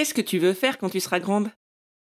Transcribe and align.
Qu'est-ce 0.00 0.14
que 0.14 0.22
tu 0.22 0.38
veux 0.38 0.54
faire 0.54 0.78
quand 0.78 0.88
tu 0.88 0.98
seras 0.98 1.20
grande? 1.20 1.50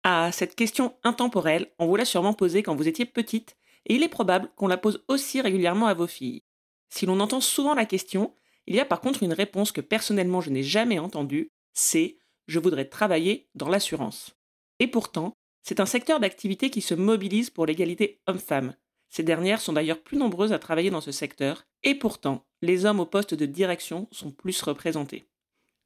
Ah, 0.05 0.31
cette 0.31 0.55
question 0.55 0.95
intemporelle, 1.03 1.73
on 1.79 1.85
vous 1.85 1.97
l'a 1.97 2.05
sûrement 2.05 2.33
posée 2.33 2.63
quand 2.63 2.73
vous 2.73 2.87
étiez 2.87 3.03
petite, 3.03 3.57
et 3.87 3.95
il 3.95 4.03
est 4.03 4.07
probable 4.07 4.49
qu'on 4.55 4.69
la 4.69 4.77
pose 4.77 5.03
aussi 5.09 5.41
régulièrement 5.41 5.87
à 5.87 5.93
vos 5.93 6.07
filles. 6.07 6.43
Si 6.87 7.05
l'on 7.05 7.19
entend 7.19 7.41
souvent 7.41 7.75
la 7.75 7.83
question, 7.83 8.33
il 8.67 8.75
y 8.77 8.79
a 8.79 8.85
par 8.85 9.01
contre 9.01 9.21
une 9.21 9.33
réponse 9.33 9.73
que 9.73 9.81
personnellement 9.81 10.39
je 10.39 10.49
n'ai 10.49 10.63
jamais 10.63 10.97
entendue, 10.97 11.49
c'est 11.73 12.15
je 12.47 12.57
voudrais 12.57 12.85
travailler 12.85 13.49
dans 13.53 13.67
l'assurance. 13.67 14.33
Et 14.79 14.87
pourtant, 14.87 15.33
c'est 15.61 15.81
un 15.81 15.85
secteur 15.85 16.21
d'activité 16.21 16.69
qui 16.69 16.79
se 16.79 16.93
mobilise 16.93 17.49
pour 17.49 17.65
l'égalité 17.65 18.21
homme-femme. 18.27 18.75
Ces 19.09 19.23
dernières 19.23 19.59
sont 19.59 19.73
d'ailleurs 19.73 20.01
plus 20.01 20.17
nombreuses 20.17 20.53
à 20.53 20.59
travailler 20.59 20.89
dans 20.89 21.01
ce 21.01 21.11
secteur, 21.11 21.65
et 21.83 21.95
pourtant, 21.95 22.45
les 22.61 22.85
hommes 22.85 23.01
au 23.01 23.05
poste 23.05 23.33
de 23.33 23.45
direction 23.45 24.07
sont 24.13 24.31
plus 24.31 24.61
représentés. 24.61 25.27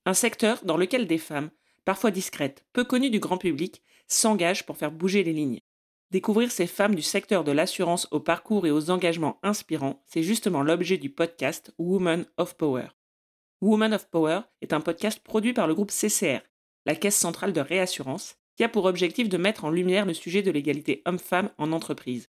Un 0.05 0.13
secteur 0.13 0.63
dans 0.63 0.77
lequel 0.77 1.07
des 1.07 1.17
femmes, 1.17 1.49
parfois 1.85 2.11
discrètes, 2.11 2.65
peu 2.73 2.83
connues 2.83 3.09
du 3.09 3.19
grand 3.19 3.37
public, 3.37 3.81
s'engagent 4.07 4.65
pour 4.65 4.77
faire 4.77 4.91
bouger 4.91 5.23
les 5.23 5.33
lignes. 5.33 5.59
Découvrir 6.11 6.51
ces 6.51 6.67
femmes 6.67 6.93
du 6.93 7.01
secteur 7.01 7.43
de 7.43 7.51
l'assurance 7.51 8.07
au 8.11 8.19
parcours 8.19 8.67
et 8.67 8.71
aux 8.71 8.91
engagements 8.91 9.39
inspirants, 9.41 10.03
c'est 10.05 10.21
justement 10.21 10.61
l'objet 10.61 10.97
du 10.97 11.09
podcast 11.09 11.73
Women 11.79 12.25
of 12.37 12.55
Power. 12.55 12.87
Women 13.61 13.93
of 13.93 14.09
Power 14.09 14.41
est 14.61 14.73
un 14.73 14.81
podcast 14.81 15.19
produit 15.19 15.53
par 15.53 15.67
le 15.67 15.73
groupe 15.73 15.91
CCR, 15.91 16.41
la 16.85 16.95
Caisse 16.95 17.17
centrale 17.17 17.53
de 17.53 17.61
réassurance, 17.61 18.35
qui 18.55 18.63
a 18.63 18.69
pour 18.69 18.85
objectif 18.85 19.29
de 19.29 19.37
mettre 19.37 19.65
en 19.65 19.71
lumière 19.71 20.05
le 20.05 20.13
sujet 20.13 20.43
de 20.43 20.51
l'égalité 20.51 21.01
homme-femme 21.05 21.49
en 21.57 21.71
entreprise. 21.71 22.27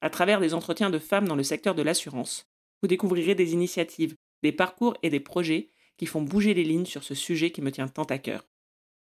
À 0.00 0.10
travers 0.10 0.40
des 0.40 0.54
entretiens 0.54 0.90
de 0.90 0.98
femmes 0.98 1.28
dans 1.28 1.36
le 1.36 1.42
secteur 1.42 1.74
de 1.74 1.82
l'assurance, 1.82 2.46
vous 2.80 2.88
découvrirez 2.88 3.34
des 3.34 3.52
initiatives, 3.52 4.14
des 4.42 4.52
parcours 4.52 4.96
et 5.02 5.10
des 5.10 5.20
projets 5.20 5.70
qui 5.96 6.06
font 6.06 6.22
bouger 6.22 6.54
les 6.54 6.64
lignes 6.64 6.86
sur 6.86 7.02
ce 7.02 7.14
sujet 7.14 7.50
qui 7.50 7.62
me 7.62 7.72
tient 7.72 7.88
tant 7.88 8.04
à 8.04 8.18
cœur. 8.18 8.46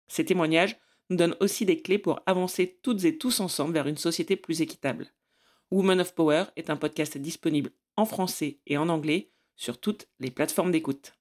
Ces 0.09 0.25
témoignages 0.25 0.77
nous 1.11 1.17
donnent 1.17 1.37
aussi 1.41 1.67
des 1.67 1.81
clés 1.81 1.99
pour 1.99 2.21
avancer 2.27 2.79
toutes 2.83 3.05
et 3.05 3.19
tous 3.19 3.41
ensemble 3.41 3.75
vers 3.75 3.87
une 3.87 3.97
société 3.97 4.37
plus 4.37 4.61
équitable. 4.61 5.09
Women 5.71 6.01
of 6.01 6.15
Power 6.15 6.45
est 6.57 6.71
un 6.71 6.77
podcast 6.77 7.19
disponible 7.19 7.71
en 7.97 8.05
français 8.05 8.59
et 8.67 8.77
en 8.77 8.89
anglais 8.89 9.31
sur 9.57 9.79
toutes 9.79 10.09
les 10.21 10.31
plateformes 10.31 10.73
d'écoute. 10.73 11.15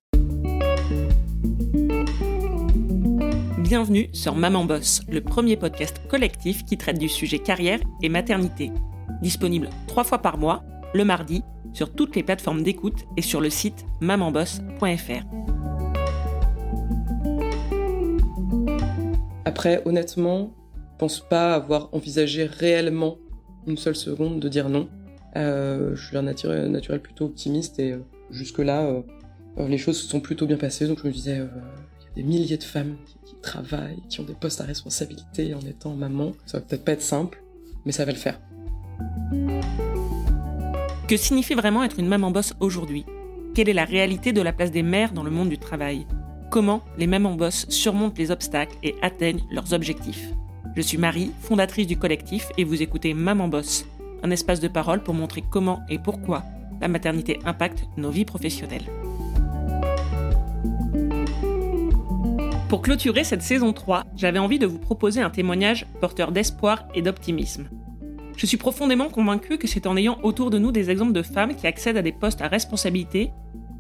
Bienvenue 3.59 4.09
sur 4.13 4.35
Maman 4.35 4.65
Boss, 4.65 5.01
le 5.09 5.21
premier 5.21 5.57
podcast 5.57 5.99
collectif 6.09 6.63
qui 6.65 6.77
traite 6.77 6.99
du 6.99 7.09
sujet 7.09 7.39
carrière 7.39 7.79
et 8.01 8.09
maternité. 8.09 8.71
Disponible 9.21 9.69
trois 9.87 10.03
fois 10.03 10.19
par 10.19 10.37
mois, 10.37 10.63
le 10.93 11.05
mardi, 11.05 11.41
sur 11.73 11.95
toutes 11.95 12.15
les 12.15 12.23
plateformes 12.23 12.61
d'écoute 12.61 13.05
et 13.17 13.21
sur 13.21 13.41
le 13.41 13.49
site 13.49 13.85
mamanboss.fr. 14.01 15.42
Après, 19.53 19.83
honnêtement, 19.85 20.51
je 20.75 20.97
pense 20.97 21.19
pas 21.19 21.53
avoir 21.53 21.93
envisagé 21.93 22.45
réellement 22.45 23.19
une 23.67 23.77
seule 23.77 23.95
seconde 23.95 24.39
de 24.39 24.49
dire 24.49 24.67
non. 24.67 24.89
Euh, 25.35 25.95
je 25.95 26.07
suis 26.07 26.17
un 26.17 26.23
naturel, 26.23 26.99
plutôt 26.99 27.25
optimiste 27.25 27.77
et 27.77 27.91
euh, 27.91 27.99
jusque-là, 28.31 28.87
euh, 28.87 29.67
les 29.67 29.77
choses 29.77 30.01
se 30.01 30.07
sont 30.07 30.21
plutôt 30.21 30.47
bien 30.47 30.57
passées. 30.57 30.87
Donc 30.87 31.01
je 31.03 31.07
me 31.07 31.13
disais, 31.13 31.39
des 32.15 32.23
milliers 32.23 32.57
de 32.57 32.63
femmes 32.63 32.95
qui, 33.05 33.35
travaillent, 33.43 34.01
qui 34.09 34.21
ont 34.21 34.23
des 34.23 34.33
postes 34.33 34.59
à 34.59 34.63
responsabilité 34.63 35.53
en 35.53 35.59
étant 35.59 35.93
maman. 35.93 36.31
Ça 36.47 36.57
va 36.57 36.65
peut-être 36.65 36.83
pas 36.83 36.93
être 36.93 37.03
simple, 37.03 37.43
mais 37.85 37.91
ça 37.91 38.05
va 38.05 38.11
le 38.11 38.17
faire. 38.17 38.41
Que 41.07 41.15
signifie 41.15 41.53
vraiment 41.53 41.83
être 41.83 41.99
une 41.99 42.07
maman 42.07 42.31
boss 42.31 42.55
aujourd'hui? 42.59 43.05
Quelle 43.53 43.69
est 43.69 43.73
la 43.73 43.85
réalité 43.85 44.33
de 44.33 44.41
la 44.41 44.51
place 44.51 44.71
des 44.71 44.81
mères 44.81 45.13
dans 45.13 45.23
le 45.23 45.29
monde 45.29 45.49
du 45.49 45.59
travail? 45.59 46.07
Comment 46.53 46.83
les 46.99 47.07
mamans 47.07 47.33
boss 47.33 47.65
surmontent 47.69 48.13
les 48.19 48.29
obstacles 48.29 48.77
et 48.83 48.93
atteignent 49.01 49.41
leurs 49.49 49.73
objectifs 49.73 50.27
Je 50.75 50.81
suis 50.83 50.99
Marie, 50.99 51.31
fondatrice 51.39 51.87
du 51.87 51.97
collectif, 51.97 52.51
et 52.59 52.63
vous 52.63 52.83
écoutez 52.83 53.15
Maman 53.15 53.47
Boss, 53.47 53.87
un 54.21 54.29
espace 54.29 54.59
de 54.59 54.67
parole 54.67 55.01
pour 55.01 55.15
montrer 55.15 55.43
comment 55.49 55.79
et 55.89 55.97
pourquoi 55.97 56.43
la 56.79 56.87
maternité 56.87 57.39
impacte 57.43 57.85
nos 57.97 58.11
vies 58.11 58.23
professionnelles. 58.23 58.85
Pour 62.69 62.83
clôturer 62.83 63.23
cette 63.23 63.41
saison 63.41 63.73
3, 63.73 64.03
j'avais 64.15 64.37
envie 64.37 64.59
de 64.59 64.67
vous 64.67 64.77
proposer 64.77 65.21
un 65.21 65.31
témoignage 65.31 65.87
porteur 66.01 66.31
d'espoir 66.31 66.87
et 66.93 67.01
d'optimisme. 67.01 67.67
Je 68.37 68.45
suis 68.45 68.57
profondément 68.57 69.09
convaincue 69.09 69.57
que 69.57 69.67
c'est 69.67 69.87
en 69.87 69.97
ayant 69.97 70.19
autour 70.21 70.51
de 70.51 70.59
nous 70.59 70.71
des 70.71 70.91
exemples 70.91 71.13
de 71.13 71.23
femmes 71.23 71.55
qui 71.55 71.65
accèdent 71.65 71.97
à 71.97 72.03
des 72.03 72.11
postes 72.11 72.43
à 72.43 72.47
responsabilité 72.47 73.31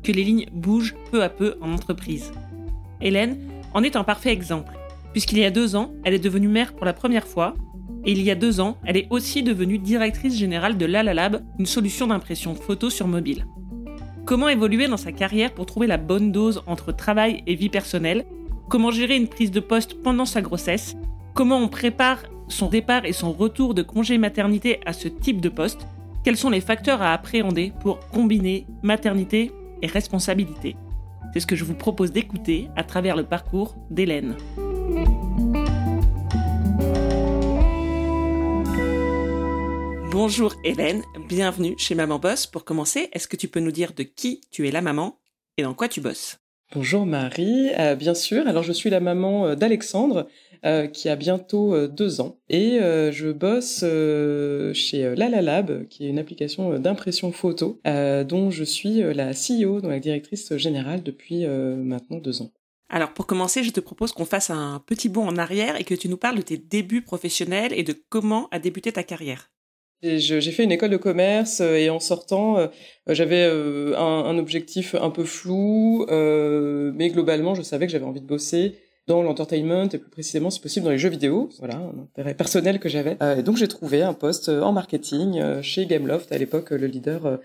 que 0.01 0.11
les 0.11 0.23
lignes 0.23 0.47
bougent 0.51 0.95
peu 1.11 1.21
à 1.21 1.29
peu 1.29 1.55
en 1.61 1.71
entreprise. 1.71 2.31
Hélène 3.03 3.37
en 3.73 3.83
est 3.83 3.95
un 3.95 4.03
parfait 4.03 4.31
exemple, 4.31 4.73
puisqu'il 5.11 5.37
y 5.37 5.45
a 5.45 5.51
deux 5.51 5.75
ans, 5.75 5.91
elle 6.03 6.13
est 6.13 6.19
devenue 6.19 6.47
mère 6.47 6.73
pour 6.73 6.85
la 6.85 6.93
première 6.93 7.27
fois, 7.27 7.53
et 8.05 8.11
il 8.11 8.21
y 8.21 8.31
a 8.31 8.35
deux 8.35 8.59
ans, 8.59 8.77
elle 8.85 8.97
est 8.97 9.07
aussi 9.11 9.43
devenue 9.43 9.77
directrice 9.77 10.37
générale 10.37 10.77
de 10.77 10.85
Lalalab, 10.85 11.43
une 11.59 11.65
solution 11.65 12.07
d'impression 12.07 12.55
photo 12.55 12.89
sur 12.89 13.07
mobile. 13.07 13.45
Comment 14.25 14.49
évoluer 14.49 14.87
dans 14.87 14.97
sa 14.97 15.11
carrière 15.11 15.53
pour 15.53 15.65
trouver 15.65 15.87
la 15.87 15.97
bonne 15.97 16.31
dose 16.31 16.63
entre 16.65 16.91
travail 16.93 17.43
et 17.45 17.55
vie 17.55 17.69
personnelle? 17.69 18.25
Comment 18.69 18.91
gérer 18.91 19.17
une 19.17 19.27
prise 19.27 19.51
de 19.51 19.59
poste 19.59 20.01
pendant 20.01 20.25
sa 20.25 20.41
grossesse, 20.41 20.95
comment 21.33 21.59
on 21.59 21.67
prépare 21.67 22.23
son 22.47 22.69
départ 22.69 23.05
et 23.05 23.13
son 23.13 23.31
retour 23.31 23.73
de 23.73 23.81
congé 23.81 24.17
maternité 24.17 24.79
à 24.85 24.93
ce 24.93 25.07
type 25.07 25.41
de 25.41 25.49
poste, 25.49 25.87
quels 26.23 26.37
sont 26.37 26.49
les 26.49 26.61
facteurs 26.61 27.01
à 27.01 27.13
appréhender 27.13 27.73
pour 27.81 27.99
combiner 28.09 28.65
maternité 28.81 29.51
et 29.81 29.87
responsabilité? 29.87 30.75
C'est 31.33 31.39
ce 31.39 31.47
que 31.47 31.55
je 31.55 31.63
vous 31.63 31.73
propose 31.73 32.11
d'écouter 32.11 32.69
à 32.75 32.83
travers 32.83 33.15
le 33.15 33.23
parcours 33.23 33.75
d'Hélène. 33.89 34.37
Bonjour 40.11 40.53
Hélène, 40.63 41.01
bienvenue 41.27 41.73
chez 41.79 41.95
Maman 41.95 42.19
Boss. 42.19 42.45
Pour 42.45 42.63
commencer, 42.65 43.09
est-ce 43.13 43.27
que 43.27 43.35
tu 43.35 43.47
peux 43.47 43.59
nous 43.59 43.71
dire 43.71 43.93
de 43.93 44.03
qui 44.03 44.41
tu 44.51 44.67
es 44.67 44.71
la 44.71 44.81
maman 44.81 45.17
et 45.57 45.63
dans 45.63 45.73
quoi 45.73 45.87
tu 45.87 46.01
bosses? 46.01 46.37
Bonjour 46.75 47.07
Marie, 47.07 47.71
euh, 47.79 47.95
bien 47.95 48.13
sûr. 48.13 48.47
Alors 48.47 48.61
je 48.61 48.71
suis 48.71 48.91
la 48.91 48.99
maman 48.99 49.47
euh, 49.47 49.55
d'Alexandre 49.55 50.27
euh, 50.65 50.87
qui 50.87 51.09
a 51.09 51.15
bientôt 51.15 51.87
deux 51.87 52.21
ans 52.21 52.37
et 52.49 52.79
je 52.79 53.31
bosse 53.31 53.83
chez 54.73 55.15
Lalalab 55.15 55.87
qui 55.87 56.05
est 56.05 56.09
une 56.09 56.19
application 56.19 56.79
d'impression 56.79 57.31
photo 57.31 57.79
dont 57.85 58.51
je 58.51 58.63
suis 58.63 59.01
la 59.01 59.31
CEO, 59.31 59.81
donc 59.81 59.91
la 59.91 59.99
directrice 59.99 60.55
générale 60.57 61.03
depuis 61.03 61.45
maintenant 61.45 62.17
deux 62.17 62.41
ans. 62.41 62.51
Alors 62.89 63.13
pour 63.13 63.25
commencer, 63.25 63.63
je 63.63 63.71
te 63.71 63.79
propose 63.79 64.11
qu'on 64.11 64.25
fasse 64.25 64.49
un 64.49 64.81
petit 64.85 65.09
bond 65.09 65.27
en 65.27 65.37
arrière 65.37 65.79
et 65.79 65.83
que 65.83 65.95
tu 65.95 66.09
nous 66.09 66.17
parles 66.17 66.37
de 66.37 66.41
tes 66.41 66.57
débuts 66.57 67.01
professionnels 67.01 67.73
et 67.73 67.83
de 67.83 67.95
comment 68.09 68.47
a 68.51 68.59
débuté 68.59 68.91
ta 68.91 69.03
carrière. 69.03 69.49
J'ai 70.03 70.41
fait 70.51 70.65
une 70.65 70.71
école 70.73 70.89
de 70.89 70.97
commerce 70.97 71.61
euh, 71.61 71.75
et 71.75 71.89
en 71.89 72.01
sortant, 72.01 72.57
euh, 72.57 72.67
j'avais 73.07 73.45
euh, 73.45 73.97
un, 73.97 74.25
un, 74.25 74.37
objectif 74.37 74.95
un 74.95 75.09
peu 75.09 75.23
flou, 75.23 76.05
mais 76.09 77.09
globalement, 77.09 77.55
je 77.55 77.61
savais 77.61 77.85
que 77.85 77.91
j'avais 77.91 78.05
envie 78.05 78.19
de 78.19 78.27
bosser 78.27 78.75
dans 79.07 79.21
l'entertainment 79.21 79.89
et 79.91 79.97
plus 79.97 80.09
précisément, 80.09 80.49
si 80.49 80.59
possible, 80.59 80.85
dans 80.85 80.91
les 80.91 80.97
jeux 80.97 81.09
vidéo. 81.09 81.49
Voilà, 81.59 81.75
un 81.75 82.03
intérêt 82.03 82.33
personnel 82.33 82.79
que 82.79 82.89
j'avais. 82.89 83.17
et 83.37 83.43
donc, 83.43 83.57
j'ai 83.57 83.67
trouvé 83.67 84.01
un 84.01 84.13
poste 84.13 84.49
en 84.49 84.71
marketing 84.71 85.61
chez 85.61 85.85
Gameloft, 85.85 86.31
à 86.31 86.37
l'époque 86.37 86.71
le 86.71 86.87
leader 86.87 87.39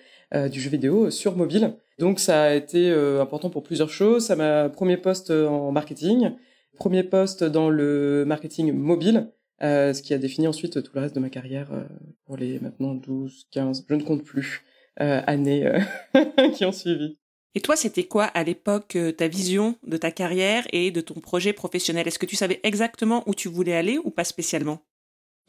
du 0.51 0.61
jeu 0.61 0.71
vidéo 0.71 1.11
sur 1.11 1.37
mobile. 1.37 1.75
Donc, 1.99 2.21
ça 2.21 2.43
a 2.43 2.55
été 2.55 2.91
important 3.21 3.51
pour 3.51 3.63
plusieurs 3.63 3.91
choses. 3.91 4.27
Ça 4.27 4.37
m'a 4.37 4.69
premier 4.69 4.97
poste 4.97 5.31
en 5.31 5.73
marketing, 5.73 6.31
premier 6.79 7.03
poste 7.03 7.43
dans 7.43 7.71
le 7.71 8.25
marketing 8.25 8.73
mobile. 8.73 9.29
Euh, 9.63 9.93
ce 9.93 10.03
qui 10.03 10.15
a 10.15 10.19
défini 10.19 10.47
ensuite 10.47 10.83
tout 10.83 10.93
le 10.95 11.01
reste 11.01 11.17
de 11.17 11.21
ma 11.21 11.31
carrière 11.31 11.73
euh, 11.73 11.83
pour 12.27 12.37
les 12.37 12.61
maintenant 12.61 12.95
12, 12.95 13.49
15, 13.51 13.87
je 13.89 13.95
ne 13.95 14.03
compte 14.03 14.23
plus, 14.23 14.63
euh, 15.01 15.21
années 15.27 15.69
qui 16.55 16.65
ont 16.65 16.73
suivi. 16.73 17.19
Et 17.59 17.61
toi, 17.61 17.75
c'était 17.75 18.05
quoi 18.05 18.23
à 18.23 18.45
l'époque 18.45 18.97
ta 19.17 19.27
vision 19.27 19.75
de 19.85 19.97
ta 19.97 20.13
carrière 20.13 20.65
et 20.73 20.93
de 20.93 21.01
ton 21.01 21.15
projet 21.15 21.53
professionnel? 21.53 22.07
Est-ce 22.07 22.21
que 22.21 22.25
tu 22.25 22.37
savais 22.37 22.61
exactement 22.63 23.25
où 23.27 23.35
tu 23.35 23.49
voulais 23.49 23.75
aller 23.75 23.99
ou 23.99 24.11
pas 24.11 24.23
spécialement? 24.23 24.79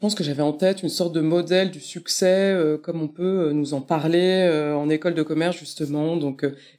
pense 0.00 0.16
que 0.16 0.24
j'avais 0.24 0.42
en 0.42 0.52
tête 0.52 0.82
une 0.82 0.88
sorte 0.88 1.14
de 1.14 1.20
modèle 1.20 1.70
du 1.70 1.78
succès, 1.78 2.58
comme 2.82 3.00
on 3.00 3.06
peut 3.06 3.52
nous 3.52 3.74
en 3.74 3.80
parler 3.80 4.50
en 4.74 4.90
école 4.90 5.14
de 5.14 5.22
commerce 5.22 5.56
justement, 5.56 6.18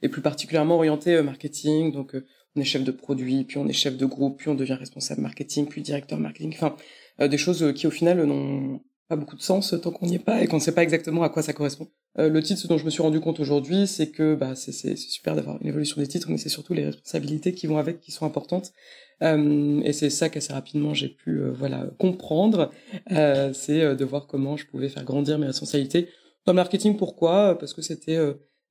et 0.02 0.10
plus 0.10 0.20
particulièrement 0.20 0.74
orienté 0.74 1.22
marketing. 1.22 1.92
Donc 1.92 2.14
on 2.54 2.60
est 2.60 2.64
chef 2.64 2.84
de 2.84 2.92
produit, 2.92 3.44
puis 3.44 3.56
on 3.56 3.66
est 3.66 3.72
chef 3.72 3.96
de 3.96 4.04
groupe, 4.04 4.36
puis 4.36 4.50
on 4.50 4.54
devient 4.54 4.74
responsable 4.74 5.22
marketing, 5.22 5.66
puis 5.66 5.80
directeur 5.80 6.18
marketing. 6.18 6.52
Enfin, 6.56 6.76
euh, 7.20 7.28
des 7.28 7.38
choses 7.38 7.72
qui 7.74 7.86
au 7.86 7.90
final 7.90 8.22
n'ont 8.22 8.82
beaucoup 9.16 9.36
de 9.36 9.42
sens 9.42 9.74
tant 9.82 9.90
qu'on 9.90 10.06
n'y 10.06 10.16
est 10.16 10.18
pas 10.18 10.42
et 10.42 10.46
qu'on 10.46 10.56
ne 10.56 10.60
sait 10.60 10.72
pas 10.72 10.82
exactement 10.82 11.22
à 11.22 11.28
quoi 11.28 11.42
ça 11.42 11.52
correspond. 11.52 11.88
Euh, 12.18 12.28
le 12.28 12.42
titre, 12.42 12.60
ce 12.60 12.66
dont 12.66 12.78
je 12.78 12.84
me 12.84 12.90
suis 12.90 13.02
rendu 13.02 13.20
compte 13.20 13.40
aujourd'hui, 13.40 13.86
c'est 13.86 14.10
que 14.10 14.34
bah, 14.34 14.54
c'est 14.54 14.96
super 14.96 15.34
d'avoir 15.34 15.60
une 15.60 15.68
évolution 15.68 16.00
des 16.00 16.08
titres, 16.08 16.28
mais 16.30 16.36
c'est 16.36 16.48
surtout 16.48 16.74
les 16.74 16.86
responsabilités 16.86 17.54
qui 17.54 17.66
vont 17.66 17.78
avec 17.78 18.00
qui 18.00 18.10
sont 18.12 18.26
importantes. 18.26 18.72
Euh, 19.22 19.80
et 19.84 19.92
c'est 19.92 20.10
ça 20.10 20.28
qu'assez 20.28 20.52
rapidement 20.52 20.94
j'ai 20.94 21.08
pu 21.08 21.38
euh, 21.38 21.52
voilà 21.52 21.86
comprendre, 21.98 22.70
c'est 23.08 23.96
de 23.96 24.04
voir 24.04 24.26
comment 24.26 24.56
je 24.56 24.66
pouvais 24.66 24.88
faire 24.88 25.04
grandir 25.04 25.38
mes 25.38 25.46
responsabilités. 25.46 26.08
Dans 26.44 26.52
le 26.52 26.56
marketing, 26.56 26.96
pourquoi? 26.96 27.56
Parce 27.58 27.72
que 27.72 27.82
c'était, 27.82 28.18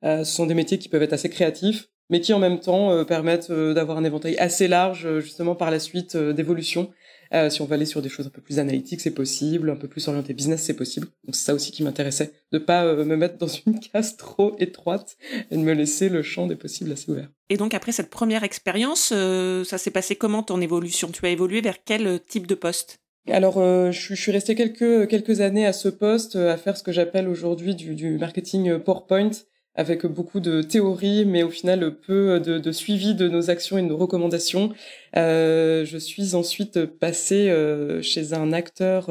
ce 0.04 0.24
sont 0.26 0.46
des 0.46 0.54
métiers 0.54 0.78
qui 0.78 0.90
peuvent 0.90 1.04
être 1.04 1.14
assez 1.14 1.30
créatifs, 1.30 1.88
mais 2.10 2.20
qui 2.20 2.34
en 2.34 2.40
même 2.40 2.60
temps 2.60 3.06
permettent 3.06 3.50
d'avoir 3.50 3.98
un 3.98 4.04
éventail 4.04 4.36
assez 4.38 4.68
large 4.68 5.20
justement 5.20 5.56
par 5.56 5.72
la 5.72 5.80
suite 5.80 6.18
d'évolution 6.18 6.92
euh, 7.33 7.50
si 7.50 7.62
on 7.62 7.66
va 7.66 7.75
aller 7.75 7.86
sur 7.86 8.01
des 8.01 8.10
choses 8.10 8.28
un 8.28 8.30
peu 8.30 8.42
plus 8.42 8.60
analytiques, 8.60 9.01
c'est 9.01 9.13
possible. 9.13 9.69
Un 9.69 9.75
peu 9.75 9.88
plus 9.88 10.07
orienté 10.07 10.33
business, 10.33 10.63
c'est 10.63 10.75
possible. 10.75 11.07
Donc 11.25 11.36
c'est 11.36 11.45
ça 11.45 11.54
aussi 11.54 11.72
qui 11.72 11.83
m'intéressait, 11.83 12.31
de 12.51 12.57
pas 12.57 12.86
euh, 12.86 13.06
me 13.06 13.16
mettre 13.16 13.38
dans 13.38 13.48
une 13.48 13.80
case 13.94 14.18
trop 14.18 14.56
étroite 14.60 15.18
et 15.50 15.56
de 15.56 15.62
me 15.62 15.74
laisser 15.74 16.10
le 16.10 16.24
champ 16.24 16.48
des 16.48 16.56
possibles 16.56 16.92
assez 16.92 17.10
ouvert. 17.10 17.30
Et 17.50 17.57
donc 17.57 17.74
après 17.74 17.92
cette 17.92 18.10
première 18.10 18.44
expérience, 18.44 19.12
euh, 19.13 19.63
ça 19.63 19.78
s'est 19.78 19.92
passé 19.92 20.16
comment 20.16 20.44
ton 20.44 20.60
évolution? 20.62 21.10
Tu 21.10 21.25
as 21.25 21.30
évolué 21.30 21.62
vers 21.62 21.83
quel 21.83 22.19
type 22.22 22.48
de 22.48 22.56
poste? 22.56 23.00
Alors, 23.30 23.60
je, 23.92 23.92
je, 23.92 24.19
suis 24.19 24.31
restée 24.31 24.56
quelques 24.56 25.07
quelques 25.07 25.42
années 25.42 25.68
à 25.68 25.74
ce 25.74 25.89
poste, 25.89 26.36
à 26.36 26.57
faire 26.57 26.75
ce 26.75 26.81
que 26.81 26.92
j'appelle 26.92 27.27
aujourd'hui 27.27 27.75
du, 27.75 27.94
du 27.94 28.18
marketing 28.18 28.80
PowerPoint, 28.80 29.30
avec 29.76 30.06
beaucoup 30.06 30.42
de 30.42 30.62
théorie, 30.62 31.26
mais 31.26 31.44
au 31.44 31.50
final 31.50 31.96
peu 31.96 32.40
de, 32.40 32.58
de, 32.58 32.72
suivi 32.72 33.16
de 33.16 33.30
nos 33.30 33.50
actions 33.50 33.78
et 33.78 33.82
de 33.82 33.88
nos 33.88 33.98
recommandations. 33.98 34.74
Euh, 35.16 35.86
je 35.86 35.98
suis 35.98 36.36
ensuite 36.36 36.86
passée 36.86 37.50
euh, 37.50 38.02
chez 38.02 38.34
un 38.34 38.52
acteur 38.52 39.10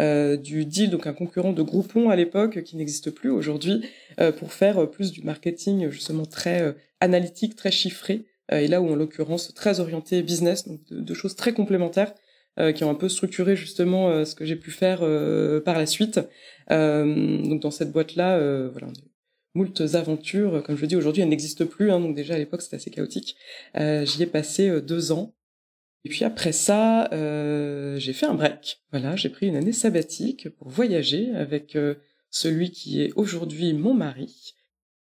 euh, 0.00 0.36
du 0.36 0.64
deal, 0.64 0.90
donc 0.90 1.06
un 1.06 1.12
concurrent 1.12 1.52
de 1.52 1.62
Groupon 1.62 2.10
à 2.10 2.16
l'époque, 2.16 2.62
qui 2.62 2.76
n'existe 2.76 3.10
plus 3.10 3.30
aujourd'hui, 3.30 3.82
euh, 4.20 4.30
pour 4.30 4.52
faire 4.52 4.88
plus 4.90 5.10
du 5.10 5.22
marketing 5.22 5.90
justement 5.90 6.26
très 6.26 6.62
euh, 6.62 6.72
analytique, 7.00 7.56
très 7.56 7.70
chiffré, 7.70 8.24
et 8.52 8.68
là 8.68 8.80
où 8.80 8.88
en 8.88 8.94
l'occurrence 8.94 9.52
très 9.54 9.80
orienté 9.80 10.22
business, 10.22 10.68
donc 10.68 10.80
de, 10.88 11.00
de 11.00 11.14
choses 11.14 11.34
très 11.34 11.52
complémentaires. 11.52 12.14
qui 12.74 12.84
ont 12.84 12.90
un 12.90 12.94
peu 12.94 13.10
structuré 13.10 13.54
justement 13.54 14.24
ce 14.24 14.34
que 14.34 14.46
j'ai 14.46 14.56
pu 14.56 14.70
faire 14.70 15.00
par 15.62 15.76
la 15.76 15.84
suite. 15.84 16.20
donc 16.70 17.60
dans 17.60 17.70
cette 17.70 17.92
boîte-là, 17.92 18.38
voilà, 18.70 18.86
moult 19.56 19.80
aventures. 19.94 20.62
Comme 20.62 20.76
je 20.76 20.82
le 20.82 20.86
dis 20.86 20.96
aujourd'hui, 20.96 21.22
elles 21.22 21.28
n'existent 21.28 21.66
plus. 21.66 21.90
Hein, 21.90 22.00
donc 22.00 22.14
déjà 22.14 22.34
à 22.34 22.38
l'époque, 22.38 22.62
c'était 22.62 22.76
assez 22.76 22.90
chaotique. 22.90 23.36
Euh, 23.76 24.04
J'y 24.04 24.22
ai 24.22 24.26
passé 24.26 24.68
euh, 24.68 24.80
deux 24.80 25.12
ans. 25.12 25.34
Et 26.04 26.08
puis 26.08 26.24
après 26.24 26.52
ça, 26.52 27.12
euh, 27.12 27.98
j'ai 27.98 28.12
fait 28.12 28.26
un 28.26 28.34
break. 28.34 28.82
Voilà, 28.92 29.16
j'ai 29.16 29.28
pris 29.28 29.48
une 29.48 29.56
année 29.56 29.72
sabbatique 29.72 30.48
pour 30.50 30.68
voyager 30.68 31.32
avec 31.34 31.76
celui 32.30 32.70
qui 32.70 33.02
est 33.02 33.12
aujourd'hui 33.16 33.72
mon 33.72 33.92
mari. 33.92 34.54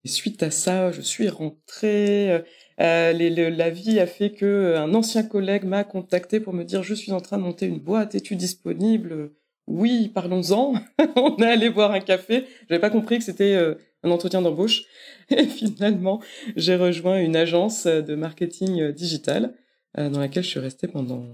Et 0.03 0.07
suite 0.07 0.41
à 0.41 0.49
ça, 0.49 0.91
je 0.91 1.01
suis 1.01 1.29
rentrée. 1.29 2.43
La 2.79 3.69
vie 3.69 3.99
a 3.99 4.07
fait 4.07 4.31
que 4.31 4.75
un 4.77 4.95
ancien 4.95 5.21
collègue 5.21 5.65
m'a 5.65 5.83
contacté 5.83 6.39
pour 6.39 6.53
me 6.53 6.63
dire 6.63 6.81
je 6.81 6.95
suis 6.95 7.11
en 7.11 7.21
train 7.21 7.37
de 7.37 7.43
monter 7.43 7.67
une 7.67 7.79
boîte, 7.79 8.15
es-tu 8.15 8.35
disponible? 8.35 9.31
Oui, 9.67 10.09
parlons-en. 10.13 10.73
On 11.15 11.37
est 11.37 11.45
allé 11.45 11.69
boire 11.69 11.91
un 11.91 11.99
café. 11.99 12.45
J'avais 12.69 12.81
pas 12.81 12.89
compris 12.89 13.17
que 13.17 13.23
c'était 13.23 13.55
un 14.03 14.11
entretien 14.11 14.41
d'embauche. 14.41 14.83
Et 15.29 15.45
finalement, 15.45 16.21
j'ai 16.55 16.75
rejoint 16.75 17.19
une 17.19 17.35
agence 17.35 17.87
de 17.87 18.15
marketing 18.15 18.91
digital 18.91 19.55
euh, 19.97 20.09
dans 20.09 20.19
laquelle 20.19 20.43
je 20.43 20.49
suis 20.49 20.59
restée 20.59 20.87
pendant 20.87 21.25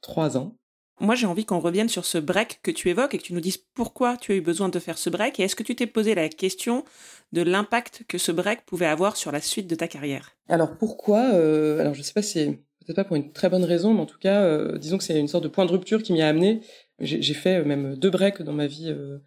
trois 0.00 0.36
ans. 0.36 0.56
Moi, 1.00 1.16
j'ai 1.16 1.26
envie 1.26 1.44
qu'on 1.44 1.58
revienne 1.58 1.88
sur 1.88 2.04
ce 2.04 2.18
break 2.18 2.60
que 2.62 2.70
tu 2.70 2.88
évoques 2.88 3.14
et 3.14 3.18
que 3.18 3.24
tu 3.24 3.34
nous 3.34 3.40
dises 3.40 3.58
pourquoi 3.58 4.16
tu 4.16 4.30
as 4.30 4.36
eu 4.36 4.40
besoin 4.40 4.68
de 4.68 4.78
faire 4.78 4.96
ce 4.96 5.10
break 5.10 5.40
et 5.40 5.42
est-ce 5.42 5.56
que 5.56 5.64
tu 5.64 5.74
t'es 5.74 5.88
posé 5.88 6.14
la 6.14 6.28
question 6.28 6.84
de 7.32 7.42
l'impact 7.42 8.04
que 8.06 8.16
ce 8.16 8.30
break 8.30 8.64
pouvait 8.64 8.86
avoir 8.86 9.16
sur 9.16 9.32
la 9.32 9.40
suite 9.40 9.66
de 9.66 9.74
ta 9.74 9.88
carrière? 9.88 10.36
Alors 10.48 10.76
pourquoi 10.78 11.34
euh, 11.34 11.80
Alors 11.80 11.94
je 11.94 12.02
sais 12.02 12.12
pas 12.12 12.22
si 12.22 12.60
peut-être 12.84 12.96
pas 12.96 13.04
pour 13.04 13.16
une 13.16 13.32
très 13.32 13.48
bonne 13.48 13.64
raison, 13.64 13.94
mais 13.94 14.00
en 14.00 14.06
tout 14.06 14.18
cas, 14.18 14.42
euh, 14.42 14.78
disons 14.78 14.98
que 14.98 15.04
c'est 15.04 15.18
une 15.18 15.28
sorte 15.28 15.44
de 15.44 15.48
point 15.48 15.66
de 15.66 15.72
rupture 15.72 16.02
qui 16.02 16.12
m'y 16.12 16.22
a 16.22 16.28
amené. 16.28 16.60
J'ai 17.00 17.34
fait 17.34 17.64
même 17.64 17.96
deux 17.96 18.10
breaks 18.10 18.42
dans 18.42 18.52
ma 18.52 18.66
vie 18.66 18.90
euh, 18.90 19.18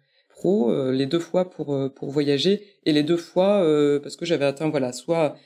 euh, 0.46 0.92
les 0.92 1.06
deux 1.06 1.18
fois 1.18 1.50
pour 1.50 1.74
euh, 1.74 1.88
pour 1.88 2.10
voyager 2.10 2.62
et 2.84 2.92
les 2.92 3.02
deux 3.02 3.16
fois 3.16 3.62
euh, 3.62 3.98
parce 4.00 4.16
que 4.16 4.24
j'avais 4.24 4.44
atteint 4.44 4.68
voilà 4.68 4.92
soit 4.92 5.36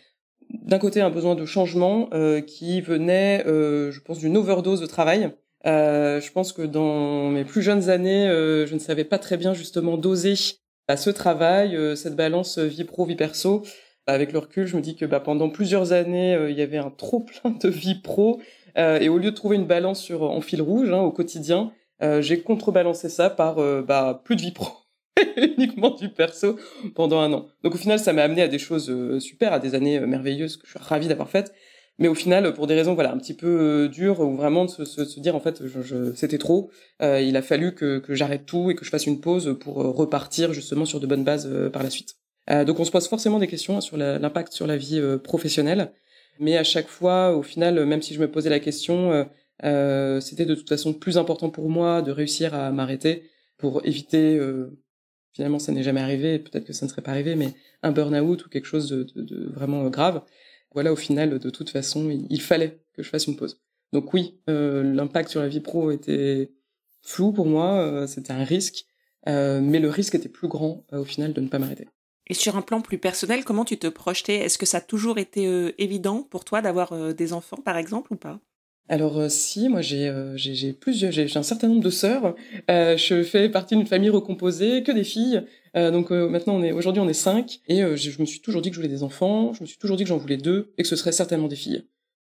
d'un 0.50 0.79
côté 0.79 1.00
un 1.00 1.11
besoin 1.11 1.35
de 1.35 1.47
changement 1.47 2.11
qui 2.47 2.82
venait, 2.82 3.43
je 3.47 4.00
pense, 4.00 4.19
d'une 4.19 4.37
overdose 4.37 4.81
de 4.82 4.87
travail. 4.87 5.31
je 5.65 6.32
pense 6.32 6.53
que 6.53 6.61
dans 6.61 7.31
mes 7.31 7.44
plus 7.44 7.62
jeunes 7.62 7.88
années, 7.88 8.26
je 8.29 8.75
ne 8.75 8.79
savais 8.79 9.05
pas 9.05 9.19
très 9.19 9.38
bien 9.38 9.55
justement 9.55 9.97
doser 9.97 10.35
à 10.88 10.99
ce 10.99 11.08
travail, 11.08 11.97
cette 11.97 12.17
balance 12.17 12.58
vie 12.58 12.85
pro 12.85 13.06
vie 13.06 13.17
perso. 13.17 13.62
Avec 14.07 14.33
le 14.33 14.39
recul, 14.39 14.67
je 14.67 14.77
me 14.77 14.83
dis 14.83 14.97
que 14.97 15.05
bah, 15.05 15.21
pendant 15.21 15.49
plusieurs 15.49 15.93
années, 15.93 16.37
il 16.51 16.57
y 16.57 16.63
avait 16.63 16.79
un 16.79 16.91
trop 16.91 17.21
plein 17.43 17.51
de 17.51 17.69
vie 17.69 18.01
pro, 18.01 18.41
et 18.77 19.09
au 19.09 19.19
lieu 19.19 19.31
de 19.31 19.37
trouver 19.37 19.57
une 19.57 19.67
balance 19.67 20.01
sur 20.01 20.23
en 20.23 20.41
fil 20.41 20.63
rouge 20.63 20.91
hein, 20.91 21.01
au 21.01 21.13
quotidien, 21.13 21.73
j'ai 22.21 22.41
contrebalancé 22.41 23.09
ça 23.09 23.31
par 23.31 23.57
bah, 23.83 24.23
plus 24.25 24.37
de 24.37 24.41
vie 24.41 24.53
pro. 24.53 24.83
uniquement 25.37 25.91
du 25.91 26.09
perso 26.09 26.59
pendant 26.95 27.21
un 27.21 27.33
an. 27.33 27.47
Donc 27.63 27.75
au 27.75 27.79
final, 27.79 27.99
ça 27.99 28.13
m'a 28.13 28.23
amené 28.23 28.43
à 28.43 28.49
des 28.49 28.59
choses 28.59 28.91
euh, 28.91 29.21
super, 29.21 29.53
à 29.53 29.59
des 29.59 29.75
années 29.75 29.99
euh, 29.99 30.07
merveilleuses 30.07 30.57
que 30.57 30.67
je 30.67 30.73
suis 30.73 30.81
ravie 30.81 31.09
d'avoir 31.09 31.29
faites. 31.29 31.53
Mais 31.99 32.09
au 32.09 32.15
final, 32.15 32.55
pour 32.55 32.67
des 32.67 32.75
raisons 32.75 32.95
voilà 32.95 33.13
un 33.13 33.19
petit 33.19 33.35
peu 33.35 33.47
euh, 33.47 33.89
dures, 33.89 34.21
ou 34.21 34.35
vraiment 34.35 34.65
de 34.65 34.71
se, 34.71 35.21
dire 35.21 35.37
en 35.37 35.41
fait, 35.41 35.63
je, 35.67 36.13
c'était 36.15 36.39
trop. 36.39 36.71
Euh, 37.03 37.21
il 37.21 37.37
a 37.37 37.43
fallu 37.43 37.75
que, 37.75 37.99
que 37.99 38.15
j'arrête 38.15 38.47
tout 38.47 38.71
et 38.71 38.75
que 38.75 38.85
je 38.85 38.91
fasse 38.91 39.07
une 39.07 39.21
pause 39.21 39.57
pour 39.61 39.75
repartir 39.75 40.53
justement 40.53 40.85
sur 40.85 41.01
de 41.01 41.07
bonnes 41.07 41.25
bases 41.25 41.49
par 41.73 41.83
la 41.83 41.91
suite. 41.91 42.17
Donc 42.49 42.81
on 42.81 42.85
se 42.85 42.91
pose 42.91 43.06
forcément 43.09 43.39
des 43.39 43.47
questions 43.47 43.81
sur 43.81 43.97
l'impact 43.97 44.53
sur 44.53 44.67
la 44.67 44.77
vie 44.77 45.00
professionnelle, 45.23 45.93
mais 46.41 46.56
à 46.56 46.65
chaque 46.65 46.89
fois, 46.89 47.37
au 47.37 47.43
final, 47.43 47.87
même 47.87 48.03
si 48.03 48.15
je 48.15 48.21
me 48.21 48.31
posais 48.31 48.50
la 48.50 48.59
question, 48.59 49.29
c'était 49.62 50.44
de 50.44 50.55
toute 50.55 50.69
façon 50.69 50.93
plus 50.93 51.19
important 51.19 51.50
pour 51.50 51.69
moi 51.69 52.03
de 52.03 52.11
réussir 52.11 52.53
à 52.55 52.73
m'arrêter 52.73 53.31
pour 53.59 53.87
éviter 53.87 54.41
finalement 55.33 55.59
ça 55.59 55.73
n'est 55.73 55.83
jamais 55.83 56.00
arrivé, 56.00 56.39
peut-être 56.39 56.65
que 56.65 56.73
ça 56.73 56.87
ne 56.87 56.91
serait 56.91 57.03
pas 57.03 57.12
arrivé, 57.12 57.35
mais 57.35 57.55
un 57.83 57.93
burn-out 57.93 58.47
ou 58.47 58.49
quelque 58.49 58.67
chose 58.67 58.89
de, 58.89 59.50
vraiment 59.53 59.89
grave, 59.89 60.23
voilà, 60.75 60.93
au 60.93 60.97
final, 60.97 61.39
de 61.39 61.50
toute 61.50 61.71
façon, 61.71 62.09
il, 62.11 62.41
fallait 62.41 62.81
que 62.94 63.03
je 63.03 63.09
fasse 63.09 63.27
une 63.27 63.37
pause. 63.37 63.61
Donc 63.93 64.15
oui, 64.15 64.39
euh, 64.49 64.83
l'impact 64.83 65.29
sur 65.29 65.41
la 65.41 65.49
vie 65.49 65.61
pro 65.61 65.91
était 65.91 66.50
flou 67.03 67.33
pour 67.33 67.47
moi, 67.47 67.81
euh, 67.81 68.06
c'était 68.06 68.33
un 68.33 68.44
risque, 68.44 68.87
euh, 69.29 69.61
mais 69.61 69.81
le 69.81 69.91
risque 69.91 70.15
était 70.15 70.29
plus 70.29 70.49
grand 70.49 70.87
euh, 70.93 71.00
au 71.00 71.05
final 71.05 71.33
de 71.33 71.41
ne 71.41 71.49
pas 71.49 71.59
m'arrêter. 71.59 71.89
Et 72.32 72.34
sur 72.34 72.56
un 72.56 72.62
plan 72.62 72.81
plus 72.81 72.96
personnel, 72.96 73.44
comment 73.44 73.67
tu 73.67 73.76
te 73.76 73.88
projetais? 73.88 74.37
Est-ce 74.37 74.56
que 74.56 74.64
ça 74.64 74.79
a 74.79 74.81
toujours 74.81 75.19
été 75.19 75.46
euh, 75.46 75.75
évident 75.76 76.23
pour 76.23 76.46
toi 76.46 76.62
d'avoir 76.62 77.14
des 77.14 77.34
enfants, 77.34 77.58
par 77.62 77.76
exemple, 77.76 78.14
ou 78.14 78.17
pas? 78.17 78.40
Alors 78.88 79.19
euh, 79.19 79.29
si, 79.29 79.69
moi 79.69 79.81
j'ai 79.81 80.08
euh, 80.08 80.37
plusieurs, 80.79 81.12
j'ai 81.12 81.26
un 81.37 81.43
certain 81.43 81.69
nombre 81.69 81.82
de 81.82 81.90
sœurs. 81.90 82.34
Euh, 82.70 82.96
je 82.96 83.23
fais 83.23 83.49
partie 83.49 83.76
d'une 83.76 83.87
famille 83.87 84.11
recomposée, 84.11 84.82
que 84.82 84.93
des 84.93 85.05
filles. 85.05 85.43
donc 85.75 86.11
maintenant 86.11 86.61
aujourd'hui 86.75 87.00
on 87.00 87.08
est 87.08 87.14
cinq 87.14 87.61
et 87.67 87.81
je, 87.96 88.20
me 88.20 88.26
suis 88.26 88.40
toujours 88.40 88.61
dit 88.61 88.69
que 88.69 88.75
je 88.75 88.81
voulais 88.81 88.93
des 88.93 89.02
enfants. 89.02 89.55
Je 89.55 89.62
me 89.62 89.67
suis 89.67 89.79
toujours 89.79 89.96
dit 89.96 90.02
que 90.02 90.08
j'en 90.08 90.19
voulais 90.19 90.37
deux 90.37 90.75
et 90.76 90.82
que 90.82 90.88
ce 90.88 90.96
serait 90.96 91.12
certainement 91.12 91.49
des 91.49 91.56
filles. 91.56 91.87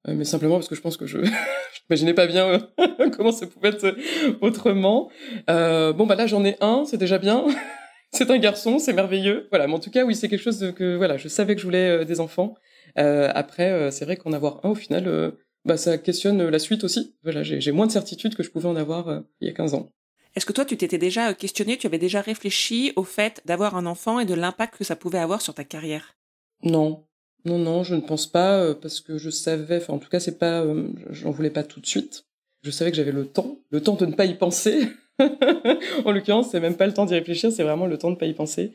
mais 0.07 0.23
simplement 0.23 0.55
parce 0.55 0.69
que 0.69 0.75
je 0.75 0.81
pense 0.81 0.95
que 0.95 1.05
je 1.05 1.17
n'imaginais 1.89 2.13
pas 2.13 2.27
bien 2.27 2.69
comment 3.17 3.33
ça 3.33 3.47
pouvait 3.47 3.69
être 3.69 3.97
autrement. 4.41 5.09
bon 5.48 6.05
bah 6.05 6.15
là 6.15 6.27
j'en 6.27 6.45
ai 6.45 6.55
un, 6.62 6.86
c'est 6.86 6.98
déjà 6.98 7.17
bien. 7.17 7.45
c'est 8.17 8.29
un 8.29 8.38
garçon, 8.38 8.79
c'est 8.79 8.93
merveilleux. 8.93 9.48
Voilà, 9.50 9.67
mais 9.67 9.74
en 9.74 9.79
tout 9.79 9.91
cas 9.91 10.05
oui 10.05 10.15
c'est 10.15 10.29
quelque 10.29 10.41
chose 10.41 10.60
de, 10.60 10.72
que 10.72 10.96
voilà 10.96 11.17
je 11.17 11.27
savais 11.27 11.55
que 11.55 11.62
je 11.62 11.65
voulais 11.65 12.05
des 12.05 12.20
enfants. 12.20 12.55
après 12.96 13.91
c'est 13.91 14.05
vrai 14.05 14.17
qu'en 14.17 14.34
avoir 14.34 14.65
un 14.65 14.70
au 14.70 14.75
final 14.75 15.34
bah, 15.65 15.77
ça 15.77 15.98
questionne 15.98 16.41
euh, 16.41 16.51
la 16.51 16.60
suite 16.60 16.84
aussi. 16.84 17.15
Voilà, 17.24 17.43
j'ai 17.43 17.72
moins 17.72 17.88
de 17.88 17.91
certitude 17.91 18.36
que 18.36 18.43
je 18.43 18.51
pouvais 18.51 18.67
en 18.67 18.75
avoir 18.75 19.08
euh, 19.08 19.20
il 19.39 19.48
y 19.48 19.51
a 19.51 19.53
15 19.53 19.74
ans. 19.75 19.91
Est-ce 20.36 20.46
que 20.46 20.53
toi, 20.53 20.65
tu 20.65 20.75
t'étais 20.77 20.98
déjà 20.98 21.29
euh, 21.29 21.34
questionné, 21.34 21.77
tu 21.77 21.88
avais 21.88 22.00
déjà 22.00 22.22
réfléchi 22.22 22.91
au 22.96 23.03
fait 23.03 23.41
d'avoir 23.46 23.75
un 23.75 23.86
enfant 23.86 24.20
et 24.20 24.25
de 24.25 24.34
l'impact 24.34 24.77
que 24.77 24.84
ça 24.84 24.96
pouvait 24.96 25.20
avoir 25.20 25.41
sur 25.41 25.53
ta 25.53 25.63
carrière? 25.63 26.15
Non, 26.63 27.05
non, 27.46 27.60
non, 27.60 27.84
je 27.84 27.96
ne 27.96 28.01
pense 28.01 28.27
pas 28.27 28.74
parce 28.75 29.01
que 29.01 29.17
je 29.17 29.29
savais, 29.29 29.77
enfin 29.77 29.93
en 29.93 30.00
tout 30.00 30.10
cas, 30.10 30.20
c'est 30.20 30.38
pas, 30.38 30.65
j'en 31.10 31.32
voulais 31.32 31.50
pas 31.50 31.63
tout 31.63 31.82
de 31.82 31.86
suite. 31.86 32.25
Je 32.62 32.72
savais 32.72 32.91
que 32.91 32.98
j'avais 32.98 33.12
le 33.12 33.27
temps, 33.27 33.60
le 33.70 33.82
temps 33.82 33.96
de 33.96 34.05
ne 34.05 34.13
pas 34.13 34.25
y 34.25 34.36
penser. 34.36 34.88
en 36.05 36.12
l'occurrence, 36.12 36.50
c'est 36.51 36.60
même 36.60 36.75
pas 36.75 36.88
le 36.88 36.93
temps 36.93 37.05
d'y 37.05 37.13
réfléchir, 37.13 37.51
c'est 37.51 37.63
vraiment 37.63 37.86
le 37.86 37.98
temps 37.98 38.12
de 38.12 38.15
pas 38.15 38.25
y 38.25 38.34
penser. 38.34 38.74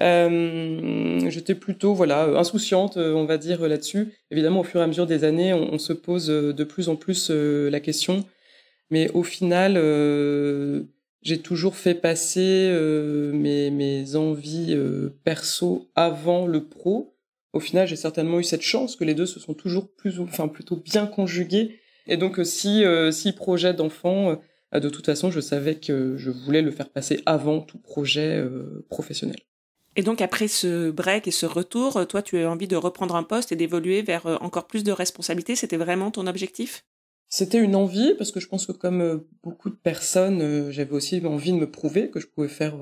Euh, 0.00 1.20
J'étais 1.30 1.54
plutôt 1.54 1.94
voilà 1.94 2.24
insouciante, 2.38 2.96
euh, 2.96 3.14
on 3.14 3.24
va 3.24 3.38
dire 3.38 3.66
là-dessus. 3.66 4.12
Évidemment, 4.30 4.60
au 4.60 4.64
fur 4.64 4.80
et 4.80 4.84
à 4.84 4.86
mesure 4.86 5.06
des 5.06 5.24
années, 5.24 5.54
on, 5.54 5.78
se 5.78 5.92
pose 5.92 6.30
euh, 6.30 6.52
de 6.52 6.64
plus 6.64 6.88
en 6.88 6.96
plus 6.96 7.30
la 7.30 7.80
question, 7.80 8.24
mais 8.90 9.10
au 9.12 9.22
final, 9.22 9.74
j'ai 11.22 11.38
toujours 11.38 11.76
fait 11.76 11.94
passer 11.94 12.70
mes, 13.32 13.70
mes 13.70 14.16
envies 14.16 14.76
perso 15.24 15.88
avant 15.94 16.46
le 16.46 16.64
pro. 16.64 17.16
Au 17.52 17.60
final, 17.60 17.86
j'ai 17.86 17.96
certainement 17.96 18.40
eu 18.40 18.44
cette 18.44 18.62
chance 18.62 18.96
que 18.96 19.04
les 19.04 19.14
deux 19.14 19.26
se 19.26 19.38
sont 19.38 19.54
toujours 19.54 19.88
plus, 19.94 20.18
enfin 20.18 20.48
plutôt 20.48 20.76
bien 20.76 21.06
conjugués. 21.06 21.78
Et 22.06 22.16
donc, 22.16 22.40
si 22.44 22.84
si 23.12 23.32
projet 23.32 23.74
d'enfant, 23.74 24.38
de 24.80 24.88
toute 24.88 25.06
façon, 25.06 25.30
je 25.30 25.40
savais 25.40 25.76
que 25.76 26.16
je 26.16 26.30
voulais 26.30 26.62
le 26.62 26.70
faire 26.70 26.88
passer 26.88 27.22
avant 27.26 27.60
tout 27.60 27.78
projet 27.78 28.44
professionnel. 28.90 29.38
Et 29.96 30.02
donc 30.02 30.20
après 30.20 30.48
ce 30.48 30.90
break 30.90 31.28
et 31.28 31.30
ce 31.30 31.46
retour, 31.46 32.06
toi, 32.06 32.22
tu 32.22 32.38
as 32.38 32.50
envie 32.50 32.66
de 32.66 32.76
reprendre 32.76 33.14
un 33.14 33.22
poste 33.22 33.52
et 33.52 33.56
d'évoluer 33.56 34.02
vers 34.02 34.26
euh, 34.26 34.36
encore 34.40 34.66
plus 34.66 34.82
de 34.82 34.92
responsabilités? 34.92 35.54
C'était 35.54 35.76
vraiment 35.76 36.10
ton 36.10 36.26
objectif? 36.26 36.84
C'était 37.28 37.58
une 37.58 37.76
envie 37.76 38.14
parce 38.14 38.32
que 38.32 38.40
je 38.40 38.48
pense 38.48 38.66
que 38.66 38.72
comme 38.72 39.00
euh, 39.00 39.18
beaucoup 39.42 39.70
de 39.70 39.76
personnes, 39.76 40.42
euh, 40.42 40.70
j'avais 40.72 40.92
aussi 40.92 41.24
envie 41.24 41.52
de 41.52 41.58
me 41.58 41.70
prouver 41.70 42.10
que 42.10 42.18
je 42.18 42.26
pouvais 42.26 42.48
faire 42.48 42.74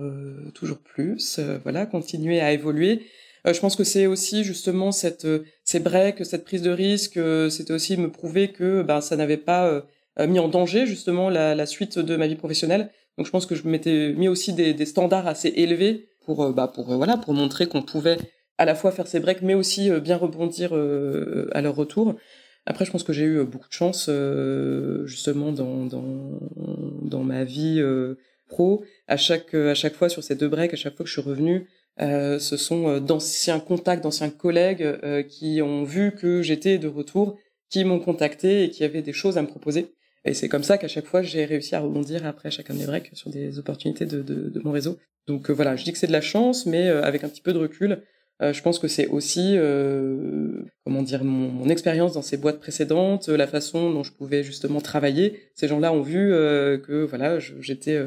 toujours 0.54 0.78
plus, 0.78 1.38
voilà, 1.62 1.86
continuer 1.86 2.40
à 2.40 2.52
évoluer. 2.52 3.06
Je 3.44 3.58
pense 3.58 3.74
que 3.74 3.82
c'est 3.82 4.06
aussi 4.06 4.44
justement 4.44 4.92
cette 4.92 5.26
ces 5.64 5.80
breaks, 5.80 6.24
cette 6.24 6.44
prise 6.44 6.62
de 6.62 6.70
risque, 6.70 7.18
c'était 7.50 7.72
aussi 7.72 7.96
me 7.96 8.10
prouver 8.10 8.52
que 8.52 8.82
ben, 8.82 9.00
ça 9.00 9.16
n'avait 9.16 9.36
pas 9.36 9.84
mis 10.18 10.38
en 10.38 10.48
danger 10.48 10.86
justement 10.86 11.30
la, 11.30 11.66
suite 11.66 11.98
de 11.98 12.16
ma 12.16 12.26
vie 12.26 12.36
professionnelle. 12.36 12.90
Donc 13.16 13.26
je 13.26 13.30
pense 13.30 13.46
que 13.46 13.54
je 13.54 13.66
m'étais 13.66 14.12
mis 14.12 14.28
aussi 14.28 14.52
des, 14.52 14.86
standards 14.86 15.26
assez 15.26 15.48
élevés 15.48 16.08
pour, 16.24 16.52
bah, 16.52 16.68
pour, 16.68 16.84
voilà, 16.96 17.16
pour 17.16 17.34
montrer 17.34 17.66
qu'on 17.66 17.82
pouvait 17.82 18.18
à 18.58 18.64
la 18.64 18.74
fois 18.74 18.92
faire 18.92 19.06
ces 19.06 19.20
breaks, 19.20 19.42
mais 19.42 19.54
aussi 19.54 19.90
bien 20.00 20.16
rebondir 20.16 20.72
à 20.72 21.60
leur 21.62 21.74
retour. 21.74 22.14
Après, 22.64 22.84
je 22.84 22.90
pense 22.90 23.02
que 23.02 23.12
j'ai 23.12 23.24
eu 23.24 23.44
beaucoup 23.44 23.68
de 23.68 23.72
chance 23.72 24.10
justement 25.04 25.52
dans, 25.52 25.86
dans, 25.86 26.40
dans 27.02 27.24
ma 27.24 27.44
vie 27.44 27.82
pro. 28.48 28.84
À 29.08 29.16
chaque, 29.16 29.54
à 29.54 29.74
chaque 29.74 29.94
fois 29.94 30.08
sur 30.08 30.22
ces 30.22 30.34
deux 30.34 30.48
breaks, 30.48 30.74
à 30.74 30.76
chaque 30.76 30.96
fois 30.96 31.04
que 31.04 31.08
je 31.08 31.20
suis 31.20 31.28
revenue, 31.28 31.66
euh, 32.00 32.38
ce 32.38 32.56
sont 32.56 33.00
d'anciens 33.00 33.60
contacts, 33.60 34.02
d'anciens 34.02 34.30
collègues 34.30 34.82
euh, 34.82 35.22
qui 35.22 35.60
ont 35.62 35.84
vu 35.84 36.14
que 36.14 36.42
j'étais 36.42 36.78
de 36.78 36.88
retour, 36.88 37.38
qui 37.68 37.84
m'ont 37.84 38.00
contacté 38.00 38.64
et 38.64 38.70
qui 38.70 38.84
avaient 38.84 39.02
des 39.02 39.12
choses 39.12 39.38
à 39.38 39.42
me 39.42 39.46
proposer. 39.46 39.92
Et 40.24 40.34
c'est 40.34 40.48
comme 40.48 40.62
ça 40.62 40.78
qu'à 40.78 40.88
chaque 40.88 41.06
fois, 41.06 41.22
j'ai 41.22 41.44
réussi 41.44 41.74
à 41.74 41.80
rebondir 41.80 42.24
après 42.26 42.50
chacun 42.50 42.74
des 42.74 42.86
breaks 42.86 43.10
sur 43.14 43.30
des 43.30 43.58
opportunités 43.58 44.06
de, 44.06 44.22
de, 44.22 44.50
de 44.50 44.60
mon 44.60 44.70
réseau. 44.70 44.98
Donc 45.26 45.50
euh, 45.50 45.52
voilà, 45.52 45.76
je 45.76 45.84
dis 45.84 45.92
que 45.92 45.98
c'est 45.98 46.06
de 46.06 46.12
la 46.12 46.20
chance, 46.20 46.66
mais 46.66 46.88
euh, 46.88 47.02
avec 47.02 47.24
un 47.24 47.28
petit 47.28 47.40
peu 47.42 47.52
de 47.52 47.58
recul, 47.58 48.02
euh, 48.40 48.52
je 48.52 48.62
pense 48.62 48.78
que 48.78 48.88
c'est 48.88 49.06
aussi, 49.08 49.56
comment 50.84 51.02
dire, 51.02 51.22
mon, 51.22 51.48
mon 51.48 51.68
expérience 51.68 52.12
dans 52.14 52.22
ces 52.22 52.36
boîtes 52.36 52.60
précédentes, 52.60 53.28
la 53.28 53.46
façon 53.46 53.92
dont 53.92 54.02
je 54.02 54.12
pouvais 54.12 54.42
justement 54.42 54.80
travailler. 54.80 55.40
Ces 55.54 55.68
gens-là 55.68 55.92
ont 55.92 56.02
vu 56.02 56.30
que 56.30 57.04
voilà, 57.08 57.38
j'étais 57.38 58.00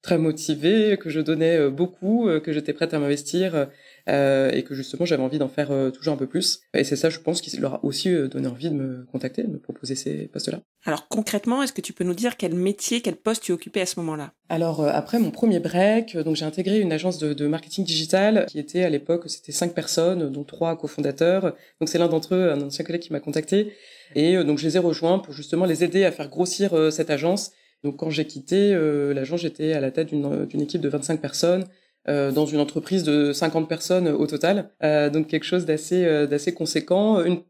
très 0.00 0.16
motivée, 0.16 0.96
que 0.98 1.10
je 1.10 1.20
donnais 1.20 1.68
beaucoup, 1.68 2.28
que 2.42 2.52
j'étais 2.52 2.72
prête 2.72 2.94
à 2.94 2.98
m'investir 2.98 3.68
euh, 4.08 4.50
et 4.50 4.64
que 4.64 4.74
justement 4.74 5.04
j'avais 5.04 5.22
envie 5.22 5.38
d'en 5.38 5.48
faire 5.48 5.70
euh, 5.70 5.90
toujours 5.90 6.14
un 6.14 6.16
peu 6.16 6.26
plus. 6.26 6.60
Et 6.74 6.82
c'est 6.82 6.96
ça, 6.96 7.08
je 7.08 7.20
pense, 7.20 7.40
qui 7.40 7.56
leur 7.58 7.74
a 7.74 7.84
aussi 7.84 8.08
euh, 8.08 8.26
donné 8.26 8.48
envie 8.48 8.68
de 8.68 8.74
me 8.74 9.06
contacter, 9.12 9.42
de 9.42 9.48
me 9.48 9.58
proposer 9.58 9.94
ces 9.94 10.26
postes-là. 10.28 10.60
Alors 10.84 11.06
concrètement, 11.08 11.62
est-ce 11.62 11.72
que 11.72 11.80
tu 11.80 11.92
peux 11.92 12.02
nous 12.02 12.14
dire 12.14 12.36
quel 12.36 12.54
métier, 12.54 13.00
quel 13.00 13.14
poste 13.14 13.44
tu 13.44 13.52
occupais 13.52 13.82
à 13.82 13.86
ce 13.86 14.00
moment-là? 14.00 14.32
Alors 14.48 14.84
après 14.86 15.18
mon 15.18 15.30
premier 15.30 15.60
break, 15.60 16.16
donc 16.16 16.36
j'ai 16.36 16.44
intégré 16.44 16.80
une 16.80 16.92
agence 16.92 17.18
de, 17.18 17.32
de, 17.32 17.46
marketing 17.46 17.84
digital 17.84 18.46
qui 18.48 18.58
était 18.58 18.82
à 18.82 18.90
l'époque, 18.90 19.24
c'était 19.28 19.52
cinq 19.52 19.72
personnes, 19.72 20.30
dont 20.30 20.44
trois 20.44 20.76
cofondateurs. 20.76 21.54
Donc 21.80 21.88
c'est 21.88 21.98
l'un 21.98 22.08
d'entre 22.08 22.34
eux, 22.34 22.50
un 22.50 22.60
ancien 22.60 22.84
collègue 22.84 23.02
qui 23.02 23.12
m'a 23.12 23.20
contacté. 23.20 23.72
Et 24.14 24.42
donc 24.44 24.58
je 24.58 24.66
les 24.66 24.76
ai 24.76 24.80
rejoints 24.80 25.20
pour 25.20 25.32
justement 25.32 25.64
les 25.64 25.84
aider 25.84 26.04
à 26.04 26.10
faire 26.10 26.28
grossir 26.28 26.92
cette 26.92 27.10
agence. 27.10 27.52
Donc 27.84 27.96
quand 27.96 28.10
j'ai 28.10 28.26
quitté 28.26 28.74
l'agence, 29.14 29.40
j'étais 29.40 29.72
à 29.72 29.80
la 29.80 29.90
tête 29.90 30.08
d'une 30.08 30.60
équipe 30.60 30.80
de 30.80 30.88
25 30.88 31.20
personnes 31.20 31.64
euh, 32.08 32.32
dans 32.32 32.46
une 32.46 32.58
entreprise 32.58 33.04
de 33.04 33.32
50 33.32 33.68
personnes 33.68 34.08
au 34.08 34.26
total. 34.26 34.70
Euh, 34.82 35.08
donc 35.08 35.28
quelque 35.28 35.44
chose 35.44 35.66
d'assez 35.66 36.04
euh, 36.04 36.26
d'assez 36.26 36.52
conséquent. 36.52 37.24
Une 37.24 37.42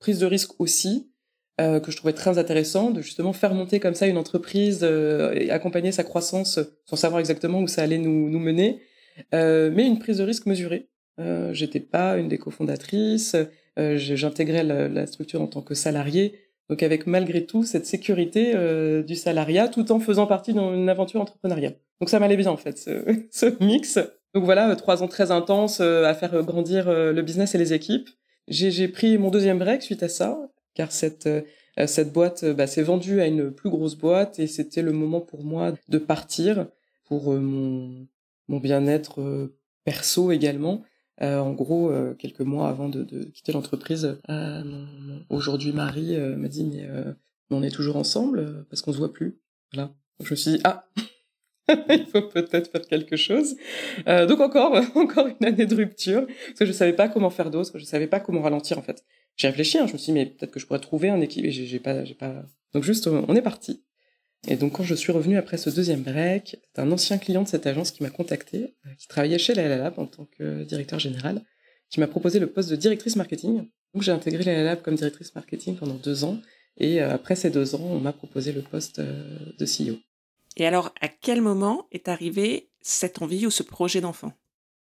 prise 0.00 0.18
de 0.18 0.26
risque 0.26 0.60
aussi 0.60 1.10
que 1.56 1.92
je 1.92 1.96
trouvais 1.96 2.12
très 2.12 2.36
intéressant 2.36 2.90
de 2.90 3.00
justement 3.00 3.32
faire 3.32 3.54
monter 3.54 3.78
comme 3.78 3.94
ça 3.94 4.08
une 4.08 4.18
entreprise 4.18 4.82
et 4.82 5.52
accompagner 5.52 5.92
sa 5.92 6.02
croissance 6.02 6.58
sans 6.84 6.96
savoir 6.96 7.20
exactement 7.20 7.60
où 7.60 7.68
ça 7.68 7.82
allait 7.82 7.98
nous, 7.98 8.28
nous 8.28 8.40
mener. 8.40 8.82
mais 9.32 9.86
une 9.86 10.00
prise 10.00 10.18
de 10.18 10.24
risque 10.24 10.46
mesurée. 10.46 10.88
J'étais 11.52 11.78
pas 11.78 12.16
une 12.16 12.26
des 12.26 12.38
cofondatrices. 12.38 13.36
J'intégrais 13.76 14.64
la, 14.64 14.88
la 14.88 15.06
structure 15.06 15.42
en 15.42 15.46
tant 15.46 15.62
que 15.62 15.74
salarié. 15.74 16.43
Donc 16.70 16.82
avec 16.82 17.06
malgré 17.06 17.44
tout 17.44 17.62
cette 17.64 17.86
sécurité 17.86 18.52
euh, 18.54 19.02
du 19.02 19.16
salariat 19.16 19.68
tout 19.68 19.92
en 19.92 20.00
faisant 20.00 20.26
partie 20.26 20.52
d'une 20.52 20.88
aventure 20.88 21.20
entrepreneuriale. 21.20 21.76
Donc 22.00 22.08
ça 22.08 22.18
m'allait 22.18 22.36
bien 22.36 22.50
en 22.50 22.56
fait 22.56 22.78
ce, 22.78 23.62
mix. 23.64 23.98
Donc 24.34 24.44
voilà, 24.44 24.70
euh, 24.70 24.74
trois 24.74 25.02
ans 25.02 25.08
très 25.08 25.30
intenses 25.30 25.80
euh, 25.80 26.04
à 26.04 26.14
faire 26.14 26.42
grandir 26.42 26.90
le 26.90 27.22
business 27.22 27.54
et 27.54 27.58
les 27.58 27.72
équipes. 27.72 28.08
J'ai 28.48 28.88
pris 28.88 29.18
mon 29.18 29.30
deuxième 29.30 29.58
break 29.58 29.82
suite 29.82 30.02
à 30.02 30.08
ça, 30.08 30.38
car 30.74 30.92
cette 30.92 31.28
cette 31.86 32.12
boîte 32.12 32.44
bah, 32.44 32.68
s'est 32.68 32.82
vendue 32.82 33.20
à 33.20 33.26
une 33.26 33.50
plus 33.50 33.68
grosse 33.68 33.96
boîte 33.96 34.38
et 34.38 34.46
c'était 34.46 34.82
le 34.82 34.92
moment 34.92 35.20
pour 35.20 35.44
moi 35.44 35.72
de 35.88 35.98
partir 35.98 36.66
pour 37.06 37.32
mon 37.32 38.06
mon 38.48 38.58
bien-être 38.58 39.50
perso 39.84 40.30
également. 40.30 40.82
Euh, 41.22 41.38
en 41.38 41.52
gros, 41.52 41.90
euh, 41.90 42.14
quelques 42.14 42.40
mois 42.40 42.68
avant 42.68 42.88
de, 42.88 43.04
quitter 43.32 43.52
l'entreprise, 43.52 44.18
euh, 44.28 44.84
aujourd'hui 45.28 45.72
Marie 45.72 46.18
m'a 46.18 46.48
dit 46.48 46.64
mais 46.64 46.88
on 47.50 47.62
est 47.62 47.70
toujours 47.70 47.96
ensemble 47.96 48.66
parce 48.68 48.82
qu'on 48.82 48.92
se 48.92 48.98
voit 48.98 49.12
plus. 49.12 49.38
Voilà. 49.72 49.94
Je 50.22 50.30
me 50.30 50.36
suis 50.36 50.50
dit 50.52 50.60
ah 50.64 50.88
il 51.88 52.06
faut 52.06 52.22
peut-être 52.22 52.70
faire 52.70 52.86
quelque 52.86 53.16
chose. 53.16 53.56
Donc 54.06 54.40
encore, 54.40 54.80
encore 54.96 55.28
une 55.28 55.46
année 55.46 55.66
de 55.66 55.74
rupture, 55.74 56.26
parce 56.26 56.58
que 56.60 56.66
je 56.66 56.72
savais 56.72 56.92
pas 56.92 57.08
comment 57.08 57.30
faire 57.30 57.50
d'autre, 57.50 57.78
je 57.78 57.84
savais 57.84 58.06
pas 58.06 58.20
comment 58.20 58.42
ralentir 58.42 58.78
en 58.78 58.82
fait. 58.82 59.04
J'ai 59.36 59.48
réfléchi, 59.48 59.78
hein, 59.78 59.86
je 59.86 59.92
me 59.92 59.98
suis 59.98 60.12
dit 60.12 60.18
mais 60.18 60.26
peut-être 60.26 60.52
que 60.52 60.60
je 60.60 60.66
pourrais 60.66 60.80
trouver 60.80 61.10
un 61.10 61.20
équilibre. 61.20 61.52
J'ai 61.52 61.80
pas, 61.80 62.04
j'ai 62.04 62.14
pas. 62.14 62.44
Donc 62.72 62.82
juste, 62.82 63.06
on 63.06 63.34
est 63.34 63.42
parti. 63.42 63.84
Et 64.46 64.56
donc, 64.56 64.72
quand 64.72 64.82
je 64.82 64.94
suis 64.94 65.12
revenue 65.12 65.38
après 65.38 65.56
ce 65.56 65.70
deuxième 65.70 66.02
break, 66.02 66.56
c'est 66.74 66.80
un 66.80 66.92
ancien 66.92 67.18
client 67.18 67.42
de 67.42 67.48
cette 67.48 67.66
agence 67.66 67.90
qui 67.90 68.02
m'a 68.02 68.10
contacté, 68.10 68.74
euh, 68.86 68.90
qui 68.98 69.08
travaillait 69.08 69.38
chez 69.38 69.54
la 69.54 69.68
Lab 69.68 69.94
en 69.98 70.06
tant 70.06 70.26
que 70.38 70.64
directeur 70.64 70.98
général, 70.98 71.42
qui 71.90 72.00
m'a 72.00 72.06
proposé 72.06 72.38
le 72.38 72.46
poste 72.46 72.68
de 72.70 72.76
directrice 72.76 73.16
marketing. 73.16 73.68
Donc, 73.94 74.02
j'ai 74.02 74.12
intégré 74.12 74.44
la 74.44 74.62
Lab 74.62 74.82
comme 74.82 74.96
directrice 74.96 75.34
marketing 75.34 75.76
pendant 75.76 75.94
deux 75.94 76.24
ans. 76.24 76.38
Et 76.76 77.00
euh, 77.00 77.14
après 77.14 77.36
ces 77.36 77.50
deux 77.50 77.74
ans, 77.74 77.82
on 77.82 78.00
m'a 78.00 78.12
proposé 78.12 78.52
le 78.52 78.60
poste 78.60 78.98
euh, 78.98 79.38
de 79.58 79.64
CEO. 79.64 79.96
Et 80.56 80.66
alors, 80.66 80.92
à 81.00 81.08
quel 81.08 81.40
moment 81.40 81.86
est 81.90 82.08
arrivé 82.08 82.68
cette 82.80 83.22
envie 83.22 83.46
ou 83.46 83.50
ce 83.50 83.62
projet 83.62 84.00
d'enfant? 84.00 84.32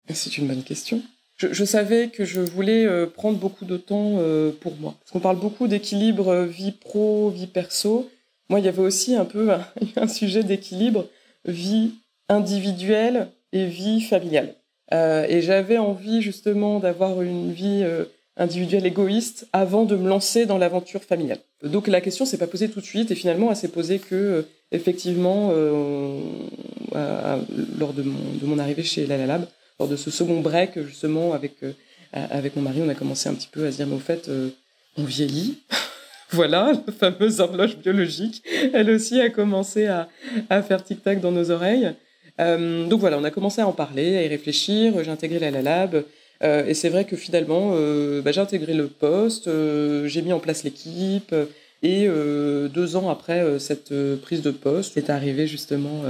C'est 0.08 0.38
une 0.38 0.46
bonne 0.46 0.62
question. 0.62 1.02
Je, 1.36 1.52
je, 1.52 1.64
savais 1.64 2.08
que 2.08 2.24
je 2.24 2.40
voulais 2.40 3.06
prendre 3.06 3.38
beaucoup 3.38 3.64
de 3.64 3.76
temps 3.76 4.18
pour 4.60 4.76
moi. 4.76 4.96
Parce 4.98 5.10
qu'on 5.10 5.20
parle 5.20 5.38
beaucoup 5.38 5.68
d'équilibre 5.68 6.44
vie 6.44 6.72
pro, 6.72 7.30
vie 7.30 7.46
perso 7.46 8.10
moi, 8.50 8.58
il 8.58 8.66
y 8.66 8.68
avait 8.68 8.82
aussi 8.82 9.14
un 9.14 9.24
peu 9.24 9.50
un, 9.96 10.08
sujet 10.08 10.42
d'équilibre 10.42 11.06
vie 11.46 11.92
individuelle 12.28 13.28
et 13.52 13.66
vie 13.66 14.02
familiale. 14.02 14.54
Euh, 14.92 15.24
et 15.28 15.40
j'avais 15.40 15.78
envie 15.78 16.20
justement 16.20 16.80
d'avoir 16.80 17.22
une 17.22 17.52
vie 17.52 17.82
euh, 17.84 18.04
individuelle 18.36 18.86
égoïste 18.86 19.46
avant 19.52 19.84
de 19.84 19.94
me 19.94 20.08
lancer 20.08 20.46
dans 20.46 20.58
l'aventure 20.58 21.02
familiale. 21.02 21.38
Donc 21.62 21.86
la 21.86 22.00
question 22.00 22.26
s'est 22.26 22.38
pas 22.38 22.48
posée 22.48 22.68
tout 22.68 22.80
de 22.80 22.84
suite 22.84 23.12
et 23.12 23.14
finalement 23.14 23.50
elle 23.50 23.56
s'est 23.56 23.68
posée 23.68 24.00
que 24.00 24.14
euh, 24.14 24.42
effectivement 24.72 25.52
lors 27.78 27.92
de 27.92 28.02
mon, 28.02 28.58
arrivée 28.58 28.82
chez 28.82 29.06
La 29.06 29.24
Lab, 29.26 29.46
lors 29.78 29.88
de 29.88 29.96
ce 29.96 30.10
second 30.10 30.40
break 30.40 30.80
justement 30.82 31.32
avec 31.32 31.56
avec 32.12 32.56
mon 32.56 32.62
mari, 32.62 32.80
on 32.84 32.88
a 32.88 32.94
commencé 32.94 33.28
un 33.28 33.34
petit 33.34 33.48
peu 33.50 33.66
à 33.66 33.72
se 33.72 33.76
dire 33.76 33.86
mais 33.86 33.96
au 33.96 34.00
fait 34.00 34.28
on 34.96 35.04
vieillit. 35.04 35.58
Voilà, 36.32 36.72
la 36.86 36.92
fameuse 36.92 37.40
horloge 37.40 37.76
biologique. 37.78 38.42
Elle 38.72 38.90
aussi 38.90 39.20
a 39.20 39.30
commencé 39.30 39.86
à, 39.86 40.08
à 40.48 40.62
faire 40.62 40.82
tic-tac 40.84 41.20
dans 41.20 41.32
nos 41.32 41.50
oreilles. 41.50 41.92
Euh, 42.40 42.86
donc 42.86 43.00
voilà, 43.00 43.18
on 43.18 43.24
a 43.24 43.30
commencé 43.30 43.60
à 43.60 43.66
en 43.66 43.72
parler, 43.72 44.16
à 44.16 44.22
y 44.24 44.28
réfléchir. 44.28 45.02
J'ai 45.02 45.10
intégré 45.10 45.50
la 45.50 45.62
Lab. 45.62 46.04
Euh, 46.42 46.64
et 46.66 46.74
c'est 46.74 46.88
vrai 46.88 47.04
que 47.04 47.16
finalement, 47.16 47.72
euh, 47.74 48.22
bah, 48.22 48.32
j'ai 48.32 48.40
intégré 48.40 48.74
le 48.74 48.86
poste, 48.86 49.48
j'ai 50.06 50.22
mis 50.22 50.32
en 50.32 50.40
place 50.40 50.64
l'équipe. 50.64 51.34
Et 51.82 52.06
deux 52.06 52.96
ans 52.96 53.08
après 53.08 53.58
cette 53.58 53.94
prise 54.20 54.42
de 54.42 54.50
poste, 54.50 54.98
est 54.98 55.08
arrivée 55.08 55.46
justement 55.46 56.02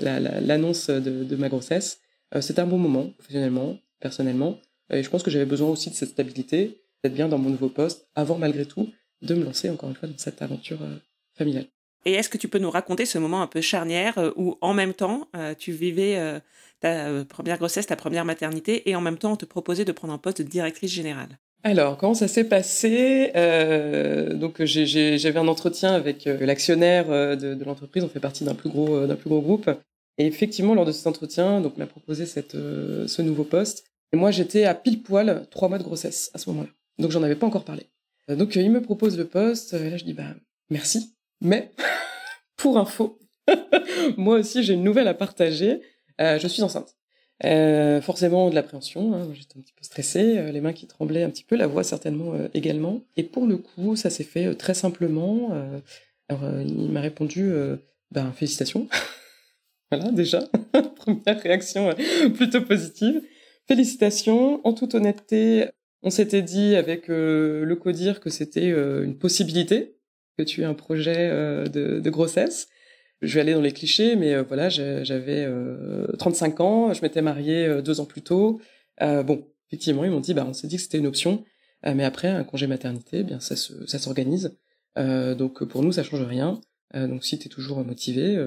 l'annonce 0.00 0.88
la, 0.88 1.00
de, 1.00 1.24
de, 1.24 1.36
ma 1.36 1.48
grossesse. 1.48 1.98
C'était 2.40 2.60
un 2.60 2.66
bon 2.66 2.78
moment, 2.78 3.10
professionnellement, 3.18 3.78
personnellement. 4.00 4.60
Et 4.92 5.02
je 5.02 5.10
pense 5.10 5.24
que 5.24 5.30
j'avais 5.32 5.44
besoin 5.44 5.70
aussi 5.70 5.90
de 5.90 5.96
cette 5.96 6.10
stabilité, 6.10 6.78
d'être 7.02 7.14
bien 7.14 7.26
dans 7.26 7.38
mon 7.38 7.50
nouveau 7.50 7.68
poste, 7.68 8.06
avant 8.14 8.38
malgré 8.38 8.64
tout 8.64 8.88
de 9.22 9.34
me 9.34 9.44
lancer 9.44 9.70
encore 9.70 9.88
une 9.88 9.96
fois 9.96 10.08
dans 10.08 10.18
cette 10.18 10.42
aventure 10.42 10.82
euh, 10.82 10.96
familiale. 11.36 11.66
Et 12.04 12.12
est-ce 12.12 12.28
que 12.28 12.38
tu 12.38 12.48
peux 12.48 12.58
nous 12.58 12.70
raconter 12.70 13.04
ce 13.06 13.18
moment 13.18 13.42
un 13.42 13.46
peu 13.46 13.60
charnière 13.60 14.18
euh, 14.18 14.30
où 14.36 14.56
en 14.60 14.72
même 14.72 14.94
temps 14.94 15.28
euh, 15.36 15.54
tu 15.58 15.72
vivais 15.72 16.40
ta 16.80 17.24
première 17.24 17.58
grossesse, 17.58 17.86
ta 17.86 17.96
première 17.96 18.24
maternité 18.24 18.88
et 18.88 18.94
en 18.94 19.00
même 19.00 19.18
temps 19.18 19.32
on 19.32 19.36
te 19.36 19.44
proposait 19.44 19.84
de 19.84 19.92
prendre 19.92 20.14
un 20.14 20.18
poste 20.18 20.40
de 20.42 20.48
directrice 20.48 20.92
générale? 20.92 21.38
Alors, 21.64 21.96
comment 21.98 22.14
ça 22.14 22.28
s'est 22.28 22.44
passé? 22.44 23.32
Euh, 23.34 24.34
Donc, 24.34 24.62
j'avais 24.62 25.38
un 25.40 25.48
entretien 25.48 25.92
avec 25.92 26.24
l'actionnaire 26.24 27.08
de, 27.08 27.54
de 27.54 27.64
l'entreprise. 27.64 28.04
On 28.04 28.08
fait 28.08 28.20
partie 28.20 28.44
d'un 28.44 28.54
plus 28.54 28.70
gros 28.70 29.06
d'un 29.06 29.16
plus 29.16 29.28
gros 29.28 29.40
groupe. 29.40 29.68
Et 30.18 30.26
effectivement, 30.26 30.74
lors 30.76 30.84
de 30.84 30.92
cet 30.92 31.08
entretien, 31.08 31.60
donc 31.60 31.76
m'a 31.76 31.86
proposé 31.86 32.26
cette, 32.26 32.52
ce 32.52 33.22
nouveau 33.22 33.42
poste. 33.42 33.84
Et 34.12 34.16
moi, 34.16 34.30
j'étais 34.30 34.64
à 34.64 34.74
pile 34.74 35.02
poil 35.02 35.46
trois 35.50 35.68
mois 35.68 35.78
de 35.78 35.82
grossesse 35.82 36.30
à 36.32 36.38
ce 36.38 36.48
moment-là. 36.50 36.68
Donc, 37.00 37.10
j'en 37.10 37.24
avais 37.24 37.34
pas 37.34 37.46
encore 37.48 37.64
parlé. 37.64 37.88
Euh, 38.30 38.36
donc 38.36 38.56
il 38.56 38.70
me 38.70 38.82
propose 38.82 39.16
le 39.18 39.26
poste, 39.26 39.74
et 39.74 39.90
là 39.90 39.96
je 39.96 40.04
dis 40.04 40.14
bah 40.14 40.34
merci, 40.70 41.14
mais 41.40 41.72
pour 42.56 42.78
info, 42.78 43.18
moi 44.16 44.38
aussi 44.38 44.62
j'ai 44.62 44.74
une 44.74 44.84
nouvelle 44.84 45.08
à 45.08 45.14
partager, 45.14 45.80
euh, 46.20 46.38
je 46.38 46.48
suis 46.48 46.62
enceinte. 46.62 46.98
Euh, 47.44 48.00
forcément 48.00 48.50
de 48.50 48.54
l'appréhension, 48.56 49.14
hein, 49.14 49.28
j'étais 49.32 49.58
un 49.58 49.62
petit 49.62 49.72
peu 49.72 49.84
stressée, 49.84 50.38
euh, 50.38 50.50
les 50.50 50.60
mains 50.60 50.72
qui 50.72 50.88
tremblaient 50.88 51.22
un 51.22 51.30
petit 51.30 51.44
peu, 51.44 51.54
la 51.54 51.68
voix 51.68 51.84
certainement 51.84 52.34
euh, 52.34 52.48
également. 52.52 53.02
Et 53.16 53.22
pour 53.22 53.46
le 53.46 53.58
coup, 53.58 53.94
ça 53.94 54.10
s'est 54.10 54.24
fait 54.24 54.52
très 54.54 54.74
simplement. 54.74 55.50
alors 56.28 56.60
il 56.60 56.90
m'a 56.90 57.00
répondu 57.00 57.52
ben 58.10 58.32
félicitations. 58.32 58.88
voilà 59.90 60.10
déjà 60.10 60.48
première 60.96 61.40
réaction 61.40 61.94
plutôt 62.34 62.62
positive. 62.62 63.22
Félicitations. 63.68 64.60
En 64.66 64.72
toute 64.72 64.94
honnêteté, 64.94 65.68
On 66.02 66.10
s'était 66.10 66.42
dit 66.42 66.76
avec 66.76 67.08
le 67.08 67.74
codir 67.74 68.20
que 68.20 68.30
c'était 68.30 68.68
une 68.68 69.18
possibilité 69.18 69.96
que 70.38 70.44
tu 70.44 70.62
aies 70.62 70.64
un 70.64 70.74
projet 70.74 71.28
de, 71.28 71.98
de, 71.98 72.10
grossesse. 72.10 72.68
Je 73.20 73.34
vais 73.34 73.40
aller 73.40 73.54
dans 73.54 73.60
les 73.60 73.72
clichés, 73.72 74.14
mais 74.14 74.40
voilà, 74.42 74.68
j'avais 74.68 75.48
35 76.18 76.60
ans, 76.60 76.94
je 76.94 77.02
m'étais 77.02 77.20
mariée 77.20 77.82
deux 77.82 77.98
ans 77.98 78.04
plus 78.04 78.22
tôt. 78.22 78.60
bon, 79.00 79.48
effectivement, 79.68 80.04
ils 80.04 80.10
m'ont 80.12 80.20
dit, 80.20 80.34
bah, 80.34 80.46
on 80.48 80.52
s'est 80.52 80.68
dit 80.68 80.76
que 80.76 80.82
c'était 80.82 80.98
une 80.98 81.06
option, 81.08 81.44
mais 81.84 82.04
après 82.04 82.28
un 82.28 82.44
congé 82.44 82.68
maternité, 82.68 83.18
eh 83.18 83.24
bien 83.24 83.40
ça 83.40 83.56
s'organise. 83.56 84.56
donc 84.96 85.64
pour 85.64 85.82
nous, 85.82 85.90
ça 85.90 86.04
change 86.04 86.22
rien. 86.22 86.60
donc 86.94 87.24
si 87.24 87.40
tu 87.40 87.46
es 87.46 87.50
toujours 87.50 87.84
motivé, 87.84 88.38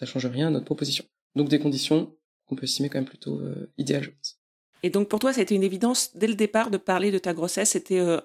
ça 0.00 0.06
change 0.06 0.26
rien 0.26 0.48
à 0.48 0.50
notre 0.50 0.64
proposition. 0.64 1.04
Donc 1.36 1.48
des 1.48 1.58
conditions 1.58 2.16
qu'on 2.46 2.56
peut 2.56 2.64
estimer 2.64 2.88
quand 2.88 2.98
même 2.98 3.08
plutôt 3.08 3.40
euh, 3.40 3.70
idéales, 3.78 4.04
je 4.04 4.10
pense. 4.10 4.39
Et 4.82 4.90
donc 4.90 5.08
pour 5.08 5.18
toi, 5.18 5.32
été 5.36 5.54
une 5.54 5.62
évidence 5.62 6.16
dès 6.16 6.26
le 6.26 6.34
départ 6.34 6.70
de 6.70 6.76
parler 6.76 7.10
de 7.10 7.18
ta 7.18 7.34
grossesse. 7.34 7.70
C'était 7.70 7.98
euh, 7.98 8.20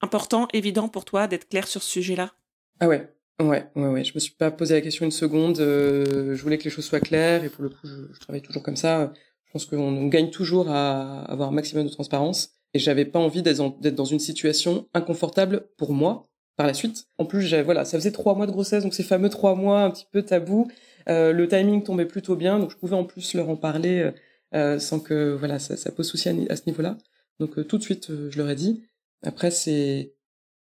important, 0.00 0.48
évident 0.52 0.88
pour 0.88 1.04
toi 1.04 1.26
d'être 1.26 1.48
clair 1.48 1.66
sur 1.66 1.82
ce 1.82 1.90
sujet-là? 1.90 2.32
Ah 2.80 2.88
ouais, 2.88 3.12
ouais, 3.40 3.66
ouais, 3.76 3.88
ouais. 3.88 4.04
Je 4.04 4.14
me 4.14 4.20
suis 4.20 4.32
pas 4.32 4.50
posé 4.50 4.74
la 4.74 4.80
question 4.80 5.04
une 5.04 5.10
seconde. 5.10 5.60
Euh, 5.60 6.34
je 6.34 6.42
voulais 6.42 6.58
que 6.58 6.64
les 6.64 6.70
choses 6.70 6.84
soient 6.84 7.00
claires 7.00 7.44
et 7.44 7.50
pour 7.50 7.62
le 7.62 7.70
coup, 7.70 7.86
je, 7.86 8.18
travaille 8.20 8.42
toujours 8.42 8.62
comme 8.62 8.76
ça. 8.76 9.12
Je 9.46 9.52
pense 9.52 9.66
qu'on 9.66 10.06
gagne 10.06 10.30
toujours 10.30 10.70
à 10.70 11.22
avoir 11.30 11.48
un 11.48 11.52
maximum 11.52 11.84
de 11.84 11.90
transparence. 11.90 12.50
Et 12.74 12.78
j'avais 12.78 13.06
pas 13.06 13.18
envie 13.18 13.42
d'être 13.42 13.94
dans 13.94 14.04
une 14.04 14.18
situation 14.18 14.88
inconfortable 14.92 15.68
pour 15.78 15.92
moi 15.92 16.28
par 16.56 16.66
la 16.66 16.74
suite. 16.74 17.06
En 17.16 17.24
plus, 17.24 17.54
voilà, 17.62 17.84
ça 17.84 17.96
faisait 17.98 18.10
trois 18.10 18.34
mois 18.34 18.46
de 18.46 18.52
grossesse, 18.52 18.82
donc 18.82 18.92
ces 18.92 19.04
fameux 19.04 19.30
trois 19.30 19.54
mois 19.54 19.82
un 19.82 19.90
petit 19.90 20.06
peu 20.10 20.22
tabou. 20.22 20.68
Euh, 21.08 21.32
le 21.32 21.48
timing 21.48 21.82
tombait 21.82 22.04
plutôt 22.04 22.36
bien, 22.36 22.58
donc 22.58 22.70
je 22.70 22.76
pouvais 22.76 22.96
en 22.96 23.04
plus 23.04 23.32
leur 23.34 23.48
en 23.48 23.56
parler 23.56 24.10
euh, 24.54 24.76
euh, 24.76 24.78
sans 24.78 25.00
que 25.00 25.34
voilà 25.34 25.58
ça, 25.58 25.76
ça 25.76 25.92
pose 25.92 26.08
souci 26.08 26.28
à, 26.28 26.56
ce 26.56 26.62
niveau-là. 26.66 26.98
Donc 27.38 27.66
tout 27.66 27.78
de 27.78 27.82
suite, 27.82 28.08
je 28.08 28.38
leur 28.38 28.50
ai 28.50 28.54
dit. 28.54 28.82
Après, 29.22 29.50
c'est 29.50 30.14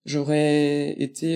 j'aurais 0.06 0.92
été, 1.00 1.36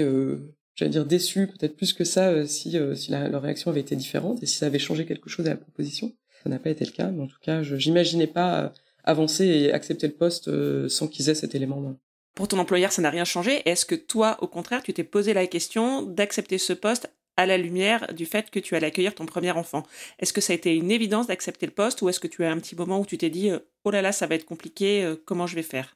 j'allais 0.76 0.92
dire 0.92 1.06
déçu 1.06 1.48
peut-être 1.48 1.76
plus 1.76 1.94
que 1.94 2.04
ça 2.04 2.46
si 2.48 2.78
si 2.96 3.12
leur 3.12 3.42
réaction 3.42 3.72
avait 3.72 3.82
été 3.82 3.96
différente 3.96 4.42
et 4.42 4.46
si 4.46 4.56
ça 4.56 4.66
avait 4.66 4.80
changé 4.80 5.06
quelque 5.06 5.30
chose 5.30 5.46
à 5.48 5.52
la 5.52 5.58
proposition. 5.58 6.14
Ça 6.44 6.50
n'a 6.50 6.60
pas 6.60 6.70
été 6.70 6.86
le 6.86 6.92
cas, 6.92 7.10
mais 7.12 7.24
en 7.24 7.28
tout 7.28 7.40
cas, 7.42 7.64
je 7.64 7.76
j'imaginais 7.78 8.28
pas 8.28 8.74
avancer 9.04 9.46
et 9.46 9.72
accepter 9.72 10.08
le 10.08 10.14
poste 10.14 10.50
sans 10.90 11.08
qu'ils 11.08 11.30
aient 11.30 11.36
cet 11.36 11.56
élément. 11.56 11.98
Pour 12.34 12.48
ton 12.48 12.60
employeur, 12.60 12.92
ça 12.92 13.02
n'a 13.02 13.10
rien 13.10 13.26
changé. 13.26 13.68
Est-ce 13.68 13.86
que 13.86 13.96
toi, 13.96 14.38
au 14.42 14.48
contraire, 14.48 14.84
tu 14.84 14.94
t'es 14.94 15.04
posé 15.04 15.34
la 15.34 15.48
question 15.48 16.04
d'accepter 16.04 16.60
ce 16.60 16.74
poste 16.74 17.10
à 17.38 17.46
la 17.46 17.58
lumière 17.58 18.14
du 18.14 18.26
fait 18.26 18.50
que 18.50 18.60
tu 18.60 18.76
allais 18.76 18.88
accueillir 18.88 19.16
ton 19.16 19.26
premier 19.26 19.52
enfant. 19.52 19.84
Est-ce 20.20 20.34
que 20.34 20.42
ça 20.42 20.54
a 20.54 20.56
été 20.56 20.76
une 20.76 20.92
évidence 20.92 21.28
d'accepter 21.28 21.68
le 21.68 21.72
poste 21.72 22.02
ou 22.02 22.10
est-ce 22.10 22.20
que 22.20 22.28
tu 22.28 22.44
as 22.44 22.52
un 22.52 22.58
petit 22.60 22.76
moment 22.76 23.00
où 23.00 23.06
tu 23.06 23.18
t'es 23.18 23.30
dit 23.30 23.52
euh, 23.52 23.60
oh 23.86 23.92
là 23.92 24.02
là 24.02 24.12
ça 24.12 24.26
va 24.26 24.36
être 24.36 24.46
compliqué, 24.46 25.04
euh, 25.04 25.16
comment 25.24 25.48
je 25.48 25.56
vais 25.56 25.64
faire? 25.64 25.96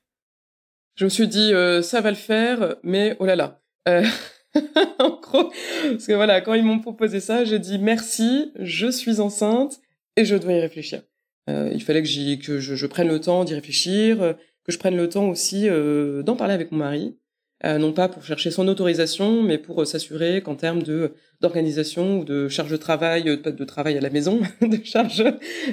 Je 0.95 1.05
me 1.05 1.09
suis 1.09 1.27
dit 1.27 1.53
euh, 1.53 1.81
ça 1.81 1.99
va 1.99 2.11
le 2.11 2.15
faire, 2.15 2.75
mais 2.83 3.17
oh 3.19 3.25
là 3.25 3.35
là. 3.35 3.61
en 4.99 5.19
gros, 5.19 5.51
parce 5.89 6.05
que 6.05 6.13
voilà, 6.13 6.41
quand 6.41 6.53
ils 6.53 6.63
m'ont 6.63 6.79
proposé 6.79 7.19
ça, 7.19 7.43
j'ai 7.43 7.57
dit 7.57 7.79
merci, 7.79 8.51
je 8.59 8.87
suis 8.87 9.19
enceinte 9.19 9.81
et 10.17 10.25
je 10.25 10.35
dois 10.35 10.53
y 10.53 10.59
réfléchir. 10.59 11.01
il 11.47 11.81
fallait 11.81 12.03
que, 12.03 12.35
que 12.35 12.59
je, 12.59 12.85
prenne 12.85 13.07
le 13.07 13.19
temps 13.19 13.43
d'y 13.43 13.55
réfléchir, 13.55 14.35
que 14.63 14.71
je 14.71 14.77
prenne 14.77 14.95
le 14.95 15.09
temps 15.09 15.29
aussi 15.29 15.67
d'en 15.67 16.35
parler 16.35 16.53
avec 16.53 16.71
mon 16.71 16.79
mari, 16.79 17.17
non 17.63 17.93
pas 17.93 18.09
pour 18.09 18.23
chercher 18.23 18.51
son 18.51 18.67
autorisation, 18.67 19.43
mais 19.43 19.57
pour 19.57 19.81
euh, 19.81 19.85
s'assurer 19.85 20.41
qu'en 20.41 20.55
termes 20.55 20.83
de 20.83 21.13
d'organisation 21.41 22.19
ou 22.19 22.23
de 22.23 22.47
charge 22.47 22.71
de 22.71 22.77
travail, 22.77 23.27
euh, 23.29 23.37
de 23.37 23.65
travail 23.65 23.97
à 23.97 24.01
la 24.01 24.09
maison, 24.09 24.41
de 24.61 24.79
charge, 24.83 25.23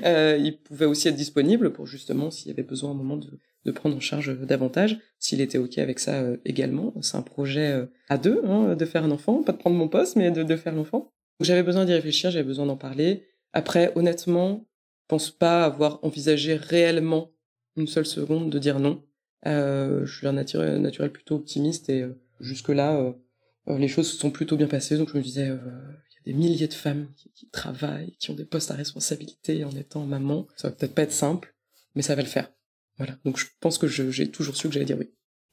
il 0.04 0.58
pouvait 0.64 0.86
aussi 0.86 1.08
être 1.08 1.16
disponible 1.16 1.72
pour 1.72 1.86
justement 1.86 2.30
s'il 2.30 2.48
y 2.48 2.50
avait 2.50 2.62
besoin 2.62 2.90
à 2.90 2.92
un 2.92 2.96
moment 2.96 3.16
de, 3.16 3.30
de 3.64 3.70
prendre 3.70 3.96
en 3.96 4.00
charge 4.00 4.38
davantage, 4.40 4.98
s'il 5.18 5.40
était 5.40 5.58
ok 5.58 5.78
avec 5.78 5.98
ça 5.98 6.22
également. 6.44 6.94
C'est 7.00 7.16
un 7.16 7.22
projet 7.22 7.86
à 8.08 8.18
deux, 8.18 8.42
hein, 8.44 8.76
de 8.76 8.84
faire 8.84 9.04
un 9.04 9.10
enfant, 9.10 9.42
pas 9.42 9.52
de 9.52 9.58
prendre 9.58 9.76
mon 9.76 9.88
poste, 9.88 10.16
mais 10.16 10.30
de, 10.30 10.42
de 10.42 10.56
faire 10.56 10.74
l'enfant. 10.74 11.10
J'avais 11.40 11.62
besoin 11.62 11.84
d'y 11.84 11.92
réfléchir, 11.92 12.30
j'avais 12.30 12.44
besoin 12.44 12.66
d'en 12.66 12.76
parler. 12.76 13.24
Après, 13.52 13.92
honnêtement, 13.94 14.66
je 15.02 15.06
pense 15.08 15.30
pas 15.30 15.64
avoir 15.64 16.04
envisagé 16.04 16.54
réellement 16.54 17.32
une 17.76 17.86
seule 17.86 18.06
seconde 18.06 18.50
de 18.50 18.58
dire 18.58 18.78
non. 18.78 19.02
Euh, 19.46 20.04
je 20.04 20.18
suis 20.18 20.26
un 20.26 20.32
naturel, 20.32 20.80
naturel 20.80 21.12
plutôt 21.12 21.36
optimiste 21.36 21.88
et 21.88 22.02
euh, 22.02 22.20
jusque-là, 22.40 22.96
euh, 22.96 23.78
les 23.78 23.88
choses 23.88 24.10
se 24.10 24.16
sont 24.16 24.30
plutôt 24.30 24.56
bien 24.56 24.66
passées. 24.66 24.96
Donc 24.96 25.10
je 25.10 25.16
me 25.16 25.22
disais, 25.22 25.46
il 25.46 25.48
y 25.48 25.50
a 25.50 26.22
des 26.26 26.32
milliers 26.32 26.68
de 26.68 26.74
femmes 26.74 27.08
qui, 27.16 27.30
qui, 27.32 27.48
travaillent, 27.50 28.16
qui 28.18 28.30
ont 28.30 28.34
des 28.34 28.44
postes 28.44 28.70
à 28.70 28.74
responsabilité 28.74 29.64
en 29.64 29.70
étant 29.70 30.06
maman. 30.06 30.46
Ça 30.56 30.68
va 30.68 30.74
peut-être 30.74 30.94
pas 30.94 31.02
être 31.02 31.12
simple, 31.12 31.54
mais 31.94 32.02
ça 32.02 32.14
va 32.14 32.22
le 32.22 32.28
faire. 32.28 32.50
Voilà. 32.96 33.16
Donc 33.24 33.38
je 33.38 33.46
pense 33.60 33.78
que 33.78 33.86
j'ai 33.86 34.30
toujours 34.30 34.56
su 34.56 34.68
que 34.68 34.74
j'allais 34.74 34.86
dire 34.86 34.98
oui. 34.98 35.10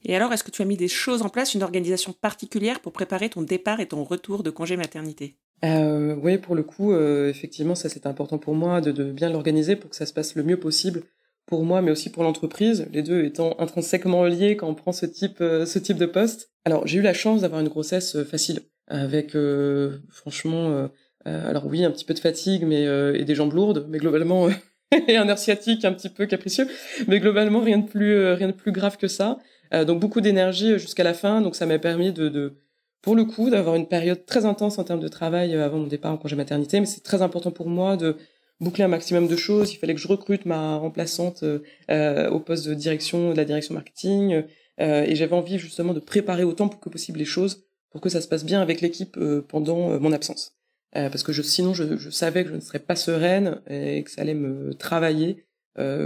Et 0.08 0.16
alors, 0.16 0.32
est-ce 0.34 0.44
que 0.44 0.52
tu 0.52 0.62
as 0.62 0.66
mis 0.66 0.78
des 0.78 0.88
choses 0.88 1.24
en 1.24 1.30
place, 1.30 1.56
une 1.56 1.64
organisation 1.64 2.14
particulière 2.14 2.80
pour 2.80 2.92
préparer 2.94 3.30
ton 3.30 3.42
départ 3.42 3.80
et 3.80 3.88
ton 3.88 4.04
retour 4.04 4.44
de 4.44 4.52
congé 4.52 4.78
maternité? 4.78 5.38
Euh, 5.64 6.16
Oui, 6.16 6.38
pour 6.38 6.54
le 6.54 6.62
coup, 6.64 6.92
euh, 6.94 7.28
effectivement, 7.30 7.74
ça 7.74 7.90
c'est 7.90 8.06
important 8.06 8.38
pour 8.38 8.54
moi 8.54 8.82
de, 8.82 8.92
de 8.92 9.12
bien 9.12 9.30
l'organiser 9.30 9.76
pour 9.76 9.90
que 9.90 9.96
ça 9.96 10.06
se 10.06 10.14
passe 10.14 10.36
le 10.36 10.44
mieux 10.44 10.60
possible 10.60 11.04
pour 11.46 11.64
moi, 11.64 11.82
mais 11.82 11.92
aussi 11.92 12.10
pour 12.10 12.24
l'entreprise, 12.24 12.88
les 12.92 13.04
deux 13.04 13.24
étant 13.24 13.56
intrinsèquement 13.60 14.24
liés 14.24 14.56
quand 14.56 14.68
on 14.68 14.76
prend 14.76 14.92
ce 14.92 15.06
type, 15.06 15.38
euh, 15.42 15.66
ce 15.66 15.80
type 15.80 15.98
de 15.98 16.06
poste. 16.06 16.52
Alors, 16.66 16.88
j'ai 16.88 17.00
eu 17.00 17.02
la 17.02 17.14
chance 17.14 17.42
d'avoir 17.42 17.62
une 17.62 17.68
grossesse 17.68 18.16
euh, 18.16 18.26
facile, 18.26 18.62
avec 18.88 19.36
euh, 19.36 20.00
franchement, 20.10 20.90
alors 21.26 21.66
oui, 21.66 21.84
un 21.84 21.90
petit 21.90 22.06
peu 22.06 22.14
de 22.14 22.20
fatigue, 22.20 22.66
mais 22.68 22.84
et 22.84 23.26
des 23.26 23.34
jambes 23.34 23.54
lourdes, 23.54 23.88
mais 23.90 23.98
globalement 23.98 24.48
et 25.08 25.18
un 25.18 25.28
air 25.28 25.40
sciatique 25.40 25.84
un 25.84 25.92
petit 25.92 26.10
peu 26.10 26.28
capricieux, 26.28 26.68
mais 27.08 27.20
globalement 27.20 27.62
rien 27.62 27.80
de 27.80 27.88
plus, 27.88 28.32
rien 28.34 28.48
de 28.48 28.54
plus 28.54 28.72
grave 28.72 28.98
que 28.98 29.08
ça. 29.08 29.40
donc 29.88 30.00
beaucoup 30.00 30.22
d'énergie 30.22 30.78
jusqu'à 30.78 31.04
la 31.04 31.16
fin, 31.16 31.42
donc 31.42 31.56
ça 31.56 31.66
m'a 31.66 31.80
permis 31.80 32.12
de, 32.14 32.30
de 32.30 32.54
pour 33.02 33.16
le 33.16 33.26
coup, 33.26 33.50
d'avoir 33.50 33.76
une 33.76 33.88
période 33.88 34.24
très 34.28 34.46
intense 34.46 34.78
en 34.78 34.84
termes 34.84 35.00
de 35.00 35.08
travail 35.08 35.56
avant 35.56 35.80
mon 35.80 35.88
départ 35.88 36.12
en 36.12 36.18
congé 36.18 36.36
maternité, 36.36 36.80
mais 36.80 36.86
c'est 36.86 37.02
très 37.02 37.24
important 37.24 37.50
pour 37.50 37.70
moi 37.70 37.98
de 37.98 38.18
boucler 38.60 38.84
un 38.84 38.90
maximum 38.90 39.28
de 39.28 39.36
choses. 39.36 39.74
Il 39.74 39.78
fallait 39.78 39.96
que 39.96 40.02
je 40.02 40.08
recrute 40.08 40.46
ma 40.46 40.78
remplaçante 40.78 41.44
euh, 41.44 41.60
euh, 41.92 42.30
au 42.30 42.40
poste 42.40 42.68
de 42.68 42.74
direction 42.74 43.32
de 43.32 43.38
la 43.38 43.46
direction 43.46 43.74
marketing. 43.74 44.44
Euh, 44.82 45.04
et 45.04 45.16
j'avais 45.16 45.36
envie 45.36 45.58
justement 45.58 45.94
de 45.94 46.00
préparer 46.00 46.44
autant 46.44 46.68
que 46.70 46.90
possible 46.90 47.20
les 47.20 47.26
choses 47.26 47.66
pour 47.92 48.02
que 48.02 48.10
ça 48.10 48.22
se 48.22 48.28
passe 48.28 48.44
bien 48.44 48.62
avec 48.62 48.82
l'équipe 48.82 49.18
pendant 49.48 49.98
mon 50.02 50.12
absence. 50.12 50.58
parce 50.92 51.24
que 51.24 51.32
sinon, 51.32 51.74
je, 51.74 51.96
je, 51.96 52.10
savais 52.10 52.44
que 52.44 52.50
je 52.50 52.56
ne 52.56 52.60
serais 52.60 52.80
pas 52.80 52.98
sereine 52.98 53.62
et 53.70 54.04
que 54.04 54.12
ça 54.12 54.22
allait 54.22 54.34
me 54.34 54.74
travailler, 54.74 55.46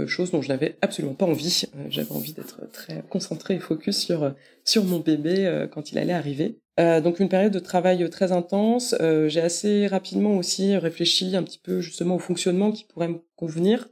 chose 0.06 0.30
dont 0.30 0.40
je 0.40 0.48
n'avais 0.48 0.76
absolument 0.82 1.14
pas 1.14 1.26
envie. 1.26 1.64
J'avais 1.88 2.12
envie 2.12 2.32
d'être 2.32 2.70
très 2.70 3.02
concentrée 3.10 3.54
et 3.54 3.58
focus 3.58 3.98
sur 3.98 4.32
sur 4.64 4.84
mon 4.84 5.00
bébé 5.00 5.66
quand 5.72 5.90
il 5.90 5.98
allait 5.98 6.12
arriver. 6.12 6.60
Euh, 6.80 7.00
donc 7.00 7.20
une 7.20 7.28
période 7.28 7.52
de 7.52 7.58
travail 7.58 8.08
très 8.10 8.32
intense. 8.32 8.94
Euh, 9.00 9.28
j'ai 9.28 9.40
assez 9.40 9.86
rapidement 9.86 10.36
aussi 10.36 10.76
réfléchi 10.76 11.36
un 11.36 11.42
petit 11.42 11.58
peu 11.58 11.80
justement 11.80 12.16
au 12.16 12.18
fonctionnement 12.18 12.72
qui 12.72 12.84
pourrait 12.84 13.08
me 13.08 13.18
convenir. 13.36 13.88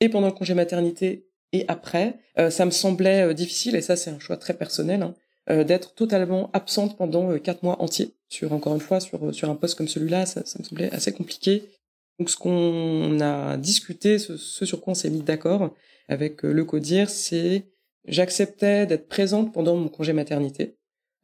Et 0.00 0.08
pendant 0.08 0.26
le 0.26 0.32
congé 0.32 0.54
maternité 0.54 1.28
et 1.52 1.64
après, 1.68 2.18
euh, 2.38 2.50
ça 2.50 2.66
me 2.66 2.70
semblait 2.70 3.32
difficile, 3.32 3.76
et 3.76 3.80
ça 3.80 3.96
c'est 3.96 4.10
un 4.10 4.18
choix 4.18 4.36
très 4.36 4.54
personnel, 4.54 5.02
hein, 5.02 5.64
d'être 5.64 5.94
totalement 5.94 6.50
absente 6.52 6.98
pendant 6.98 7.38
quatre 7.38 7.62
mois 7.62 7.80
entiers. 7.80 8.14
Sur 8.28 8.52
encore 8.52 8.74
une 8.74 8.80
fois 8.80 8.98
sur 9.00 9.32
sur 9.32 9.48
un 9.48 9.54
poste 9.54 9.76
comme 9.76 9.88
celui-là, 9.88 10.26
ça, 10.26 10.40
me 10.40 10.64
semblait 10.64 10.92
assez 10.92 11.12
compliqué. 11.12 11.70
Donc 12.18 12.30
ce 12.30 12.36
qu'on 12.36 13.20
a 13.20 13.56
discuté, 13.56 14.18
ce, 14.18 14.36
ce, 14.36 14.66
sur 14.66 14.80
quoi 14.80 14.92
on 14.92 14.94
s'est 14.94 15.10
mis 15.10 15.22
d'accord 15.22 15.72
avec 16.08 16.42
le 16.42 16.64
CODIR, 16.64 17.08
c'est 17.08 17.66
j'acceptais 18.06 18.86
d'être 18.86 19.08
présente 19.08 19.52
pendant 19.52 19.76
mon 19.76 19.88
congé 19.88 20.12
maternité 20.12 20.76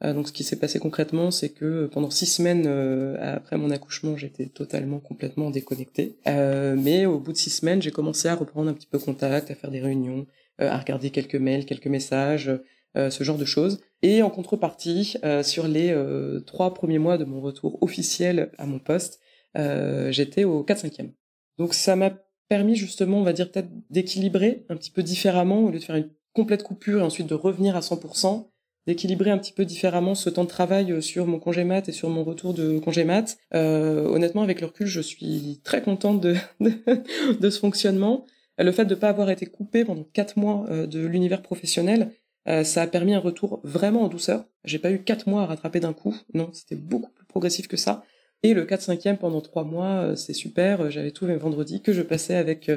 donc 0.03 0.29
ce 0.29 0.33
qui 0.33 0.43
s'est 0.43 0.59
passé 0.59 0.79
concrètement, 0.81 1.31
c'est 1.31 1.51
que 1.51 1.87
pendant 1.87 2.11
six 2.11 2.27
semaines 2.27 2.65
euh, 2.67 3.17
après 3.37 3.57
mon 3.57 3.71
accouchement, 3.71 4.17
j'étais 4.17 4.47
totalement, 4.47 4.99
complètement 4.99 5.51
déconnectée. 5.51 6.17
Euh, 6.27 6.75
mais 6.77 7.07
au 7.07 7.19
bout 7.19 7.33
de 7.33 7.37
six 7.37 7.51
semaines, 7.51 7.81
j'ai 7.81 7.93
commencé 7.93 8.29
à 8.29 8.35
reprendre 8.35 8.69
un 8.69 8.75
petit 8.75 8.89
peu 8.89 8.99
contact, 8.99 9.51
à 9.51 9.55
faire 9.55 9.71
des 9.71 9.81
réunions, 9.81 10.27
à 10.59 10.77
regarder 10.77 11.11
quelques 11.11 11.37
mails, 11.37 11.65
quelques 11.65 11.87
messages, 11.87 12.51
ce 12.95 13.25
genre 13.25 13.39
de 13.39 13.45
choses. 13.45 13.81
Et 14.03 14.23
en 14.23 14.31
contrepartie, 14.31 15.17
sur 15.43 15.67
les 15.67 15.97
trois 16.47 16.75
premiers 16.75 16.99
mois 16.99 17.17
de 17.17 17.25
mon 17.25 17.41
retour 17.41 17.83
officiel 17.83 18.51
à 18.59 18.67
mon 18.67 18.79
poste, 18.79 19.19
j'étais 19.57 20.45
au 20.45 20.63
4-5e. 20.63 21.11
Donc 21.59 21.75
ça 21.75 21.97
m'a 21.97 22.13
permis 22.49 22.77
justement, 22.77 23.19
on 23.19 23.25
va 23.25 23.33
dire 23.33 23.51
peut-être 23.51 23.71
d'équilibrer 23.89 24.67
un 24.69 24.77
petit 24.77 24.91
peu 24.91 25.03
différemment, 25.03 25.61
au 25.61 25.71
lieu 25.71 25.79
de 25.79 25.85
faire 25.85 25.97
une 25.97 26.11
complète 26.35 26.63
coupure 26.63 27.01
et 27.01 27.03
ensuite 27.03 27.27
de 27.27 27.35
revenir 27.35 27.77
à 27.77 27.81
100%, 27.81 28.52
d'équilibrer 28.87 29.31
un 29.31 29.39
petit 29.39 29.53
peu 29.53 29.65
différemment 29.65 30.15
ce 30.15 30.29
temps 30.31 30.45
de 30.45 30.49
travail 30.49 30.93
euh, 30.93 31.01
sur 31.01 31.27
mon 31.27 31.39
congé 31.39 31.65
mat 31.65 31.89
et 31.89 31.93
sur 31.93 32.09
mon 32.09 32.25
retour 32.25 32.55
de 32.55 32.79
congé 32.79 33.05
mat. 33.05 33.37
Euh, 33.55 34.07
honnêtement, 34.07 34.43
avec 34.43 34.61
le 34.61 34.67
recul, 34.67 34.87
je 34.87 35.01
suis 35.01 35.61
très 35.65 35.83
contente 35.83 36.21
de, 36.21 36.35
de, 37.41 37.51
ce 37.51 37.59
fonctionnement. 37.59 38.27
Le 38.59 38.73
fait 38.73 38.85
de 38.85 38.95
ne 38.95 39.01
pas 39.01 39.09
avoir 39.09 39.31
été 39.31 39.47
coupé 39.47 39.85
pendant 39.85 40.05
quatre 40.05 40.37
mois 40.37 40.67
euh, 40.69 40.87
de 40.87 41.05
l'univers 41.05 41.43
professionnel, 41.43 42.13
ça 42.65 42.83
a 42.83 42.89
permis 42.89 43.15
un 43.15 43.21
retour 43.21 43.61
vraiment 43.63 44.03
en 44.03 44.09
douceur. 44.09 44.45
J'ai 44.65 44.81
pas 44.81 44.91
eu 44.91 45.05
quatre 45.05 45.29
mois 45.29 45.43
à 45.43 45.47
rattraper 45.47 45.79
d'un 45.79 45.93
coup. 45.93 46.17
Non, 46.35 46.51
c'était 46.53 46.75
beaucoup 46.75 47.13
plus 47.13 47.25
progressif 47.25 47.69
que 47.69 47.77
ça. 47.77 48.03
Et 48.43 48.53
le 48.53 48.67
4-5e 48.67 49.17
pendant 49.17 49.41
trois 49.41 49.63
mois, 49.63 50.17
c'est 50.17 50.33
super. 50.33 50.91
J'avais 50.91 51.13
tous 51.13 51.25
les 51.25 51.37
vendredis 51.37 51.83
que 51.83 51.93
je 51.93 52.03
passais 52.03 52.35
avec 52.35 52.69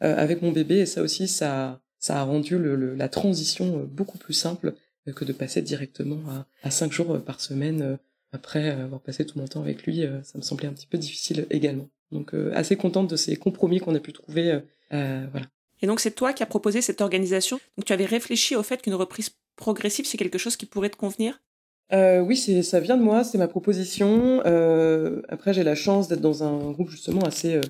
avec 0.00 0.40
mon 0.40 0.52
bébé 0.52 0.78
et 0.78 0.86
ça 0.86 1.02
aussi, 1.02 1.28
ça 1.28 1.82
ça 1.98 2.18
a 2.18 2.22
rendu 2.22 2.58
la 2.96 3.10
transition 3.10 3.86
beaucoup 3.92 4.16
plus 4.16 4.32
simple 4.32 4.72
que 5.14 5.24
de 5.24 5.32
passer 5.32 5.62
directement 5.62 6.20
à, 6.62 6.70
cinq 6.70 6.92
jours 6.92 7.20
par 7.22 7.40
semaine 7.40 7.98
après 8.32 8.70
avoir 8.70 9.00
passé 9.00 9.26
tout 9.26 9.38
mon 9.38 9.46
temps 9.46 9.62
avec 9.62 9.84
lui. 9.84 10.04
ça 10.22 10.38
me 10.38 10.42
semblait 10.42 10.68
un 10.68 10.72
petit 10.72 10.86
peu 10.86 10.98
difficile 10.98 11.46
également. 11.50 11.88
Donc 12.12 12.34
assez 12.54 12.76
contente 12.76 13.08
de 13.08 13.16
ces 13.16 13.36
compromis 13.36 13.80
qu'on 13.80 13.94
a 13.94 14.00
pu 14.00 14.12
trouver. 14.12 14.60
voilà. 14.90 15.46
Et 15.82 15.86
donc 15.86 16.00
c'est 16.00 16.10
toi 16.10 16.32
qui 16.32 16.42
as 16.42 16.46
proposé 16.46 16.82
cette 16.82 17.00
organisation? 17.00 17.58
Donc 17.76 17.86
tu 17.86 17.92
avais 17.92 18.04
réfléchi 18.04 18.56
au 18.56 18.62
fait 18.62 18.82
qu'une 18.82 18.94
reprise 18.94 19.30
progressive, 19.56 20.06
c'est 20.06 20.18
quelque 20.18 20.38
chose 20.38 20.56
qui 20.56 20.66
pourrait 20.66 20.90
te 20.90 20.96
convenir? 20.96 21.40
Euh, 21.92 22.20
oui, 22.20 22.36
c'est 22.36 22.62
ça 22.62 22.80
vient 22.80 22.96
de 22.96 23.02
moi, 23.02 23.24
c'est 23.24 23.38
ma 23.38 23.48
proposition. 23.48 24.42
Euh, 24.46 25.22
après, 25.28 25.52
j'ai 25.52 25.64
la 25.64 25.74
chance 25.74 26.08
d'être 26.08 26.20
dans 26.20 26.44
un 26.44 26.70
groupe 26.70 26.88
justement 26.88 27.22
assez 27.22 27.56
euh, 27.56 27.60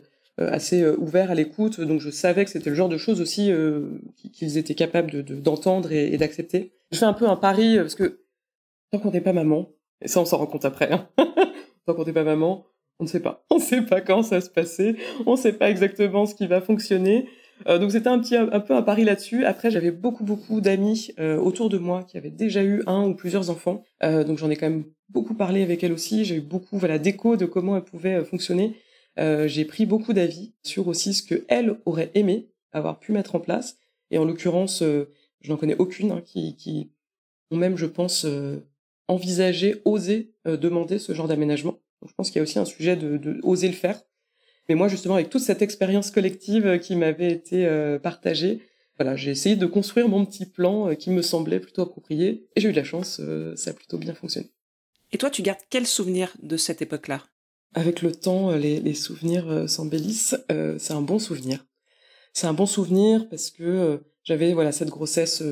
assez 0.48 0.82
euh, 0.82 0.96
ouvert 0.98 1.30
à 1.30 1.34
l'écoute, 1.34 1.80
donc 1.80 2.00
je 2.00 2.10
savais 2.10 2.44
que 2.44 2.50
c'était 2.50 2.70
le 2.70 2.76
genre 2.76 2.88
de 2.88 2.98
choses 2.98 3.20
aussi 3.20 3.50
euh, 3.50 4.00
qu'ils 4.32 4.58
étaient 4.58 4.74
capables 4.74 5.10
de 5.10 5.34
d'entendre 5.34 5.92
et, 5.92 6.12
et 6.12 6.16
d'accepter. 6.16 6.72
Je 6.90 6.98
fais 6.98 7.04
un 7.04 7.12
peu 7.12 7.28
un 7.28 7.36
pari 7.36 7.76
parce 7.76 7.94
que 7.94 8.20
tant 8.90 8.98
qu'on 8.98 9.10
n'est 9.10 9.20
pas 9.20 9.32
maman, 9.32 9.70
et 10.02 10.08
ça 10.08 10.20
on 10.20 10.24
s'en 10.24 10.38
rend 10.38 10.46
compte 10.46 10.64
après, 10.64 10.90
hein, 10.92 11.08
tant 11.86 11.94
qu'on 11.94 12.04
n'est 12.04 12.12
pas 12.12 12.24
maman, 12.24 12.66
on 12.98 13.04
ne 13.04 13.08
sait 13.08 13.20
pas, 13.20 13.44
on 13.50 13.56
ne 13.56 13.60
sait 13.60 13.82
pas 13.82 14.00
quand 14.00 14.22
ça 14.22 14.36
va 14.36 14.40
se 14.40 14.50
passer, 14.50 14.96
on 15.26 15.32
ne 15.32 15.36
sait 15.36 15.52
pas 15.52 15.70
exactement 15.70 16.26
ce 16.26 16.34
qui 16.34 16.46
va 16.46 16.60
fonctionner. 16.60 17.28
Euh, 17.66 17.78
donc 17.78 17.92
c'était 17.92 18.08
un 18.08 18.18
petit 18.18 18.36
un, 18.36 18.60
peu 18.60 18.74
un 18.74 18.82
pari 18.82 19.04
là-dessus. 19.04 19.44
Après 19.44 19.70
j'avais 19.70 19.90
beaucoup 19.90 20.24
beaucoup 20.24 20.60
d'amis 20.60 21.12
euh, 21.18 21.36
autour 21.38 21.68
de 21.68 21.78
moi 21.78 22.04
qui 22.04 22.16
avaient 22.16 22.30
déjà 22.30 22.62
eu 22.62 22.82
un 22.86 23.06
ou 23.06 23.14
plusieurs 23.14 23.50
enfants. 23.50 23.84
Euh, 24.02 24.24
donc 24.24 24.38
j'en 24.38 24.50
ai 24.50 24.56
quand 24.56 24.68
même 24.68 24.84
beaucoup 25.08 25.34
parlé 25.34 25.62
avec 25.62 25.82
elles 25.84 25.92
aussi. 25.92 26.24
J'ai 26.24 26.36
eu 26.36 26.40
beaucoup 26.40 26.78
voilà 26.78 26.98
d'écho 26.98 27.36
de 27.36 27.46
comment 27.46 27.76
elles 27.76 27.84
pouvaient 27.84 28.24
fonctionner. 28.24 28.76
J'ai 29.16 29.64
pris 29.64 29.86
beaucoup 29.86 30.12
d'avis 30.12 30.52
sur 30.62 30.88
aussi 30.88 31.14
ce 31.14 31.22
que 31.22 31.44
elles 31.48 31.78
auraient 31.84 32.10
aimé 32.14 32.48
avoir 32.72 32.98
pu 32.98 33.12
mettre 33.12 33.34
en 33.34 33.40
place. 33.40 33.78
Et 34.10 34.18
en 34.18 34.24
l'occurrence, 34.24 34.82
je 34.82 35.48
n'en 35.48 35.56
connais 35.56 35.76
aucune 35.76 36.10
hein, 36.12 36.22
qui, 36.24 36.56
qui 36.56 36.90
ont 37.50 37.56
même, 37.56 37.76
je 37.76 37.86
pense, 37.86 38.26
envisagé, 39.08 39.82
osé 39.84 40.32
demander 40.46 40.98
ce 40.98 41.12
genre 41.12 41.28
d'aménagement. 41.28 41.78
Je 42.06 42.12
pense 42.14 42.30
qu'il 42.30 42.36
y 42.36 42.40
a 42.40 42.42
aussi 42.44 42.58
un 42.58 42.64
sujet 42.64 42.96
de, 42.96 43.18
de 43.18 43.40
oser 43.42 43.68
le 43.68 43.74
faire 43.74 44.00
mais 44.70 44.76
moi, 44.76 44.86
justement, 44.86 45.16
avec 45.16 45.30
toute 45.30 45.42
cette 45.42 45.62
expérience 45.62 46.12
collective 46.12 46.64
euh, 46.64 46.78
qui 46.78 46.94
m'avait 46.94 47.32
été 47.32 47.66
euh, 47.66 47.98
partagée, 47.98 48.62
voilà, 48.98 49.16
j'ai 49.16 49.32
essayé 49.32 49.56
de 49.56 49.66
construire 49.66 50.08
mon 50.08 50.24
petit 50.24 50.46
plan 50.46 50.90
euh, 50.90 50.94
qui 50.94 51.10
me 51.10 51.22
semblait 51.22 51.58
plutôt 51.58 51.82
approprié. 51.82 52.46
Et 52.54 52.60
j'ai 52.60 52.68
eu 52.68 52.72
de 52.72 52.76
la 52.76 52.84
chance, 52.84 53.20
ça 53.56 53.70
a 53.70 53.74
plutôt 53.74 53.98
bien 53.98 54.14
fonctionné. 54.14 54.48
Et 55.10 55.18
toi, 55.18 55.28
tu 55.28 55.42
gardes 55.42 55.58
quel 55.70 55.88
souvenir 55.88 56.32
de 56.40 56.56
cette 56.56 56.82
époque-là? 56.82 57.24
Avec 57.74 58.02
le 58.02 58.12
temps, 58.12 58.50
les, 58.52 58.94
souvenirs 58.94 59.68
s'embellissent. 59.68 60.36
c'est 60.78 60.92
un 60.92 61.02
bon 61.02 61.18
souvenir. 61.18 61.64
C'est 62.32 62.46
un 62.46 62.52
bon 62.52 62.66
souvenir 62.66 63.28
parce 63.28 63.50
que 63.50 64.00
j'avais 64.24 64.52
voilà 64.54 64.72
cette 64.72 64.88
grossesse, 64.88 65.42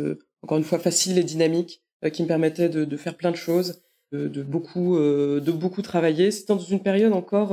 encore 0.43 0.59
une 0.59 0.65
fois, 0.65 0.79
facile 0.79 1.19
et 1.19 1.25
dynamique, 1.25 1.83
qui 2.13 2.23
me 2.23 2.29
permettait 2.29 2.69
de, 2.69 2.97
faire 2.97 3.17
plein 3.17 3.31
de 3.31 3.37
choses, 3.37 3.81
de, 4.13 4.43
beaucoup, 4.43 4.99
de 4.99 5.53
beaucoup 5.53 5.83
travailler. 5.83 6.33
C'était 6.33 6.55
dans 6.55 6.59
une 6.59 6.83
période 6.83 7.13
encore 7.13 7.53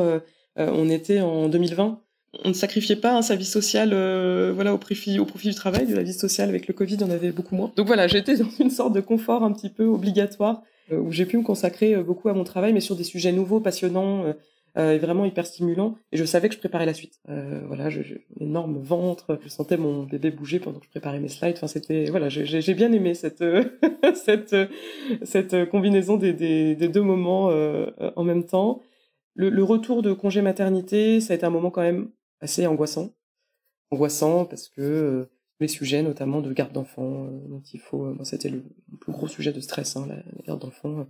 euh, 0.60 0.70
on 0.74 0.90
était 0.90 1.22
en 1.22 1.50
2020. 1.50 2.02
On 2.44 2.50
ne 2.50 2.54
sacrifiait 2.54 2.98
pas 2.98 3.16
hein, 3.16 3.22
sa 3.22 3.36
vie 3.36 3.46
sociale 3.46 3.92
euh, 3.94 4.52
voilà, 4.54 4.74
au 4.74 4.78
profit, 4.78 5.18
du 5.18 5.56
travail, 5.56 5.88
de 5.88 5.96
la 5.96 6.04
vie 6.04 6.14
sociale. 6.14 6.50
Avec 6.50 6.68
le 6.68 6.74
Covid, 6.74 6.98
on 7.02 7.10
avait 7.10 7.32
beaucoup 7.32 7.56
moins. 7.56 7.72
Donc 7.76 7.88
voilà, 7.88 8.08
j'étais 8.08 8.38
dans 8.38 8.50
une 8.60 8.70
sorte 8.70 8.94
de 8.94 9.02
confort 9.02 9.44
un 9.44 9.54
petit 9.54 9.70
peu 9.70 9.86
obligatoire 9.86 10.62
euh, 10.92 11.00
où 11.00 11.12
j'ai 11.12 11.26
pu 11.26 11.38
me 11.38 11.44
consacrer 11.44 11.96
beaucoup 11.98 12.30
à 12.30 12.34
mon 12.34 12.44
travail, 12.44 12.74
mais 12.74 12.82
sur 12.82 12.96
des 12.96 13.04
sujets 13.04 13.32
nouveaux, 13.32 13.60
passionnants 13.60 14.34
et 14.78 14.98
vraiment 14.98 15.26
hyper 15.26 15.46
stimulants. 15.46 15.96
Et 16.12 16.18
je 16.18 16.26
savais 16.26 16.50
que 16.50 16.56
je 16.56 16.60
préparais 16.60 16.86
la 16.86 16.94
suite. 16.94 17.20
voilà, 17.68 17.90
j'ai 17.90 18.26
énorme 18.40 18.78
ventre, 18.78 19.40
je 19.44 19.50
sentais 19.50 19.78
mon 19.78 20.04
bébé 20.04 20.32
bouger 20.32 20.60
pendant 20.60 20.80
que 20.80 20.86
je 20.86 20.90
préparais 20.90 21.20
mes 21.20 21.30
slides. 21.30 21.56
Enfin, 21.56 21.68
c'était 21.68 22.06
voilà, 22.06 22.30
j'ai 22.30 22.74
bien 22.74 22.92
aimé 22.92 23.14
cette 23.14 23.44
cette 24.16 24.56
cette 25.24 25.70
combinaison 25.70 26.18
des, 26.18 26.34
des, 26.34 26.76
deux 26.88 27.02
moments 27.02 27.52
en 28.16 28.24
même 28.24 28.46
temps. 28.46 28.82
Le, 29.36 29.64
retour 29.64 30.02
de 30.02 30.14
congé 30.14 30.42
maternité, 30.42 31.20
ça 31.20 31.34
a 31.34 31.36
été 31.36 31.46
un 31.46 31.50
moment 31.50 31.70
quand 31.70 31.82
même 31.82 32.10
assez 32.40 32.66
angoissant. 32.66 33.14
Angoissant 33.92 34.46
parce 34.46 34.70
que 34.70 34.82
euh, 34.82 35.26
les 35.60 35.68
sujets, 35.68 36.02
notamment 36.02 36.40
de 36.40 36.54
garde 36.54 36.72
d'enfants, 36.72 37.26
euh, 37.26 37.48
dont 37.50 37.62
il 37.74 37.80
faut, 37.80 38.06
euh, 38.06 38.18
c'était 38.24 38.50
le, 38.50 38.64
plus 39.02 39.12
gros 39.12 39.28
sujet 39.28 39.52
de 39.52 39.60
stress, 39.60 39.98
hein, 39.98 40.08
la, 40.08 40.24
garde 40.46 40.62
d'enfants. 40.62 41.06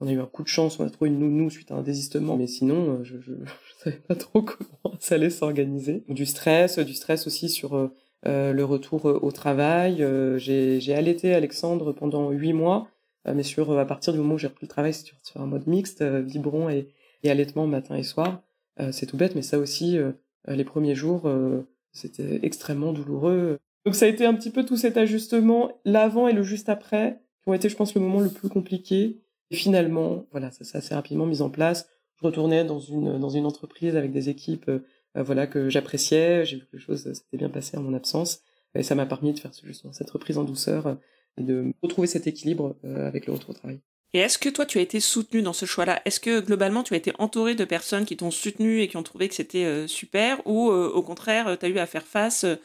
On 0.00 0.08
a 0.08 0.12
eu 0.12 0.20
un 0.20 0.26
coup 0.26 0.42
de 0.42 0.48
chance, 0.48 0.78
on 0.78 0.86
a 0.86 0.90
trouvé 0.90 1.10
une 1.10 1.18
nounou 1.18 1.48
suite 1.48 1.70
à 1.70 1.74
un 1.74 1.82
désistement, 1.82 2.36
mais 2.36 2.46
sinon, 2.46 3.02
je, 3.02 3.16
je, 3.20 3.32
savais 3.78 3.96
pas 3.96 4.14
trop 4.14 4.42
comment 4.42 4.94
ça 5.00 5.14
allait 5.14 5.30
s'organiser. 5.30 6.04
Du 6.08 6.26
stress, 6.26 6.78
du 6.78 6.94
stress 6.94 7.26
aussi 7.26 7.48
sur 7.48 7.90
le 8.24 8.62
retour 8.62 9.04
au 9.04 9.32
travail. 9.32 10.04
j'ai 10.38 10.94
allaité 10.94 11.34
Alexandre 11.34 11.92
pendant 11.92 12.30
huit 12.30 12.52
mois, 12.52 12.88
mais 13.24 13.42
sur 13.42 13.78
à 13.78 13.86
partir 13.86 14.12
du 14.12 14.18
moment 14.18 14.34
où 14.34 14.38
j'ai 14.38 14.48
repris 14.48 14.66
le 14.66 14.70
travail, 14.70 14.92
c'est 14.92 15.06
sur, 15.22 15.40
un 15.40 15.46
mode 15.46 15.66
mixte, 15.66 16.02
vibrant 16.02 16.68
et, 16.68 16.88
et 17.22 17.30
allaitement 17.30 17.66
matin 17.66 17.96
et 17.96 18.02
soir. 18.02 18.42
Euh, 18.80 18.92
c'est 18.92 19.06
tout 19.06 19.16
bête, 19.16 19.34
mais 19.34 19.42
ça 19.42 19.58
aussi, 19.58 19.98
euh, 19.98 20.12
les 20.48 20.64
premiers 20.64 20.94
jours, 20.94 21.26
euh, 21.26 21.66
c'était 21.92 22.40
extrêmement 22.42 22.92
douloureux. 22.92 23.58
Donc 23.84 23.94
ça 23.94 24.06
a 24.06 24.08
été 24.08 24.26
un 24.26 24.34
petit 24.34 24.50
peu 24.50 24.64
tout 24.64 24.76
cet 24.76 24.96
ajustement, 24.96 25.80
l'avant 25.84 26.28
et 26.28 26.32
le 26.32 26.42
juste 26.42 26.68
après, 26.68 27.20
qui 27.42 27.48
ont 27.48 27.54
été, 27.54 27.68
je 27.68 27.76
pense, 27.76 27.94
le 27.94 28.00
moment 28.00 28.20
le 28.20 28.30
plus 28.30 28.48
compliqué. 28.48 29.20
Et 29.50 29.56
finalement, 29.56 30.26
voilà, 30.32 30.50
ça 30.50 30.64
s'est 30.64 30.78
assez 30.78 30.94
rapidement 30.94 31.26
mis 31.26 31.42
en 31.42 31.50
place. 31.50 31.88
Je 32.20 32.26
retournais 32.26 32.64
dans 32.64 32.80
une 32.80 33.18
dans 33.18 33.30
une 33.30 33.46
entreprise 33.46 33.96
avec 33.96 34.12
des 34.12 34.28
équipes, 34.28 34.70
voilà, 35.14 35.46
que 35.46 35.68
j'appréciais. 35.68 36.44
J'ai 36.44 36.56
vu 36.56 36.62
que 36.62 36.76
les 36.76 36.82
choses 36.82 37.12
s'étaient 37.12 37.36
bien 37.36 37.50
passées 37.50 37.76
en 37.76 37.82
mon 37.82 37.94
absence, 37.94 38.40
et 38.74 38.82
ça 38.82 38.94
m'a 38.94 39.06
permis 39.06 39.32
de 39.32 39.38
faire 39.38 39.52
justement 39.62 39.92
cette 39.92 40.10
reprise 40.10 40.38
en 40.38 40.44
douceur 40.44 40.98
et 41.36 41.42
de 41.42 41.72
retrouver 41.82 42.06
cet 42.06 42.26
équilibre 42.26 42.76
avec 42.82 43.26
le 43.26 43.34
retour 43.34 43.50
au 43.50 43.54
travail. 43.54 43.80
Et 44.16 44.20
est-ce 44.20 44.38
que 44.38 44.48
toi, 44.48 44.64
tu 44.64 44.78
as 44.78 44.80
été 44.80 44.98
soutenu 44.98 45.42
dans 45.42 45.52
ce 45.52 45.66
choix-là? 45.66 46.00
Est-ce 46.06 46.20
que 46.20 46.40
globalement, 46.40 46.82
tu 46.82 46.94
as 46.94 46.96
été 46.96 47.12
entouré 47.18 47.54
de 47.54 47.66
personnes 47.66 48.06
qui 48.06 48.16
t'ont 48.16 48.30
soutenu 48.30 48.80
et 48.80 48.88
qui 48.88 48.96
ont 48.96 49.02
trouvé 49.02 49.28
que 49.28 49.34
c'était 49.34 49.66
euh, 49.66 49.86
super? 49.86 50.40
Ou 50.46 50.70
euh, 50.70 50.88
au 50.88 51.02
contraire, 51.02 51.58
tu 51.58 51.66
as 51.66 51.68
eu 51.68 51.78
à 51.78 51.84
faire 51.84 52.06
face 52.06 52.44
euh, 52.44 52.56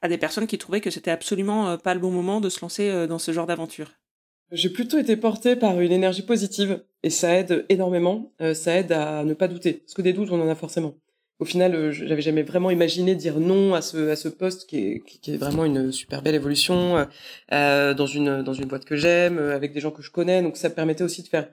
à 0.00 0.08
des 0.08 0.16
personnes 0.16 0.46
qui 0.46 0.56
trouvaient 0.56 0.80
que 0.80 0.90
c'était 0.90 1.10
absolument 1.10 1.76
pas 1.76 1.92
le 1.92 2.00
bon 2.00 2.10
moment 2.10 2.40
de 2.40 2.48
se 2.48 2.60
lancer 2.60 3.06
dans 3.06 3.18
ce 3.18 3.32
genre 3.32 3.46
d'aventure? 3.46 3.90
J'ai 4.52 4.70
plutôt 4.70 4.98
été 4.98 5.16
portée 5.16 5.56
par 5.56 5.80
une 5.80 5.92
énergie 5.92 6.22
positive 6.22 6.84
et 7.02 7.10
ça 7.10 7.34
aide 7.38 7.66
énormément. 7.68 8.32
ça 8.54 8.76
aide 8.78 8.92
à 8.92 9.24
ne 9.24 9.34
pas 9.34 9.48
douter. 9.48 9.72
Parce 9.74 9.94
que 9.94 10.02
des 10.02 10.12
doutes, 10.12 10.30
on 10.30 10.40
en 10.40 10.48
a 10.48 10.54
forcément 10.54 10.94
au 11.40 11.44
final, 11.44 11.74
euh, 11.74 11.92
j'avais 11.92 12.22
jamais 12.22 12.42
vraiment 12.42 12.70
imaginé 12.70 13.14
dire 13.14 13.40
non 13.40 13.74
à 13.74 13.82
ce 13.82 14.08
à 14.08 14.16
ce 14.16 14.28
poste 14.28 14.68
qui 14.68 14.78
est 14.78 15.00
qui 15.00 15.34
est 15.34 15.36
vraiment 15.36 15.64
une 15.64 15.90
super 15.92 16.22
belle 16.22 16.36
évolution 16.36 16.96
euh, 16.96 17.04
euh, 17.52 17.94
dans 17.94 18.06
une 18.06 18.42
dans 18.42 18.54
une 18.54 18.66
boîte 18.66 18.84
que 18.84 18.96
j'aime 18.96 19.38
avec 19.38 19.72
des 19.72 19.80
gens 19.80 19.90
que 19.90 20.02
je 20.02 20.10
connais. 20.10 20.42
Donc 20.42 20.56
ça 20.56 20.70
permettait 20.70 21.04
aussi 21.04 21.22
de 21.22 21.28
faire 21.28 21.48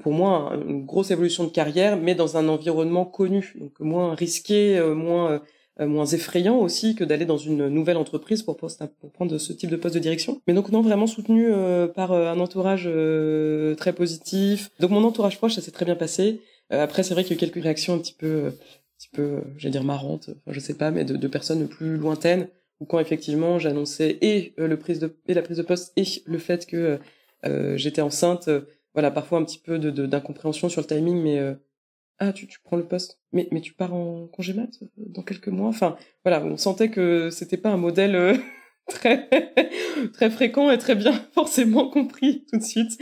pour 0.00 0.12
moi 0.12 0.52
une 0.66 0.84
grosse 0.84 1.10
évolution 1.10 1.44
de 1.44 1.50
carrière, 1.50 1.96
mais 1.96 2.14
dans 2.14 2.36
un 2.36 2.48
environnement 2.48 3.04
connu, 3.04 3.54
donc 3.56 3.78
moins 3.80 4.14
risqué, 4.14 4.80
moins 4.94 5.42
moins 5.80 6.06
effrayant 6.06 6.58
aussi 6.58 6.94
que 6.94 7.02
d'aller 7.02 7.24
dans 7.24 7.38
une 7.38 7.68
nouvelle 7.68 7.96
entreprise 7.96 8.42
pour, 8.42 8.56
prendre 8.56 9.38
ce 9.38 9.52
type 9.52 9.70
de 9.70 9.76
poste 9.76 9.94
de 9.94 10.00
direction. 10.00 10.40
Mais 10.46 10.54
donc 10.54 10.70
non, 10.70 10.82
vraiment 10.82 11.06
soutenu 11.06 11.50
par 11.94 12.12
un 12.12 12.38
entourage 12.38 12.88
très 13.78 13.92
positif. 13.92 14.70
Donc 14.80 14.90
mon 14.90 15.02
entourage 15.02 15.38
proche, 15.38 15.54
ça 15.54 15.62
s'est 15.62 15.70
très 15.70 15.86
bien 15.86 15.96
passé. 15.96 16.40
après, 16.70 17.02
c'est 17.02 17.14
vrai 17.14 17.24
qu'il 17.24 17.32
y 17.32 17.34
a 17.34 17.36
eu 17.36 17.40
quelques 17.40 17.62
réactions 17.62 17.94
un 17.94 17.98
petit 17.98 18.14
peu 18.14 18.52
petit 19.02 19.08
peu, 19.12 19.42
j'allais 19.58 19.72
dire 19.72 19.84
marrante, 19.84 20.30
enfin, 20.30 20.52
je 20.52 20.60
sais 20.60 20.74
pas, 20.74 20.90
mais 20.90 21.04
de, 21.04 21.28
personnes 21.28 21.66
plus 21.68 21.96
lointaines, 21.96 22.48
ou 22.80 22.86
quand 22.86 23.00
effectivement 23.00 23.58
j'annonçais 23.58 24.18
et 24.20 24.54
euh, 24.58 24.68
le 24.68 24.78
prise 24.78 25.00
de 25.00 25.16
et 25.26 25.34
la 25.34 25.42
prise 25.42 25.56
de 25.56 25.62
poste 25.62 25.92
et 25.96 26.04
le 26.26 26.38
fait 26.38 26.66
que 26.66 26.98
euh, 27.44 27.76
j'étais 27.76 28.00
enceinte, 28.00 28.48
euh, 28.48 28.62
voilà, 28.94 29.10
parfois 29.10 29.38
un 29.38 29.44
petit 29.44 29.58
peu 29.58 29.78
d'incompréhension 29.78 30.68
sur 30.68 30.80
le 30.80 30.86
timing, 30.86 31.16
mais 31.22 31.40
ah 32.22 32.32
tu, 32.32 32.46
tu 32.46 32.60
prends 32.60 32.76
le 32.76 32.86
poste, 32.86 33.20
mais 33.32 33.48
mais 33.50 33.60
tu 33.60 33.72
pars 33.72 33.94
en 33.94 34.26
congé 34.28 34.52
mat 34.52 34.70
dans 34.96 35.22
quelques 35.22 35.48
mois, 35.48 35.68
enfin 35.68 35.96
voilà, 36.24 36.44
on 36.44 36.56
sentait 36.56 36.90
que 36.90 37.30
c'était 37.30 37.56
pas 37.56 37.70
un 37.70 37.76
modèle 37.76 38.38
très 38.88 39.28
très 40.12 40.30
fréquent 40.30 40.70
et 40.70 40.78
très 40.78 40.94
bien 40.94 41.12
forcément 41.34 41.88
compris 41.88 42.44
tout 42.50 42.58
de 42.58 42.64
suite 42.64 43.00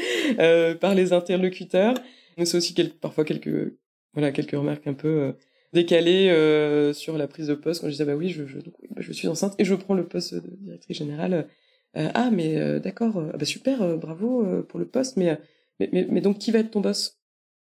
par 0.81 0.95
les 0.95 1.13
interlocuteurs. 1.13 1.95
Mais 2.39 2.45
c'est 2.45 2.57
aussi 2.57 2.75
parfois 3.01 3.25
quelques 3.25 3.75
voilà 4.15 4.33
quelques 4.33 4.53
remarques 4.53 4.87
un 4.87 4.95
peu 4.95 5.35
décalé 5.73 6.29
euh, 6.31 6.93
sur 6.93 7.17
la 7.17 7.29
prise 7.29 7.47
de 7.47 7.55
poste 7.55 7.81
quand 7.81 7.87
je 7.87 7.93
disais 7.93 8.05
bah 8.05 8.17
oui 8.17 8.29
je 8.29 8.47
je, 8.47 8.59
bah, 8.59 8.97
je 8.99 9.13
suis 9.13 9.29
enceinte 9.29 9.55
et 9.59 9.65
je 9.65 9.75
prends 9.75 9.95
le 9.95 10.07
poste 10.07 10.35
de 10.35 10.57
directrice 10.57 10.99
générale 10.99 11.49
euh, 11.97 12.11
ah 12.15 12.31
mais 12.31 12.57
euh, 12.57 12.81
d'accord 12.81 13.23
ah, 13.33 13.37
bah 13.37 13.45
super 13.45 13.97
bravo 13.97 14.63
pour 14.69 14.79
le 14.79 14.87
poste 14.87 15.17
mais, 15.17 15.39
mais, 15.79 16.07
mais 16.09 16.21
donc 16.21 16.39
qui 16.39 16.51
va 16.51 16.59
être 16.61 16.71
ton 16.71 16.81
boss? 16.81 17.21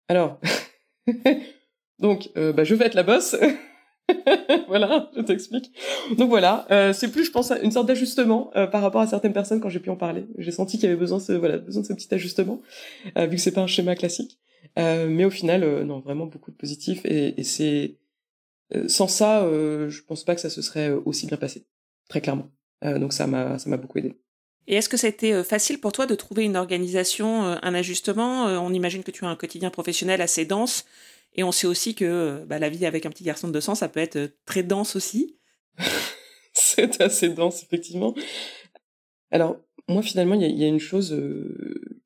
Alors 0.07 0.39
donc 1.99 2.31
bah 2.35 2.63
je 2.63 2.75
vais 2.75 2.85
être 2.85 2.95
la 2.95 3.03
boss 3.03 3.35
voilà 4.67 5.09
je 5.15 5.21
t'explique 5.21 5.71
donc 6.17 6.29
voilà 6.29 6.65
c'est 6.93 7.11
plus 7.11 7.25
je 7.25 7.31
pense 7.31 7.51
une 7.51 7.71
sorte 7.71 7.87
d'ajustement 7.87 8.51
par 8.71 8.81
rapport 8.81 9.01
à 9.01 9.07
certaines 9.07 9.33
personnes 9.33 9.61
quand 9.61 9.69
j'ai 9.69 9.79
pu 9.79 9.89
en 9.89 9.95
parler 9.95 10.25
j'ai 10.37 10.51
senti 10.51 10.77
qu'il 10.77 10.85
y 10.85 10.91
avait 10.91 10.99
besoin 10.99 11.19
de 11.19 11.35
voilà 11.35 11.57
besoin 11.57 11.81
de 11.81 11.87
ce 11.87 11.93
petit 11.93 12.13
ajustement 12.13 12.61
vu 13.15 13.29
que 13.29 13.37
c'est 13.37 13.51
pas 13.51 13.61
un 13.61 13.67
schéma 13.67 13.95
classique 13.95 14.39
euh, 14.77 15.07
mais 15.09 15.25
au 15.25 15.29
final, 15.29 15.63
euh, 15.63 15.83
non, 15.83 15.99
vraiment 15.99 16.25
beaucoup 16.25 16.51
de 16.51 16.55
positifs. 16.55 17.05
Et, 17.05 17.39
et 17.39 17.43
c'est 17.43 17.97
euh, 18.75 18.87
sans 18.87 19.07
ça, 19.07 19.41
je 19.43 20.01
pense 20.03 20.23
pas 20.23 20.35
que 20.35 20.41
ça 20.41 20.49
se 20.49 20.61
serait 20.61 20.89
aussi 20.89 21.27
bien 21.27 21.37
passé, 21.37 21.65
très 22.09 22.21
clairement. 22.21 22.49
donc 22.83 23.13
ça 23.13 23.27
m'a 23.27 23.59
ça 23.59 23.69
m'a 23.69 23.77
beaucoup 23.77 23.99
aidé. 23.99 24.15
Et 24.67 24.75
est-ce 24.75 24.89
que 24.89 24.97
ça 24.97 25.07
a 25.07 25.09
été 25.09 25.43
facile 25.43 25.79
pour 25.79 25.91
toi 25.91 26.05
de 26.05 26.15
trouver 26.15 26.43
une 26.43 26.55
organisation, 26.55 27.43
un 27.43 27.73
ajustement 27.73 28.45
On 28.45 28.73
imagine 28.73 29.03
que 29.03 29.11
tu 29.11 29.23
as 29.25 29.29
un 29.29 29.35
quotidien 29.35 29.69
professionnel 29.69 30.21
assez 30.21 30.45
dense. 30.45 30.85
Et 31.35 31.43
on 31.43 31.51
sait 31.51 31.67
aussi 31.67 31.95
que 31.95 32.43
bah, 32.47 32.59
la 32.59 32.69
vie 32.69 32.85
avec 32.85 33.05
un 33.05 33.09
petit 33.09 33.23
garçon 33.23 33.47
de 33.47 33.53
200, 33.53 33.75
ça 33.75 33.89
peut 33.89 33.99
être 33.99 34.31
très 34.45 34.63
dense 34.63 34.95
aussi. 34.95 35.37
c'est 36.53 37.01
assez 37.01 37.29
dense, 37.29 37.61
effectivement. 37.63 38.15
Alors, 39.31 39.57
moi, 39.87 40.01
finalement, 40.01 40.35
il 40.35 40.57
y, 40.57 40.63
a 40.63 40.67
une 40.67 40.79
chose 40.79 41.15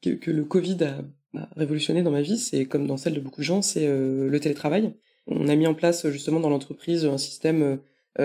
que, 0.01 0.09
que, 0.09 0.31
le 0.31 0.43
Covid 0.43 0.77
a, 0.83 1.01
révolutionné 1.55 2.01
dans 2.01 2.11
ma 2.11 2.21
vie, 2.21 2.39
c'est 2.39 2.65
comme 2.65 2.87
dans 2.87 2.97
celle 2.97 3.13
de 3.13 3.19
beaucoup 3.19 3.41
de 3.41 3.45
gens, 3.45 3.61
c'est 3.61 3.87
le 3.87 4.37
télétravail. 4.39 4.93
On 5.27 5.47
a 5.47 5.55
mis 5.55 5.67
en 5.67 5.75
place 5.75 6.09
justement 6.09 6.39
dans 6.39 6.49
l'entreprise 6.49 7.05
un 7.05 7.19
système 7.19 7.79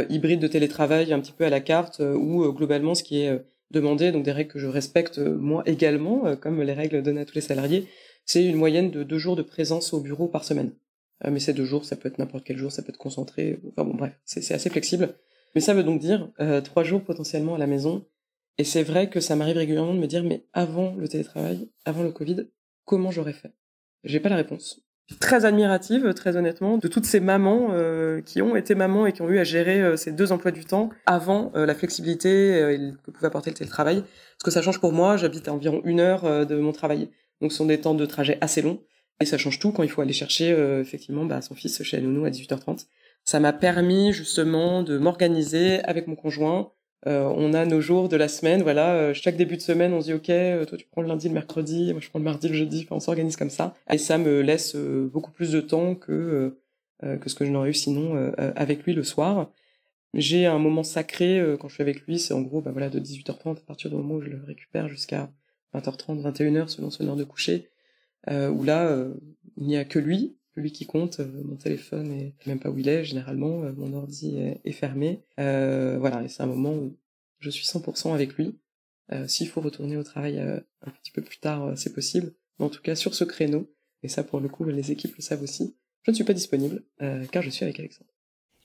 hybride 0.08 0.40
de 0.40 0.48
télétravail 0.48 1.12
un 1.12 1.20
petit 1.20 1.32
peu 1.32 1.44
à 1.44 1.50
la 1.50 1.60
carte, 1.60 2.00
où 2.00 2.50
globalement, 2.52 2.94
ce 2.94 3.02
qui 3.02 3.20
est 3.20 3.44
demandé, 3.74 4.12
donc 4.12 4.24
des 4.24 4.32
règles 4.32 4.50
que 4.50 4.58
je 4.58 4.66
respecte 4.66 5.18
moi 5.18 5.62
également, 5.66 6.37
comme 6.37 6.62
les 6.62 6.72
règles 6.72 7.02
données 7.02 7.20
à 7.20 7.24
tous 7.24 7.34
les 7.34 7.40
salariés, 7.40 7.87
c'est 8.24 8.44
une 8.44 8.56
moyenne 8.56 8.90
de 8.90 9.02
deux 9.02 9.18
jours 9.18 9.37
de 9.37 9.42
présence 9.42 9.92
au 9.92 10.00
bureau 10.00 10.28
par 10.28 10.44
semaine. 10.44 10.72
mais 11.28 11.40
ces 11.40 11.52
deux 11.52 11.64
jours, 11.64 11.84
ça 11.84 11.96
peut 11.96 12.08
être 12.08 12.18
n'importe 12.18 12.44
quel 12.44 12.56
jour, 12.56 12.72
ça 12.72 12.82
peut 12.82 12.90
être 12.90 12.98
concentré. 12.98 13.60
Enfin 13.68 13.84
bon, 13.84 13.94
bref, 13.94 14.12
c'est 14.24 14.54
assez 14.54 14.70
flexible. 14.70 15.14
Mais 15.54 15.60
ça 15.60 15.74
veut 15.74 15.84
donc 15.84 16.00
dire 16.00 16.30
trois 16.64 16.84
jours 16.84 17.02
potentiellement 17.02 17.54
à 17.54 17.58
la 17.58 17.66
maison 17.66 18.06
et 18.56 18.64
c'est 18.64 18.84
vrai 18.84 19.10
que 19.10 19.20
ça 19.20 19.34
m'arrive 19.34 19.56
régulièrement 19.56 19.94
de 19.94 19.98
me 19.98 20.06
dire, 20.06 20.22
mais 20.22 20.46
avant 20.52 20.94
le 20.94 21.08
télétravail, 21.08 21.68
avant 21.84 22.02
le 22.02 22.12
Covid, 22.12 22.48
comment 22.84 23.10
j'aurais 23.10 23.32
fait? 23.32 23.52
J'ai 24.04 24.20
pas 24.20 24.28
la 24.28 24.37
réponse. 24.37 24.83
Très 25.20 25.44
admirative, 25.44 26.14
très 26.14 26.36
honnêtement, 26.38 26.78
de 26.78 26.88
toutes 26.88 27.04
ces 27.04 27.20
mamans 27.20 27.68
euh, 27.72 28.22
qui 28.22 28.40
ont 28.40 28.56
été 28.56 28.74
mamans 28.74 29.04
et 29.04 29.12
qui 29.12 29.20
ont 29.20 29.28
eu 29.28 29.38
à 29.38 29.44
gérer 29.44 29.82
euh, 29.82 29.96
ces 29.96 30.12
deux 30.12 30.32
emplois 30.32 30.50
du 30.50 30.64
temps 30.64 30.88
avant 31.04 31.52
euh, 31.54 31.66
la 31.66 31.74
flexibilité 31.74 32.94
que 33.04 33.10
pouvait 33.10 33.26
apporter 33.26 33.50
le 33.50 33.56
télétravail. 33.56 34.00
Parce 34.00 34.44
que 34.44 34.50
ça 34.50 34.62
change 34.62 34.80
pour 34.80 34.92
moi, 34.92 35.18
j'habite 35.18 35.46
à 35.48 35.52
environ 35.52 35.82
une 35.84 36.00
heure 36.00 36.46
de 36.46 36.56
mon 36.56 36.72
travail. 36.72 37.10
Donc 37.42 37.52
ce 37.52 37.58
sont 37.58 37.66
des 37.66 37.80
temps 37.80 37.94
de 37.94 38.06
trajet 38.06 38.38
assez 38.40 38.62
longs. 38.62 38.80
Et 39.20 39.26
ça 39.26 39.36
change 39.36 39.58
tout 39.58 39.72
quand 39.72 39.82
il 39.82 39.90
faut 39.90 40.00
aller 40.00 40.14
chercher 40.14 40.50
effectivement 40.80 41.24
bah, 41.24 41.40
son 41.40 41.54
fils 41.54 41.82
chez 41.82 42.00
Nounou 42.00 42.24
à 42.24 42.30
18h30. 42.30 42.86
Ça 43.24 43.40
m'a 43.40 43.52
permis 43.52 44.12
justement 44.12 44.82
de 44.82 44.98
m'organiser 44.98 45.82
avec 45.84 46.08
mon 46.08 46.16
conjoint, 46.16 46.72
euh, 47.06 47.30
on 47.36 47.52
a 47.52 47.66
nos 47.66 47.80
jours 47.80 48.08
de 48.08 48.16
la 48.16 48.28
semaine, 48.28 48.62
voilà. 48.62 48.94
Euh, 48.94 49.14
chaque 49.14 49.36
début 49.36 49.56
de 49.56 49.62
semaine, 49.62 49.92
on 49.92 50.00
se 50.00 50.06
dit 50.06 50.12
ok, 50.14 50.30
euh, 50.30 50.64
toi 50.64 50.78
tu 50.78 50.86
prends 50.90 51.02
le 51.02 51.08
lundi, 51.08 51.28
le 51.28 51.34
mercredi, 51.34 51.92
moi 51.92 52.00
je 52.00 52.08
prends 52.08 52.18
le 52.18 52.24
mardi, 52.24 52.48
le 52.48 52.54
jeudi. 52.54 52.82
Enfin, 52.84 52.96
on 52.96 53.00
s'organise 53.00 53.36
comme 53.36 53.50
ça, 53.50 53.74
et 53.90 53.98
ça 53.98 54.16
me 54.18 54.40
laisse 54.40 54.74
beaucoup 54.76 55.30
plus 55.30 55.52
de 55.52 55.60
temps 55.60 55.94
que 55.94 56.56
que 57.02 57.28
ce 57.28 57.34
que 57.34 57.44
je 57.44 57.50
n'aurais 57.50 57.70
eu 57.70 57.74
sinon 57.74 58.32
avec 58.38 58.84
lui 58.84 58.94
le 58.94 59.02
soir. 59.02 59.50
J'ai 60.14 60.46
un 60.46 60.58
moment 60.58 60.84
sacré 60.84 61.42
quand 61.60 61.68
je 61.68 61.74
suis 61.74 61.82
avec 61.82 62.06
lui, 62.06 62.18
c'est 62.18 62.32
en 62.32 62.40
gros, 62.40 62.60
bah 62.62 62.70
voilà, 62.70 62.88
de 62.88 62.98
18h30 62.98 63.58
à 63.58 63.60
partir 63.66 63.90
du 63.90 63.96
moment 63.96 64.14
où 64.14 64.22
je 64.22 64.30
le 64.30 64.40
récupère 64.46 64.88
jusqu'à 64.88 65.28
20h30, 65.74 66.22
21h 66.22 66.68
selon 66.68 66.90
son 66.90 67.06
heure 67.06 67.16
de 67.16 67.24
coucher, 67.24 67.68
où 68.30 68.62
là, 68.62 69.06
il 69.58 69.66
n'y 69.66 69.76
a 69.76 69.84
que 69.84 69.98
lui, 69.98 70.36
lui 70.56 70.72
qui 70.72 70.86
compte. 70.86 71.20
mon 71.20 71.56
téléphone 71.56 72.12
est 72.12 72.34
même 72.46 72.60
pas 72.60 72.70
où 72.70 72.78
il 72.78 72.88
est 72.88 73.04
généralement. 73.04 73.60
mon 73.76 73.92
ordi 73.94 74.36
est, 74.36 74.72
fermé. 74.72 75.22
voilà, 75.36 76.22
et 76.24 76.28
c'est 76.28 76.42
un 76.42 76.46
moment 76.46 76.74
où 76.74 76.96
je 77.38 77.50
suis 77.50 77.66
100% 77.66 78.14
avec 78.14 78.34
lui. 78.34 78.58
S'il 79.26 79.48
faut 79.48 79.60
retourner 79.60 79.96
au 79.96 80.02
travail 80.02 80.38
un 80.38 80.90
petit 81.02 81.12
peu 81.12 81.22
plus 81.22 81.38
tard, 81.38 81.76
c'est 81.76 81.92
possible. 81.92 82.32
Mais 82.58 82.66
en 82.66 82.70
tout 82.70 82.82
cas, 82.82 82.94
sur 82.94 83.14
ce 83.14 83.24
créneau, 83.24 83.70
et 84.02 84.08
ça 84.08 84.22
pour 84.22 84.40
le 84.40 84.48
coup, 84.48 84.64
les 84.64 84.92
équipes 84.92 85.16
le 85.16 85.22
savent 85.22 85.42
aussi, 85.42 85.76
je 86.02 86.10
ne 86.10 86.14
suis 86.14 86.24
pas 86.24 86.34
disponible 86.34 86.82
car 87.32 87.42
je 87.42 87.50
suis 87.50 87.64
avec 87.64 87.78
Alexandre. 87.78 88.10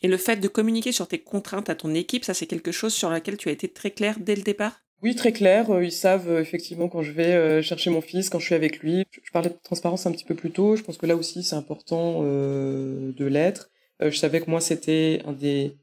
Et 0.01 0.07
le 0.07 0.17
fait 0.17 0.37
de 0.37 0.47
communiquer 0.47 0.91
sur 0.91 1.07
tes 1.07 1.19
contraintes 1.19 1.69
à 1.69 1.75
ton 1.75 1.93
équipe, 1.93 2.23
ça 2.23 2.33
c'est 2.33 2.47
quelque 2.47 2.71
chose 2.71 2.93
sur 2.93 3.09
laquelle 3.09 3.37
tu 3.37 3.49
as 3.49 3.51
été 3.51 3.67
très 3.67 3.91
clair 3.91 4.17
dès 4.19 4.35
le 4.35 4.43
départ? 4.43 4.81
Oui, 5.01 5.15
très 5.15 5.31
clair. 5.31 5.69
Euh, 5.69 5.83
ils 5.83 5.91
savent 5.91 6.29
euh, 6.29 6.41
effectivement 6.41 6.89
quand 6.89 7.03
je 7.03 7.11
vais 7.11 7.33
euh, 7.33 7.61
chercher 7.61 7.89
mon 7.89 8.01
fils, 8.01 8.29
quand 8.29 8.39
je 8.39 8.45
suis 8.45 8.55
avec 8.55 8.79
lui. 8.79 9.05
Je 9.23 9.31
parlais 9.31 9.49
de 9.49 9.55
transparence 9.63 10.05
un 10.05 10.11
petit 10.11 10.25
peu 10.25 10.35
plus 10.35 10.51
tôt. 10.51 10.75
Je 10.75 10.83
pense 10.83 10.97
que 10.97 11.05
là 11.05 11.15
aussi, 11.15 11.43
c'est 11.43 11.55
important 11.55 12.21
de 12.23 13.25
l'être. 13.25 13.69
je 14.01 14.15
savais 14.15 14.41
que 14.41 14.49
moi, 14.49 14.61
c'était 14.61 15.21
un 15.25 15.31
des, 15.33 15.77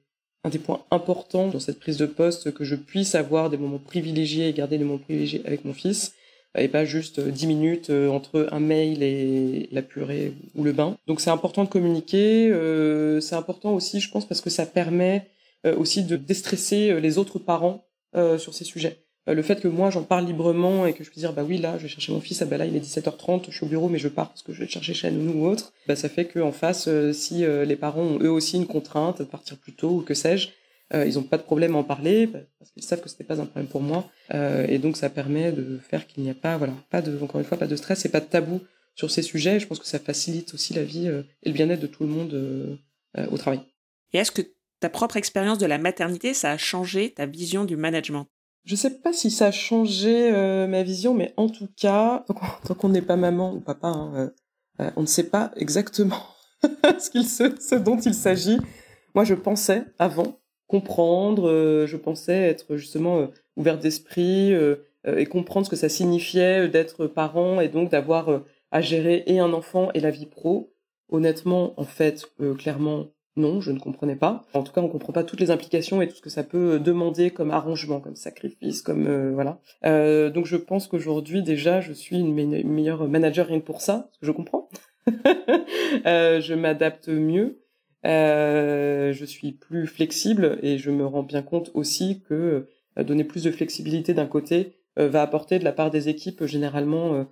un 0.44 0.50
des 0.50 0.58
points 0.58 0.84
importants 0.90 1.48
dans 1.48 1.60
cette 1.60 1.80
prise 1.80 1.96
de 1.96 2.06
poste, 2.06 2.52
que 2.52 2.64
je 2.64 2.76
puisse 2.76 3.14
avoir 3.14 3.50
des 3.50 3.56
moments 3.56 3.78
privilégiés 3.78 4.48
et 4.48 4.52
garder 4.52 4.78
des 4.78 4.84
moments 4.84 4.98
privilégiés 4.98 5.42
avec 5.46 5.64
mon 5.64 5.72
fils, 5.72 6.14
et 6.56 6.68
pas 6.68 6.84
juste 6.84 7.20
10 7.20 7.46
minutes 7.46 7.90
entre 7.90 8.48
un 8.52 8.60
mail 8.60 9.02
et 9.02 9.68
la 9.72 9.82
purée 9.82 10.32
ou 10.54 10.64
le 10.64 10.72
bain. 10.72 10.96
Donc 11.06 11.20
c'est 11.20 11.30
important 11.30 11.64
de 11.64 11.68
communiquer. 11.68 12.50
c'est 13.20 13.36
important 13.36 13.74
aussi, 13.74 14.00
je 14.00 14.10
pense, 14.10 14.26
parce 14.26 14.40
que 14.40 14.50
ça 14.50 14.66
permet 14.66 15.28
aussi 15.64 16.04
de 16.04 16.16
déstresser 16.16 17.00
les 17.00 17.18
autres 17.18 17.38
parents 17.38 17.86
sur 18.38 18.54
ces 18.54 18.64
sujets. 18.64 19.05
Euh, 19.28 19.34
le 19.34 19.42
fait 19.42 19.60
que 19.60 19.68
moi 19.68 19.90
j'en 19.90 20.02
parle 20.02 20.26
librement 20.26 20.86
et 20.86 20.92
que 20.92 21.02
je 21.02 21.10
puisse 21.10 21.20
dire 21.20 21.32
bah 21.32 21.42
oui 21.42 21.58
là 21.58 21.78
je 21.78 21.84
vais 21.84 21.88
chercher 21.88 22.12
mon 22.12 22.20
fils 22.20 22.42
ah 22.42 22.44
bah 22.44 22.58
là 22.58 22.66
il 22.66 22.76
est 22.76 22.80
17h30 22.80 23.46
je 23.50 23.56
suis 23.56 23.64
au 23.64 23.68
bureau 23.68 23.88
mais 23.88 23.98
je 23.98 24.08
pars 24.08 24.28
parce 24.28 24.42
que 24.42 24.52
je 24.52 24.60
vais 24.60 24.68
chercher 24.68 24.94
chez 24.94 25.10
nous 25.10 25.32
ou 25.32 25.46
autre. 25.46 25.72
Bah 25.88 25.96
ça 25.96 26.08
fait 26.08 26.26
qu'en 26.26 26.52
face 26.52 26.86
euh, 26.88 27.12
si 27.12 27.44
euh, 27.44 27.64
les 27.64 27.76
parents 27.76 28.02
ont 28.02 28.18
eux 28.20 28.30
aussi 28.30 28.56
une 28.56 28.66
contrainte 28.66 29.18
de 29.18 29.24
partir 29.24 29.56
plus 29.56 29.72
tôt 29.72 29.90
ou 29.90 30.02
que 30.02 30.14
sais-je 30.14 30.48
ils 30.94 31.14
n'ont 31.14 31.24
pas 31.24 31.36
de 31.36 31.42
problème 31.42 31.74
à 31.74 31.78
en 31.78 31.82
parler 31.82 32.28
bah, 32.28 32.38
parce 32.60 32.70
qu'ils 32.70 32.84
savent 32.84 33.00
que 33.00 33.08
c'était 33.08 33.24
pas 33.24 33.40
un 33.40 33.46
problème 33.46 33.66
pour 33.66 33.80
moi. 33.80 34.08
Et 34.68 34.78
donc 34.78 34.96
ça 34.96 35.10
permet 35.10 35.50
de 35.50 35.78
faire 35.78 36.06
qu'il 36.06 36.22
n'y 36.22 36.30
a 36.30 36.34
pas 36.34 36.56
voilà 36.58 36.74
pas 36.90 37.02
de 37.02 37.18
encore 37.20 37.40
une 37.40 37.44
fois 37.44 37.58
pas 37.58 37.66
de 37.66 37.74
stress 37.74 38.04
et 38.04 38.08
pas 38.08 38.20
de 38.20 38.26
tabou 38.26 38.60
sur 38.94 39.10
ces 39.10 39.22
sujets. 39.22 39.58
Je 39.58 39.66
pense 39.66 39.80
que 39.80 39.86
ça 39.88 39.98
facilite 39.98 40.54
aussi 40.54 40.74
la 40.74 40.84
vie 40.84 41.08
et 41.08 41.48
le 41.48 41.52
bien-être 41.52 41.80
de 41.80 41.88
tout 41.88 42.04
le 42.04 42.08
monde 42.08 42.78
au 43.32 43.36
travail. 43.36 43.62
Et 44.12 44.18
est-ce 44.18 44.30
que 44.30 44.42
ta 44.78 44.88
propre 44.88 45.16
expérience 45.16 45.58
de 45.58 45.66
la 45.66 45.78
maternité 45.78 46.34
ça 46.34 46.52
a 46.52 46.56
changé 46.56 47.10
ta 47.10 47.26
vision 47.26 47.64
du 47.64 47.76
management? 47.76 48.28
Je 48.66 48.74
sais 48.74 48.98
pas 48.98 49.12
si 49.12 49.30
ça 49.30 49.46
a 49.46 49.50
changé 49.52 50.34
euh, 50.34 50.66
ma 50.66 50.82
vision, 50.82 51.14
mais 51.14 51.32
en 51.36 51.48
tout 51.48 51.68
cas, 51.76 52.24
tant 52.66 52.74
qu'on 52.74 52.88
n'est 52.88 53.00
pas 53.00 53.16
maman 53.16 53.54
ou 53.54 53.60
papa, 53.60 53.88
hein, 53.88 54.12
euh, 54.16 54.30
euh, 54.80 54.90
on 54.96 55.02
ne 55.02 55.06
sait 55.06 55.30
pas 55.30 55.52
exactement 55.56 56.20
ce, 56.98 57.08
qu'il 57.08 57.26
ce 57.26 57.74
dont 57.76 57.98
il 57.98 58.12
s'agit. 58.12 58.58
Moi, 59.14 59.24
je 59.24 59.34
pensais 59.34 59.84
avant 59.98 60.40
comprendre, 60.66 61.86
je 61.86 61.96
pensais 61.96 62.34
être 62.34 62.76
justement 62.76 63.28
ouvert 63.54 63.78
d'esprit 63.78 64.52
et 65.06 65.26
comprendre 65.26 65.64
ce 65.64 65.70
que 65.70 65.76
ça 65.76 65.88
signifiait 65.88 66.68
d'être 66.68 67.06
parent 67.06 67.60
et 67.60 67.68
donc 67.68 67.88
d'avoir 67.88 68.42
à 68.72 68.80
gérer 68.80 69.22
et 69.26 69.38
un 69.38 69.52
enfant 69.52 69.90
et 69.94 70.00
la 70.00 70.10
vie 70.10 70.26
pro. 70.26 70.74
Honnêtement, 71.08 71.72
en 71.80 71.84
fait, 71.84 72.26
clairement, 72.58 73.06
non, 73.36 73.60
je 73.60 73.70
ne 73.70 73.78
comprenais 73.78 74.16
pas. 74.16 74.44
En 74.54 74.62
tout 74.62 74.72
cas, 74.72 74.80
on 74.80 74.88
comprend 74.88 75.12
pas 75.12 75.24
toutes 75.24 75.40
les 75.40 75.50
implications 75.50 76.00
et 76.00 76.08
tout 76.08 76.16
ce 76.16 76.22
que 76.22 76.30
ça 76.30 76.42
peut 76.42 76.78
demander 76.78 77.30
comme 77.30 77.50
arrangement, 77.50 78.00
comme 78.00 78.16
sacrifice, 78.16 78.82
comme 78.82 79.06
euh, 79.06 79.32
voilà. 79.32 79.60
Euh, 79.84 80.30
donc, 80.30 80.46
je 80.46 80.56
pense 80.56 80.86
qu'aujourd'hui, 80.86 81.42
déjà, 81.42 81.80
je 81.80 81.92
suis 81.92 82.18
une, 82.18 82.32
meilleure 82.34 83.08
manager 83.08 83.46
rien 83.46 83.60
que 83.60 83.66
pour 83.66 83.80
ça, 83.80 84.08
parce 84.08 84.18
que 84.18 84.26
je 84.26 84.32
comprends. 84.32 84.68
euh, 86.06 86.40
je 86.40 86.54
m'adapte 86.54 87.08
mieux. 87.08 87.60
Euh, 88.06 89.12
je 89.12 89.24
suis 89.24 89.52
plus 89.52 89.86
flexible 89.86 90.58
et 90.62 90.78
je 90.78 90.90
me 90.90 91.04
rends 91.04 91.24
bien 91.24 91.42
compte 91.42 91.70
aussi 91.74 92.22
que 92.28 92.68
euh, 92.98 93.04
donner 93.04 93.24
plus 93.24 93.42
de 93.42 93.50
flexibilité 93.50 94.14
d'un 94.14 94.26
côté 94.26 94.74
euh, 94.98 95.08
va 95.08 95.22
apporter 95.22 95.58
de 95.58 95.64
la 95.64 95.72
part 95.72 95.90
des 95.90 96.08
équipes 96.08 96.44
généralement 96.44 97.26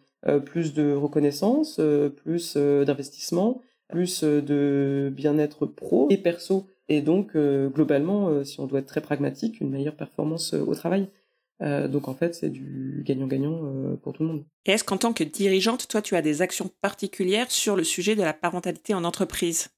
plus 0.46 0.72
de 0.72 0.94
reconnaissance, 0.94 1.78
plus 2.16 2.56
d'investissement 2.56 3.60
plus 3.88 4.23
euh, 4.25 4.40
de 4.40 5.11
bien-être 5.14 5.66
pro 5.66 6.09
et 6.11 6.16
perso. 6.16 6.66
Et 6.88 7.01
donc, 7.01 7.31
euh, 7.35 7.68
globalement, 7.68 8.29
euh, 8.29 8.44
si 8.44 8.61
on 8.61 8.66
doit 8.66 8.81
être 8.81 8.87
très 8.87 9.01
pragmatique, 9.01 9.61
une 9.61 9.70
meilleure 9.70 9.97
performance 9.97 10.55
au 10.55 10.75
travail. 10.75 11.09
donc 11.61 12.09
en 12.09 12.14
fait, 12.14 12.35
c'est 12.35 12.51
du 12.51 13.03
gagnant-gagnant 13.07 13.97
pour 14.03 14.12
tout 14.12 14.23
le 14.23 14.29
monde. 14.29 14.44
Et 14.66 14.73
est-ce 14.73 14.85
qu'en 14.85 14.99
tant 14.99 15.14
que 15.14 15.25
dirigeante, 15.25 15.88
toi, 15.88 16.03
tu 16.03 16.14
as 16.14 16.20
des 16.20 16.42
actions 16.42 16.70
particulières 16.83 17.51
sur 17.51 17.75
le 17.75 17.85
sujet 17.85 18.16
de 18.16 18.23
la 18.23 18.35
parentalité 18.35 18.92
en 18.92 19.05
entreprise? 19.05 19.70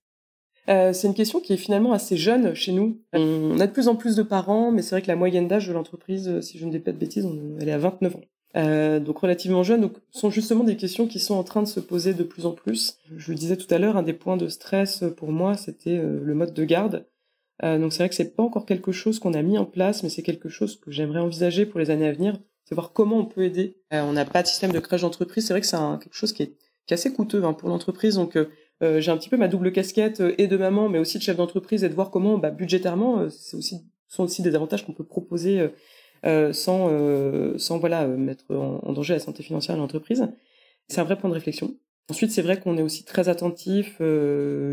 C'est 0.66 1.05
une 1.05 1.14
question 1.14 1.38
qui 1.38 1.53
est 1.53 1.59
finalement 1.59 1.92
assez 1.92 2.16
jeune 2.16 2.55
chez 2.55 2.73
nous. 2.73 3.01
On 3.12 3.61
a 3.61 3.69
de 3.69 3.73
plus 3.73 3.87
en 3.87 3.95
plus 3.95 4.16
de 4.16 4.25
parents, 4.25 4.73
mais 4.73 4.83
c'est 4.83 4.97
vrai 4.97 5.03
que 5.03 5.07
la 5.07 5.14
moyenne 5.14 5.47
d'âge 5.47 5.69
de 5.69 5.73
l'entreprise, 5.73 6.40
si 6.40 6.59
je 6.59 6.66
ne 6.66 6.73
dis 6.73 6.81
pas 6.81 6.90
de 6.90 6.99
bêtises, 6.99 7.29
elle 7.61 7.69
est 7.69 7.73
à 7.73 7.79
29 7.79 8.16
ans. 8.16 8.21
Euh, 8.57 9.01
donc 9.01 9.19
relativement 9.19 9.62
jeunes, 9.62 9.83
donc 9.83 9.97
sont 10.11 10.31
justement 10.31 10.64
des 10.64 10.77
questions 10.77 11.07
qui 11.07 11.21
sont 11.21 11.35
en 11.35 11.45
train 11.45 11.62
de 11.62 11.69
se 11.69 11.81
poser 11.81 12.14
de 12.14 12.23
plus 12.23 12.47
en 12.47 12.53
plus. 12.53 12.99
Je 13.16 13.31
le 13.31 13.37
disais 13.37 13.57
tout 13.57 13.73
à 13.73 13.79
l'heure, 13.79 13.97
un 13.97 14.03
des 14.03 14.14
points 14.14 14.37
de 14.37 14.49
stress 14.49 15.05
pour 15.16 15.31
moi, 15.31 15.57
c'était 15.57 15.99
euh, 15.99 16.21
le 16.23 16.35
mode 16.35 16.55
de 16.55 16.64
garde. 16.64 17.07
Euh, 17.62 17.79
donc 17.79 17.92
c'est 17.92 17.99
vrai 17.99 18.09
que 18.09 18.14
c'est 18.14 18.35
pas 18.35 18.42
encore 18.42 18.66
quelque 18.66 18.92
chose 18.92 19.19
qu'on 19.19 19.35
a 19.35 19.42
mis 19.42 19.59
en 19.59 19.66
place, 19.66 20.03
mais 20.03 20.09
c'est 20.09 20.23
quelque 20.23 20.49
chose 20.49 20.81
que 20.81 20.90
j'aimerais 20.90 21.21
envisager 21.21 21.66
pour 21.66 21.81
les 21.81 21.90
années 21.90 22.09
à 22.09 22.12
venir. 22.12 22.38
C'est 22.64 22.75
voir 22.75 22.92
comment 22.92 23.19
on 23.19 23.27
peut 23.27 23.45
aider. 23.45 23.77
on 23.92 24.12
n'a 24.12 24.25
pas 24.25 24.42
de 24.42 24.49
système 24.49 24.73
de 24.73 24.81
crèche 24.81 25.03
d'entreprise. 25.03 25.47
C'est 25.47 25.53
vrai 25.53 25.61
que 25.61 25.66
c'est 25.66 25.77
quelque 25.77 26.16
chose 26.16 26.33
qui 26.33 26.42
est, 26.42 26.57
qui 26.87 26.92
est 26.92 26.95
assez 26.95 27.12
coûteux 27.12 27.45
hein, 27.45 27.53
pour 27.53 27.69
l'entreprise. 27.69 28.16
Donc 28.16 28.37
j'ai 28.81 29.09
un 29.09 29.16
petit 29.16 29.29
peu 29.29 29.37
ma 29.37 29.47
double 29.47 29.71
casquette 29.71 30.21
et 30.37 30.49
de 30.49 30.57
maman, 30.57 30.88
mais 30.88 30.99
aussi 30.99 31.19
de 31.19 31.23
chef 31.23 31.37
d'entreprise 31.37 31.85
et 31.85 31.88
de 31.88 31.95
voir 31.95 32.11
comment, 32.11 32.38
bah, 32.38 32.51
budgétairement, 32.51 33.29
c'est 33.31 33.57
aussi 33.57 33.85
sont 34.09 34.25
aussi 34.25 34.42
des 34.42 34.55
avantages 34.55 34.85
qu'on 34.85 34.92
peut 34.92 35.05
proposer 35.05 35.61
euh, 35.61 35.69
sans, 36.52 36.88
euh, 36.90 37.56
sans 37.56 37.78
voilà, 37.78 38.02
euh, 38.02 38.16
mettre 38.16 38.54
en, 38.54 38.92
danger 38.92 39.14
la 39.14 39.20
santé 39.20 39.42
financière 39.42 39.76
de 39.76 39.80
l'entreprise. 39.80 40.26
C'est 40.88 41.00
un 41.00 41.04
vrai 41.04 41.16
point 41.16 41.30
de 41.30 41.34
réflexion. 41.34 41.76
Ensuite, 42.10 42.30
c'est 42.30 42.42
vrai 42.42 42.58
qu'on 42.58 42.76
est 42.78 42.82
aussi 42.82 43.04
très 43.04 43.28
attentif 43.28 44.00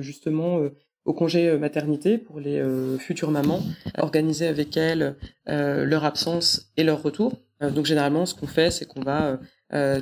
justement 0.02 0.60
au 1.06 1.14
congé 1.14 1.58
maternité 1.58 2.20
pour 2.20 2.40
les 2.40 2.64
futures 3.00 3.32
mamans, 3.32 3.64
organiser 3.98 4.46
avec 4.46 4.78
elles 4.78 5.16
leur 5.48 6.06
absence 6.06 6.72
et 6.78 6.84
leur 6.84 7.02
retour. 7.02 7.42
donc 7.60 7.88
généralement, 7.88 8.28
ce 8.28 8.36
qu'on 8.36 8.46
fait, 8.46 8.70
c'est 8.70 8.86
qu'on 8.86 9.02
va 9.02 9.40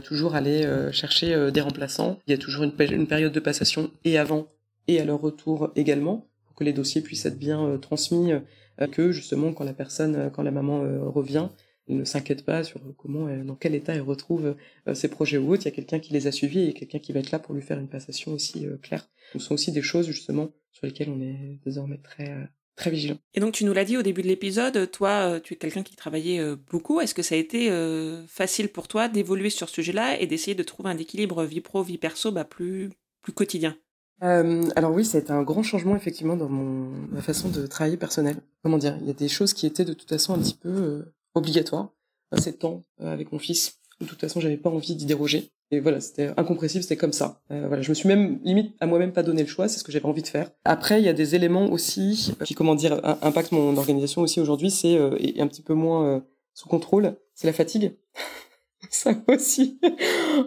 toujours 0.04 0.36
aller 0.36 0.68
chercher 0.92 1.52
des 1.52 1.62
remplaçants. 1.62 2.20
Il 2.28 2.32
y 2.32 2.34
a 2.34 2.38
toujours 2.38 2.66
une, 2.66 3.08
période 3.08 3.32
de 3.32 3.40
passation 3.40 3.92
et 4.04 4.18
avant 4.18 4.48
et 4.90 5.00
à 5.00 5.06
leur 5.06 5.22
retour 5.22 5.72
également 5.78 6.28
pour 6.44 6.56
que 6.56 6.66
les 6.66 6.74
dossiers 6.74 7.00
puissent 7.00 7.26
être 7.26 7.40
bien 7.40 7.78
transmis, 7.82 8.34
que 8.88 9.12
justement 9.12 9.54
quand 9.54 9.64
la 9.64 9.74
personne, 9.74 10.32
quand 10.34 10.44
la 10.44 10.52
maman 10.52 10.82
revient, 11.12 11.50
ne 11.88 12.04
s'inquiète 12.04 12.46
pas 12.46 12.64
sur 12.64 12.80
comment, 12.98 13.28
dans 13.44 13.56
quel 13.56 13.76
état 13.76 13.94
elle 13.94 14.02
retrouve 14.02 14.56
euh, 14.88 14.94
ses 14.94 15.08
projets 15.08 15.38
ou 15.38 15.52
autres. 15.52 15.64
Il 15.64 15.66
y 15.66 15.72
a 15.72 15.76
quelqu'un 15.76 16.00
qui 16.00 16.14
les 16.14 16.28
a 16.28 16.32
suivis 16.32 16.70
et 16.70 16.74
quelqu'un 16.74 17.00
qui 17.00 17.12
va 17.12 17.20
être 17.20 17.32
là 17.32 17.40
pour 17.40 17.56
lui 17.56 17.62
faire 17.62 17.80
une 17.80 17.90
passation 17.90 18.34
aussi 18.34 18.66
euh, 18.66 18.78
claire. 18.78 19.10
Ce 19.34 19.40
sont 19.40 19.54
aussi 19.54 19.72
des 19.72 19.82
choses 19.82 20.08
justement 20.08 20.52
sur 20.72 20.86
lesquelles 20.86 21.10
on 21.10 21.22
est 21.22 21.60
désormais 21.66 21.98
très 21.98 22.30
euh, 22.30 22.44
très 22.76 22.92
vigilant. 22.92 23.18
Et 23.34 23.40
donc 23.40 23.54
tu 23.54 23.66
nous 23.66 23.74
l'as 23.74 23.86
dit 23.86 23.98
au 23.98 24.02
début 24.02 24.22
de 24.22 24.28
l'épisode, 24.28 24.90
toi 24.92 25.40
tu 25.42 25.54
es 25.54 25.58
quelqu'un 25.58 25.84
qui 25.84 25.96
travaillait 25.96 26.56
beaucoup. 26.72 27.02
Est-ce 27.02 27.14
que 27.14 27.22
ça 27.22 27.36
a 27.36 27.38
été 27.38 27.70
facile 28.28 28.70
pour 28.70 28.88
toi 28.88 29.10
d'évoluer 29.10 29.50
sur 29.50 29.68
ce 29.68 29.76
sujet-là 29.76 30.20
et 30.20 30.26
d'essayer 30.26 30.56
de 30.56 30.64
trouver 30.64 30.90
un 30.90 30.98
équilibre 30.98 31.44
vie 31.44 31.62
pro 31.62 31.84
vie 31.84 31.98
perso 31.98 32.32
bah, 32.32 32.46
plus 32.46 32.90
plus 33.22 33.34
quotidien? 33.34 33.78
Alors 34.22 34.92
oui, 34.94 35.04
ça 35.04 35.18
a 35.18 35.22
été 35.22 35.32
un 35.32 35.44
grand 35.44 35.64
changement 35.64 35.96
effectivement 35.96 36.36
dans 36.36 36.50
mon 36.50 36.92
ma 37.12 37.22
façon 37.22 37.50
de 37.50 37.66
travailler 37.68 37.98
personnelle. 37.98 38.38
Comment 38.64 38.78
dire 38.78 38.98
Il 39.02 39.08
y 39.08 39.10
a 39.10 39.14
des 39.14 39.28
choses 39.28 39.54
qui 39.54 39.66
étaient 39.66 39.86
de 39.86 39.94
toute 39.94 40.10
façon 40.10 40.34
un 40.34 40.40
petit 40.40 40.56
peu 40.56 41.04
obligatoire, 41.36 41.90
assez 42.32 42.52
de 42.52 42.58
temps 42.58 42.84
euh, 43.02 43.12
avec 43.12 43.32
mon 43.32 43.40
fils. 43.40 43.80
De 44.00 44.06
toute 44.06 44.20
façon, 44.20 44.40
j'avais 44.40 44.58
pas 44.58 44.70
envie 44.70 44.96
d'y 44.96 45.06
déroger. 45.06 45.52
Et 45.70 45.80
voilà, 45.80 46.02
c'était 46.02 46.32
incompressible, 46.36 46.84
c'était 46.84 46.98
comme 46.98 47.14
ça. 47.14 47.42
Euh, 47.52 47.68
voilà, 47.68 47.82
je 47.82 47.90
me 47.90 47.94
suis 47.94 48.08
même 48.08 48.40
limite 48.44 48.76
à 48.80 48.88
moi-même 48.88 49.14
pas 49.14 49.24
donné 49.24 49.42
le 49.42 49.48
choix, 49.48 49.68
c'est 49.68 49.80
ce 49.80 49.84
que 49.84 49.92
j'avais 49.92 50.06
envie 50.06 50.24
de 50.24 50.28
faire. 50.28 50.50
Après, 50.66 51.00
il 51.00 51.06
y 51.06 51.10
a 51.10 51.14
des 51.14 51.36
éléments 51.36 51.68
aussi 51.68 52.34
qui, 52.44 52.56
comment 52.56 52.76
dire, 52.76 53.00
impactent 53.22 53.54
mon 53.54 53.78
organisation 53.78 54.22
aussi 54.22 54.42
aujourd'hui, 54.42 54.72
c'est 54.72 54.98
euh, 54.98 55.16
un 55.38 55.48
petit 55.48 55.62
peu 55.62 55.74
moins 55.74 56.26
sous 56.54 56.68
contrôle, 56.68 57.16
c'est 57.36 57.48
la 57.48 57.54
fatigue. 57.54 57.96
ça 58.90 59.14
aussi. 59.28 59.80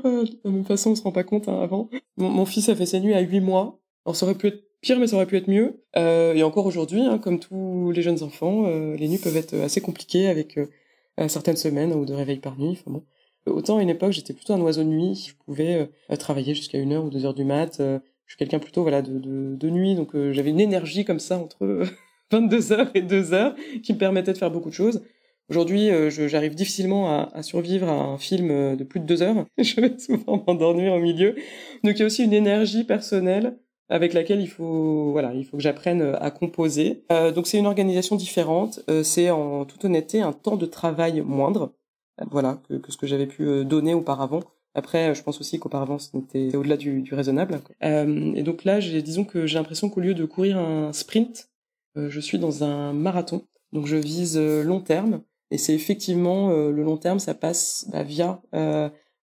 De 0.05 0.51
même 0.51 0.65
façon, 0.65 0.91
on 0.91 0.95
se 0.95 1.03
rend 1.03 1.13
pas 1.13 1.25
compte 1.25 1.49
hein, 1.49 1.61
avant. 1.61 1.89
Mon, 2.17 2.45
fils 2.47 2.69
a 2.69 2.75
fait 2.75 2.87
ses 2.87 3.01
nuits 3.01 3.15
à 3.15 3.21
8 3.21 3.41
mois. 3.41 3.81
Alors 4.05 4.17
ça 4.17 4.27
aurait 4.27 4.35
pu 4.35 4.49
être 4.49 4.63
pire, 4.81 4.99
mais 4.99 5.07
ça 5.07 5.17
aurait 5.17 5.27
pu 5.27 5.37
être 5.37 5.49
mieux. 5.49 5.83
Euh, 5.97 6.35
et 6.35 6.43
encore 6.43 6.67
aujourd'hui, 6.67 7.03
hein, 7.03 7.19
comme 7.19 7.41
tous 7.41 7.91
les 7.93 8.03
jeunes 8.03 8.23
enfants, 8.23 8.67
euh, 8.67 8.97
les 8.97 9.09
nuits 9.09 9.19
peuvent 9.19 9.37
être 9.37 9.55
assez 9.55 9.81
compliquées 9.81 10.27
avec 10.29 10.59
euh, 10.59 11.29
certaines 11.29 11.57
semaines 11.57 11.93
ou 11.93 12.05
de 12.05 12.15
réveil 12.15 12.39
par 12.39 12.59
nuit. 12.59 12.73
Enfin 12.73 12.91
bon. 12.91 13.05
Autant 13.47 13.77
à 13.77 13.83
une 13.83 13.91
époque, 13.91 14.13
j'étais 14.13 14.33
plutôt 14.33 14.55
un 14.55 14.61
oiseau 14.61 14.83
de 14.85 14.89
nuit. 14.89 15.27
Je 15.29 15.35
pouvais 15.45 15.91
travailler 16.19 16.55
jusqu'à 16.55 16.79
une 16.79 16.93
heure 16.93 17.05
ou 17.05 17.11
deux 17.11 17.27
heures 17.27 17.35
du 17.35 17.45
mat. 17.45 17.77
je 17.79 18.01
suis 18.27 18.39
quelqu'un 18.39 18.59
plutôt 18.59 18.81
voilà 18.81 19.03
de, 19.03 19.19
de, 19.19 19.55
de 19.55 19.71
nuit, 19.71 19.95
donc 19.97 20.17
j'avais 20.33 20.49
une 20.49 20.61
énergie 20.61 21.05
comme 21.05 21.21
ça 21.21 21.37
entre 21.39 21.83
22 22.31 22.73
heures 22.73 22.91
et 22.95 23.03
2 23.03 23.35
heures 23.35 23.55
qui 23.83 23.93
me 23.93 23.99
permettait 23.99 24.33
de 24.33 24.39
faire 24.39 24.51
beaucoup 24.51 24.71
de 24.71 24.75
choses. 24.75 25.03
Aujourd'hui, 25.51 25.91
j'arrive 26.11 26.55
difficilement 26.55 27.29
à, 27.31 27.43
survivre 27.43 27.89
à 27.89 27.93
un 27.93 28.19
film 28.19 28.77
de 28.77 28.85
plus 28.85 29.01
de 29.01 29.05
deux 29.05 29.23
heures. 29.23 29.45
je 29.59 29.81
vais 29.81 29.99
souvent 29.99 30.43
m'endormir 30.47 30.95
au 30.95 31.01
milieu. 31.01 31.35
Donc 31.83 31.97
il 31.97 31.99
y 31.99 32.03
a 32.03 32.07
aussi 32.07 32.25
une 32.25 32.33
énergie 32.33 32.85
personnelle 32.85 33.59
avec 33.89 34.15
laquelle 34.15 34.41
il 34.41 34.49
faut 34.49 35.13
voilà 35.13 35.35
il 35.35 35.45
faut 35.45 35.57
que 35.57 35.63
j'apprenne 35.63 36.03
euh, 36.03 36.23
à 36.23 36.31
composer. 36.31 37.05
Euh, 37.13 37.33
donc 37.33 37.47
c'est 37.47 37.59
une 37.59 37.67
organisation 37.67 38.17
différente. 38.17 38.81
Euh, 38.89 39.03
c'est 39.03 39.31
en 39.31 39.65
toute 39.65 39.85
honnêteté 39.85 40.21
un 40.23 40.33
temps 40.33 40.57
de 40.57 40.67
travail 40.67 41.21
moindre, 41.21 41.73
voilà 42.31 42.61
que, 42.69 42.91
ce 42.91 42.97
que 42.97 43.07
j'avais 43.07 43.27
pu 43.27 43.65
donner 43.65 43.95
auparavant. 43.95 44.41
Après, 44.75 45.15
je 45.15 45.23
pense 45.23 45.41
aussi 45.41 45.59
qu'auparavant 45.59 45.99
c'était 45.99 46.57
au-delà 46.57 46.77
du, 46.77 47.05
raisonnable. 47.13 47.61
et 47.81 48.43
donc 48.43 48.65
là, 48.65 48.81
disons 48.81 49.25
que 49.25 49.47
j'ai 49.47 49.57
l'impression 49.57 49.89
qu'au 49.89 50.01
lieu 50.01 50.15
de 50.15 50.25
courir 50.25 50.59
un 50.59 50.93
sprint, 50.93 51.49
je 51.95 52.21
suis 52.21 52.39
dans 52.39 52.65
un 52.65 52.93
marathon. 52.93 53.43
Donc 53.73 53.87
je 53.87 53.97
vise 53.97 54.37
long 54.37 54.81
terme. 54.81 55.23
Et 55.55 55.59
c'est 55.59 55.75
effectivement 55.75 56.51
le 56.51 56.83
long 56.83 56.97
terme, 56.97 57.21
ça 57.21 57.33
passe 57.33 57.87
bah, 57.93 58.03
via 58.03 58.43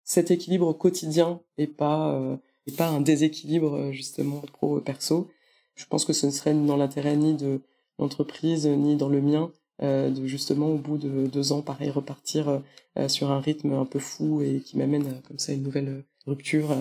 cet 0.03 0.29
équilibre 0.29 0.73
quotidien 0.73 1.39
et 1.57 1.67
pas 1.67 2.37
et 2.67 2.71
pas 2.71 2.87
un 2.87 3.01
déséquilibre 3.01 3.75
euh, 3.75 3.91
justement 3.91 4.43
pro-perso. 4.53 5.29
Je 5.75 5.85
pense 5.85 6.05
que 6.05 6.13
ce 6.13 6.25
ne 6.25 6.31
serait 6.31 6.53
dans 6.53 6.77
l'intérêt 6.77 7.15
ni 7.15 7.33
de 7.33 7.61
l'entreprise 7.97 8.67
ni 8.67 8.95
dans 8.95 9.09
le 9.09 9.21
mien 9.21 9.51
euh, 9.81 10.09
de 10.09 10.25
justement 10.25 10.69
au 10.69 10.77
bout 10.77 10.97
de 10.97 11.27
deux 11.27 11.51
ans 11.51 11.61
pareil 11.61 11.89
repartir 11.89 12.61
euh, 12.97 13.07
sur 13.07 13.31
un 13.31 13.39
rythme 13.39 13.73
un 13.73 13.85
peu 13.85 13.99
fou 13.99 14.41
et 14.41 14.59
qui 14.59 14.77
m'amène 14.77 15.21
comme 15.27 15.39
ça 15.39 15.53
une 15.53 15.63
nouvelle 15.63 16.03
rupture 16.25 16.75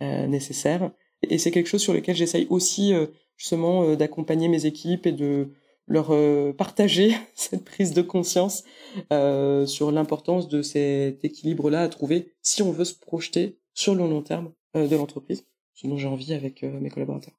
nécessaire. 0.00 0.90
Et 1.28 1.36
c'est 1.36 1.50
quelque 1.50 1.66
chose 1.66 1.82
sur 1.82 1.92
lequel 1.92 2.16
j'essaye 2.16 2.46
aussi 2.48 2.94
justement 3.36 3.94
d'accompagner 3.96 4.48
mes 4.48 4.64
équipes 4.64 5.06
et 5.06 5.12
de 5.12 5.48
leur 5.90 6.14
partager 6.56 7.14
cette 7.34 7.64
prise 7.64 7.92
de 7.92 8.00
conscience 8.00 8.64
sur 9.10 9.92
l'importance 9.92 10.48
de 10.48 10.62
cet 10.62 11.24
équilibre-là 11.24 11.82
à 11.82 11.88
trouver 11.88 12.32
si 12.42 12.62
on 12.62 12.72
veut 12.72 12.84
se 12.84 12.94
projeter 12.94 13.60
sur 13.74 13.94
le 13.94 14.00
long 14.00 14.22
terme 14.22 14.52
euh, 14.76 14.86
de 14.86 14.96
l'entreprise, 14.96 15.44
ce 15.74 15.86
dont 15.86 15.96
j'ai 15.96 16.06
envie 16.06 16.32
avec 16.32 16.62
euh, 16.62 16.78
mes 16.80 16.90
collaborateurs. 16.90 17.34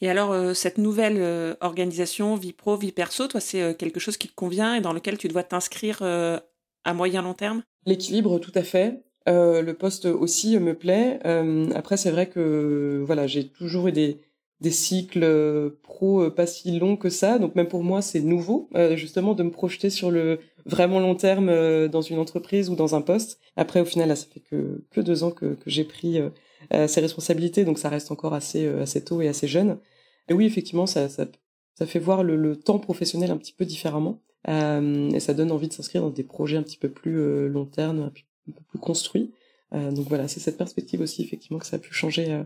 Et 0.00 0.10
alors, 0.10 0.32
euh, 0.32 0.52
cette 0.52 0.78
nouvelle 0.78 1.56
organisation, 1.60 2.36
vie 2.36 2.52
pro, 2.52 2.76
vie 2.76 2.92
perso, 2.92 3.26
toi, 3.26 3.40
c'est 3.40 3.76
quelque 3.76 3.98
chose 3.98 4.16
qui 4.16 4.28
te 4.28 4.34
convient 4.34 4.74
et 4.74 4.80
dans 4.80 4.92
lequel 4.92 5.16
tu 5.16 5.28
dois 5.28 5.42
t'inscrire 5.42 6.02
à 6.02 6.94
moyen 6.94 7.22
long 7.22 7.34
terme? 7.34 7.62
L'équilibre, 7.86 8.38
tout 8.38 8.52
à 8.54 8.62
fait. 8.62 9.02
le 9.26 9.72
poste 9.72 10.04
aussi 10.04 10.58
me 10.58 10.74
plaît. 10.74 11.18
après, 11.74 11.96
c'est 11.96 12.10
vrai 12.10 12.28
que 12.28 13.02
voilà, 13.06 13.26
j'ai 13.26 13.48
toujours 13.48 13.88
eu 13.88 13.92
des, 13.92 14.20
des 14.60 14.70
cycles 14.70 15.70
pro 15.82 16.30
pas 16.30 16.46
si 16.46 16.78
longs 16.78 16.96
que 16.96 17.10
ça. 17.10 17.38
Donc 17.38 17.54
même 17.54 17.68
pour 17.68 17.82
moi, 17.82 18.02
c'est 18.02 18.20
nouveau, 18.20 18.70
justement, 18.94 19.34
de 19.34 19.42
me 19.42 19.50
projeter 19.50 19.90
sur 19.90 20.10
le 20.10 20.40
vraiment 20.64 20.98
long 20.98 21.14
terme 21.14 21.88
dans 21.88 22.00
une 22.00 22.18
entreprise 22.18 22.70
ou 22.70 22.76
dans 22.76 22.94
un 22.94 23.02
poste. 23.02 23.38
Après, 23.56 23.80
au 23.80 23.84
final, 23.84 24.08
là, 24.08 24.16
ça 24.16 24.26
fait 24.32 24.40
que, 24.40 24.84
que 24.90 25.00
deux 25.00 25.24
ans 25.24 25.30
que, 25.30 25.54
que 25.54 25.70
j'ai 25.70 25.84
pris 25.84 26.20
euh, 26.72 26.88
ses 26.88 27.00
responsabilités, 27.00 27.64
donc 27.64 27.78
ça 27.78 27.88
reste 27.88 28.10
encore 28.10 28.34
assez, 28.34 28.66
euh, 28.66 28.82
assez 28.82 29.04
tôt 29.04 29.20
et 29.20 29.28
assez 29.28 29.46
jeune. 29.46 29.78
Et 30.28 30.34
oui, 30.34 30.46
effectivement, 30.46 30.86
ça, 30.86 31.08
ça, 31.08 31.26
ça 31.74 31.86
fait 31.86 31.98
voir 31.98 32.22
le, 32.24 32.36
le, 32.36 32.56
temps 32.56 32.78
professionnel 32.78 33.30
un 33.30 33.36
petit 33.36 33.52
peu 33.52 33.64
différemment. 33.64 34.20
Euh, 34.48 35.10
et 35.10 35.20
ça 35.20 35.34
donne 35.34 35.50
envie 35.50 35.68
de 35.68 35.72
s'inscrire 35.72 36.02
dans 36.02 36.10
des 36.10 36.24
projets 36.24 36.56
un 36.56 36.62
petit 36.62 36.76
peu 36.76 36.88
plus 36.88 37.18
euh, 37.18 37.48
long 37.48 37.66
terme, 37.66 38.00
un 38.00 38.10
peu 38.52 38.62
plus 38.68 38.78
construits. 38.78 39.32
Euh, 39.74 39.90
donc 39.90 40.08
voilà, 40.08 40.28
c'est 40.28 40.40
cette 40.40 40.56
perspective 40.56 41.00
aussi, 41.00 41.22
effectivement, 41.22 41.58
que 41.58 41.66
ça 41.66 41.76
a 41.76 41.78
pu 41.78 41.92
changer 41.92 42.42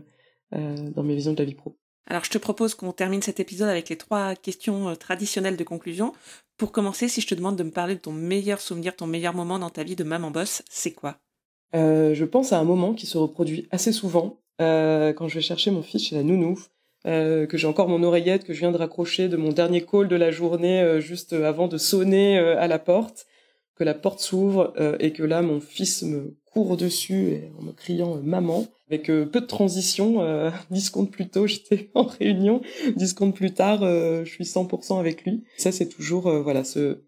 dans 0.51 1.03
mes 1.03 1.15
visions 1.15 1.31
de 1.31 1.37
la 1.37 1.45
vie 1.45 1.55
pro. 1.55 1.77
Alors 2.07 2.23
je 2.23 2.29
te 2.29 2.37
propose 2.37 2.75
qu'on 2.75 2.91
termine 2.91 3.21
cet 3.21 3.39
épisode 3.39 3.69
avec 3.69 3.89
les 3.89 3.97
trois 3.97 4.35
questions 4.35 4.95
traditionnelles 4.95 5.57
de 5.57 5.63
conclusion. 5.63 6.13
Pour 6.57 6.71
commencer, 6.71 7.07
si 7.07 7.21
je 7.21 7.27
te 7.27 7.35
demande 7.35 7.55
de 7.55 7.63
me 7.63 7.71
parler 7.71 7.95
de 7.95 7.99
ton 7.99 8.11
meilleur 8.11 8.61
souvenir, 8.61 8.95
ton 8.95 9.07
meilleur 9.07 9.33
moment 9.33 9.59
dans 9.59 9.69
ta 9.69 9.83
vie 9.83 9.95
de 9.95 10.03
maman 10.03 10.29
boss, 10.29 10.61
c'est 10.69 10.91
quoi? 10.91 11.17
Euh, 11.73 12.13
je 12.13 12.25
pense 12.25 12.53
à 12.53 12.59
un 12.59 12.63
moment 12.63 12.93
qui 12.93 13.05
se 13.05 13.17
reproduit 13.17 13.67
assez 13.71 13.91
souvent 13.91 14.41
euh, 14.61 15.13
quand 15.13 15.27
je 15.27 15.35
vais 15.35 15.41
chercher 15.41 15.71
mon 15.71 15.81
fils 15.81 16.07
chez 16.07 16.15
la 16.15 16.23
nounou, 16.23 16.59
euh, 17.07 17.47
que 17.47 17.57
j'ai 17.57 17.67
encore 17.67 17.87
mon 17.87 18.03
oreillette 18.03 18.43
que 18.43 18.53
je 18.53 18.59
viens 18.59 18.71
de 18.71 18.77
raccrocher 18.77 19.27
de 19.27 19.37
mon 19.37 19.49
dernier 19.49 19.83
call 19.83 20.07
de 20.07 20.15
la 20.15 20.29
journée 20.29 20.81
euh, 20.81 20.99
juste 20.99 21.33
avant 21.33 21.67
de 21.67 21.77
sonner 21.77 22.37
euh, 22.37 22.59
à 22.59 22.67
la 22.67 22.77
porte, 22.77 23.25
que 23.75 23.83
la 23.83 23.95
porte 23.95 24.19
s'ouvre 24.19 24.73
euh, 24.77 24.97
et 24.99 25.13
que 25.13 25.23
là 25.23 25.41
mon 25.41 25.59
fils 25.59 26.03
me 26.03 26.37
court 26.53 26.77
dessus 26.77 27.31
et, 27.31 27.51
en 27.59 27.63
me 27.63 27.71
criant 27.71 28.17
maman 28.21 28.67
avec 28.89 29.07
peu 29.07 29.41
de 29.41 29.45
transition. 29.45 30.21
10 30.71 30.81
secondes 30.81 31.11
plus 31.11 31.29
tôt 31.29 31.47
j'étais 31.47 31.89
en 31.95 32.03
réunion, 32.03 32.61
10 32.95 33.07
secondes 33.07 33.33
plus 33.33 33.53
tard 33.53 33.81
je 33.81 34.29
suis 34.29 34.43
100% 34.43 34.99
avec 34.99 35.23
lui. 35.23 35.43
Ça 35.57 35.71
c'est 35.71 35.87
toujours 35.87 36.29
voilà 36.41 36.63
ce 36.63 37.01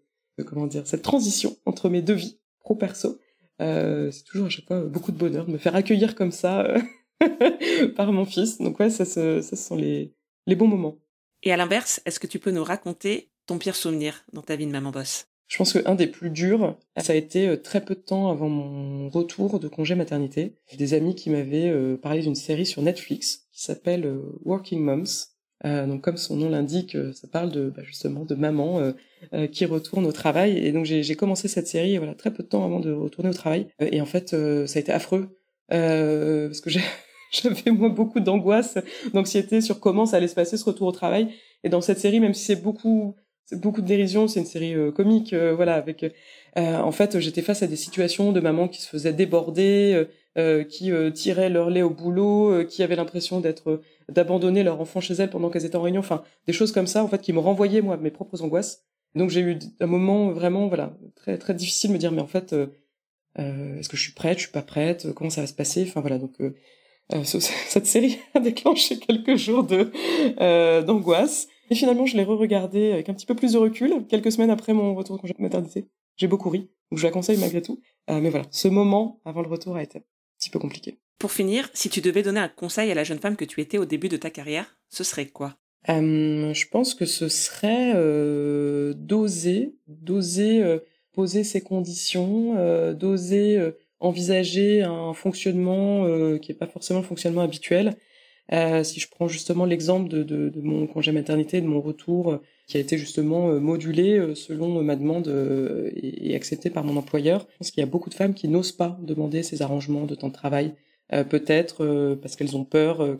comment 0.46 0.66
dire 0.66 0.86
cette 0.86 1.02
transition 1.02 1.56
entre 1.66 1.88
mes 1.88 2.02
deux 2.02 2.14
vies 2.14 2.38
pro 2.60 2.74
perso 2.74 3.18
euh, 3.60 4.10
c'est 4.10 4.24
toujours 4.24 4.46
à 4.46 4.50
chaque 4.50 4.66
fois 4.66 4.80
beaucoup 4.82 5.12
de 5.12 5.16
bonheur 5.16 5.48
me 5.48 5.58
faire 5.58 5.76
accueillir 5.76 6.14
comme 6.14 6.32
ça 6.32 6.62
euh, 6.62 7.88
par 7.96 8.12
mon 8.12 8.24
fils. 8.24 8.58
Donc 8.58 8.78
ouais, 8.80 8.90
ça, 8.90 9.04
ça, 9.04 9.42
ça 9.42 9.56
sont 9.56 9.76
les, 9.76 10.12
les 10.46 10.56
bons 10.56 10.66
moments. 10.66 10.98
Et 11.42 11.52
à 11.52 11.56
l'inverse, 11.56 12.00
est-ce 12.04 12.18
que 12.18 12.26
tu 12.26 12.38
peux 12.38 12.50
nous 12.50 12.64
raconter 12.64 13.30
ton 13.46 13.58
pire 13.58 13.76
souvenir 13.76 14.24
dans 14.32 14.42
ta 14.42 14.56
vie 14.56 14.66
de 14.66 14.72
maman 14.72 14.90
boss 14.90 15.26
Je 15.46 15.58
pense 15.58 15.72
qu'un 15.72 15.94
des 15.94 16.06
plus 16.06 16.30
durs, 16.30 16.76
ça 16.96 17.12
a 17.12 17.16
été 17.16 17.48
euh, 17.48 17.56
très 17.56 17.84
peu 17.84 17.94
de 17.94 18.00
temps 18.00 18.30
avant 18.30 18.48
mon 18.48 19.08
retour 19.08 19.60
de 19.60 19.68
congé 19.68 19.94
maternité. 19.94 20.56
Des 20.76 20.94
amis 20.94 21.14
qui 21.14 21.30
m'avaient 21.30 21.72
parlé 21.98 22.22
d'une 22.22 22.34
série 22.34 22.66
sur 22.66 22.82
Netflix 22.82 23.46
qui 23.52 23.62
s'appelle 23.62 24.10
Working 24.44 24.80
Moms. 24.80 25.34
Euh, 25.64 25.86
donc 25.86 26.02
comme 26.02 26.16
son 26.16 26.36
nom 26.36 26.50
l'indique, 26.50 26.96
ça 27.14 27.26
parle 27.28 27.50
de 27.50 27.70
bah, 27.70 27.82
justement 27.84 28.24
de 28.24 28.34
maman 28.34 28.80
euh, 28.80 28.92
euh, 29.32 29.46
qui 29.46 29.64
retourne 29.64 30.04
au 30.04 30.12
travail. 30.12 30.58
Et 30.58 30.72
donc 30.72 30.84
j'ai 30.84 31.14
commencé 31.14 31.48
cette 31.48 31.68
série 31.68 31.96
voilà 31.96 32.14
très 32.14 32.32
peu 32.32 32.42
de 32.42 32.48
temps 32.48 32.64
avant 32.64 32.80
de 32.80 32.92
retourner 32.92 33.30
au 33.30 33.34
travail. 33.34 33.68
et 33.80 34.00
en 34.00 34.06
fait 34.06 34.30
ça 34.30 34.78
a 34.78 34.80
été 34.80 34.92
affreux 34.92 35.38
parce 35.68 36.60
que 36.60 36.70
j'avais 37.30 37.70
moi 37.70 37.88
beaucoup 37.88 38.20
d'angoisse, 38.20 38.78
d'anxiété 39.12 39.60
sur 39.60 39.80
comment 39.80 40.06
ça 40.06 40.18
allait 40.18 40.28
se 40.28 40.34
passer 40.34 40.56
ce 40.56 40.64
retour 40.64 40.88
au 40.88 40.92
travail. 40.92 41.28
Et 41.62 41.70
dans 41.70 41.80
cette 41.80 41.98
série, 41.98 42.20
même 42.20 42.34
si 42.34 42.44
c'est 42.44 42.62
beaucoup 42.62 43.16
beaucoup 43.52 43.82
de 43.82 43.86
dérision, 43.86 44.28
c'est 44.28 44.40
une 44.40 44.46
série 44.46 44.74
comique, 44.94 45.34
voilà, 45.34 45.74
avec 45.74 46.04
en 46.56 46.92
fait 46.92 47.18
j'étais 47.20 47.42
face 47.42 47.62
à 47.62 47.66
des 47.66 47.76
situations 47.76 48.32
de 48.32 48.40
mamans 48.40 48.68
qui 48.68 48.80
se 48.80 48.88
faisaient 48.88 49.12
déborder, 49.12 50.06
euh, 50.36 50.64
qui 50.64 50.90
euh, 50.90 51.12
tiraient 51.12 51.48
leur 51.48 51.70
lait 51.70 51.82
au 51.82 51.90
boulot, 51.90 52.50
euh, 52.50 52.64
qui 52.64 52.82
avaient 52.82 52.96
l'impression 52.96 53.38
d'être 53.38 53.80
d'abandonner 54.08 54.64
leur 54.64 54.80
enfant 54.80 55.00
chez 55.00 55.14
elles 55.14 55.30
pendant 55.30 55.48
qu'elles 55.48 55.64
étaient 55.64 55.76
en 55.76 55.82
réunion. 55.82 56.00
Enfin, 56.00 56.24
des 56.48 56.52
choses 56.52 56.72
comme 56.72 56.88
ça, 56.88 57.04
en 57.04 57.08
fait, 57.08 57.20
qui 57.20 57.32
me 57.32 57.38
renvoyaient, 57.38 57.82
moi, 57.82 57.96
mes 57.98 58.10
propres 58.10 58.42
angoisses. 58.42 58.82
Donc, 59.14 59.30
j'ai 59.30 59.42
eu 59.42 59.60
un 59.78 59.86
moment 59.86 60.30
vraiment, 60.30 60.66
voilà, 60.66 60.98
très, 61.14 61.38
très 61.38 61.54
difficile 61.54 61.90
de 61.90 61.94
me 61.94 61.98
dire, 62.00 62.10
mais 62.10 62.20
en 62.20 62.26
fait, 62.26 62.52
euh, 62.52 62.66
euh, 63.38 63.78
est-ce 63.78 63.88
que 63.88 63.96
je 63.96 64.02
suis 64.02 64.12
prête, 64.12 64.38
je 64.38 64.44
suis 64.44 64.52
pas 64.52 64.62
prête, 64.62 65.12
comment 65.14 65.30
ça 65.30 65.40
va 65.40 65.46
se 65.46 65.54
passer 65.54 65.84
Enfin, 65.86 66.00
voilà, 66.00 66.18
donc, 66.18 66.32
euh, 66.40 66.52
cette 67.22 67.86
série 67.86 68.18
a 68.34 68.40
déclenché 68.40 68.98
quelques 68.98 69.36
jours 69.36 69.62
de 69.62 69.92
d'angoisse. 70.80 71.46
Et 71.70 71.74
finalement, 71.74 72.06
je 72.06 72.16
l'ai 72.16 72.24
re-regardée 72.24 72.92
avec 72.92 73.08
un 73.08 73.14
petit 73.14 73.26
peu 73.26 73.34
plus 73.34 73.52
de 73.52 73.58
recul, 73.58 74.06
quelques 74.08 74.32
semaines 74.32 74.50
après 74.50 74.72
mon 74.72 74.94
retour 74.94 75.16
de 75.16 75.20
congé 75.20 75.34
de 75.34 75.42
maternité. 75.42 75.86
J'ai 76.16 76.26
beaucoup 76.26 76.50
ri, 76.50 76.70
donc 76.90 76.98
je 76.98 77.06
la 77.06 77.10
conseille 77.10 77.38
malgré 77.38 77.62
tout. 77.62 77.80
mais 78.08 78.30
voilà, 78.30 78.46
ce 78.50 78.68
moment 78.68 79.20
avant 79.24 79.42
le 79.42 79.48
retour 79.48 79.76
a 79.76 79.82
été 79.82 79.98
un 79.98 80.02
petit 80.38 80.50
peu 80.50 80.58
compliqué. 80.58 80.98
Pour 81.18 81.32
finir, 81.32 81.70
si 81.72 81.88
tu 81.88 82.00
devais 82.00 82.22
donner 82.22 82.40
un 82.40 82.48
conseil 82.48 82.90
à 82.90 82.94
la 82.94 83.04
jeune 83.04 83.18
femme 83.18 83.36
que 83.36 83.44
tu 83.44 83.60
étais 83.60 83.78
au 83.78 83.84
début 83.84 84.08
de 84.08 84.16
ta 84.16 84.30
carrière, 84.30 84.76
ce 84.90 85.04
serait 85.04 85.26
quoi? 85.26 85.56
Euh, 85.88 86.52
Je 86.52 86.68
pense 86.68 86.94
que 86.94 87.06
ce 87.06 87.28
serait 87.28 87.92
euh, 87.94 88.94
d'oser, 88.94 89.74
d'oser 89.86 90.62
euh, 90.62 90.78
poser 91.12 91.44
ses 91.44 91.60
conditions, 91.60 92.56
euh, 92.56 92.92
d'oser 92.92 93.56
euh, 93.56 93.72
envisager 94.00 94.82
un 94.82 95.14
fonctionnement 95.14 96.04
qui 96.38 96.50
n'est 96.50 96.58
pas 96.58 96.66
forcément 96.66 97.00
le 97.00 97.06
fonctionnement 97.06 97.40
habituel. 97.40 97.96
Si 98.50 99.00
je 99.00 99.08
prends 99.10 99.28
justement 99.28 99.64
l'exemple 99.64 100.08
de, 100.08 100.22
de, 100.22 100.48
de, 100.48 100.60
mon 100.60 100.86
congé 100.86 101.12
maternité, 101.12 101.60
de 101.60 101.66
mon 101.66 101.80
retour 101.80 102.40
qui 102.66 102.76
a 102.76 102.80
été 102.80 102.98
justement 102.98 103.48
modulé 103.60 104.34
selon 104.34 104.82
ma 104.82 104.96
demande 104.96 105.28
et, 105.96 106.34
accepté 106.34 106.70
par 106.70 106.84
mon 106.84 106.96
employeur, 106.96 107.46
je 107.52 107.58
pense 107.58 107.70
qu'il 107.70 107.80
y 107.80 107.84
a 107.84 107.90
beaucoup 107.90 108.10
de 108.10 108.14
femmes 108.14 108.34
qui 108.34 108.48
n'osent 108.48 108.72
pas 108.72 108.98
demander 109.02 109.42
ces 109.42 109.62
arrangements 109.62 110.04
de 110.04 110.14
temps 110.14 110.28
de 110.28 110.34
travail, 110.34 110.74
euh, 111.12 111.22
peut-être 111.22 111.84
euh, 111.84 112.16
parce 112.16 112.34
qu'elles 112.34 112.56
ont 112.56 112.64
peur 112.64 113.02
euh, 113.02 113.18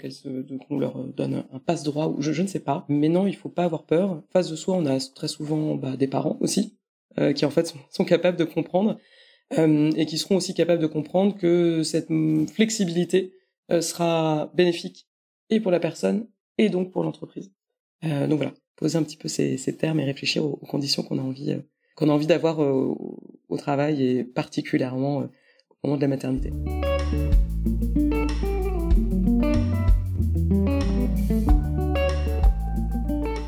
qu'on 0.66 0.79
leur 0.79 1.05
donne 1.05 1.45
un, 1.53 1.59
passe 1.59 1.83
droit 1.83 2.07
ou 2.07 2.22
je, 2.22 2.33
je, 2.33 2.41
ne 2.41 2.47
sais 2.47 2.61
pas. 2.61 2.87
Mais 2.89 3.11
non 3.11 3.27
il 3.27 3.37
faut 3.37 3.51
pas 3.51 3.64
avoir 3.64 3.85
peur. 3.85 4.22
Face 4.33 4.51
de 4.51 4.57
soi 4.57 4.75
on 4.77 4.87
a 4.87 4.99
très 5.14 5.29
souvent 5.29 5.75
bah, 5.75 5.97
des 5.97 6.09
parents 6.09 6.39
aussi 6.41 6.79
qui 7.37 7.45
en 7.45 7.51
fait 7.51 7.68
sont, 7.68 7.79
sont 7.91 8.05
capables 8.05 8.37
de 8.37 8.45
comprendre 8.45 8.99
et 9.57 10.05
qui 10.07 10.18
seront 10.18 10.35
aussi 10.35 10.53
capables 10.53 10.83
de 10.83 10.89
comprendre 10.89 11.37
que 11.37 11.85
cette 11.85 12.09
flexibilité 12.53 13.35
sera 13.81 14.51
bénéfique 14.55 15.07
et 15.51 15.61
pour 15.61 15.71
la 15.71 15.81
personne 15.81 16.29
et 16.59 16.69
donc 16.69 16.93
pour 16.93 17.05
l'entreprise 17.05 17.53
donc 18.03 18.37
voilà 18.37 18.53
poser 18.77 18.99
un 18.99 19.03
petit 19.03 19.17
peu 19.17 19.29
ces, 19.29 19.57
ces 19.57 19.77
termes 19.77 20.01
et 20.01 20.05
réfléchir 20.05 20.45
aux, 20.45 20.57
conditions 20.57 21.03
qu'on 21.03 21.19
a 21.19 21.23
envie 21.23 21.57
qu'on 21.97 22.09
a 22.09 22.13
envie 22.13 22.27
d'avoir 22.27 22.59
au, 22.59 23.19
au 23.49 23.57
travail 23.57 24.05
et 24.05 24.25
particulièrement 24.25 25.19
au 25.19 25.29
moment 25.85 25.97
de 25.97 26.03
la 26.03 26.09
maternité. 26.09 26.51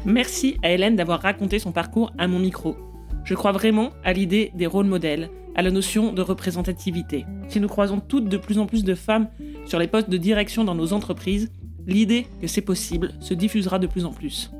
Merci 0.05 0.57
à 0.63 0.71
Hélène 0.71 0.97
d'avoir 0.97 1.21
raconté 1.21 1.59
son 1.59 1.73
parcours 1.73 2.13
à 2.17 2.29
mon 2.29 2.39
micro. 2.39 2.77
Je 3.25 3.35
crois 3.35 3.53
vraiment 3.53 3.91
à 4.05 4.13
l'idée 4.13 4.53
des 4.55 4.67
rôles 4.67 4.87
modèles, 4.87 5.31
à 5.57 5.63
la 5.63 5.71
notion 5.71 6.13
de 6.13 6.23
représentativité. 6.23 7.27
Si 7.49 7.59
nous 7.59 7.69
croisons 7.69 8.01
toutes 8.01 8.29
de 8.29 8.37
plus 8.37 8.59
en 8.59 8.67
plus 8.67 8.85
de 8.85 8.95
femmes 8.95 9.29
sur 9.67 9.79
les 9.79 9.89
postes 9.89 10.09
de 10.09 10.17
direction 10.17 10.65
dans 10.65 10.77
nos 10.77 10.93
entreprises, 10.93 11.53
l'idée 11.87 12.27
que 12.41 12.47
c'est 12.47 12.61
possible 12.61 13.15
se 13.21 13.35
diffusera 13.35 13.79
de 13.79 13.87
plus 13.87 14.05
en 14.05 14.13
plus. 14.13 14.51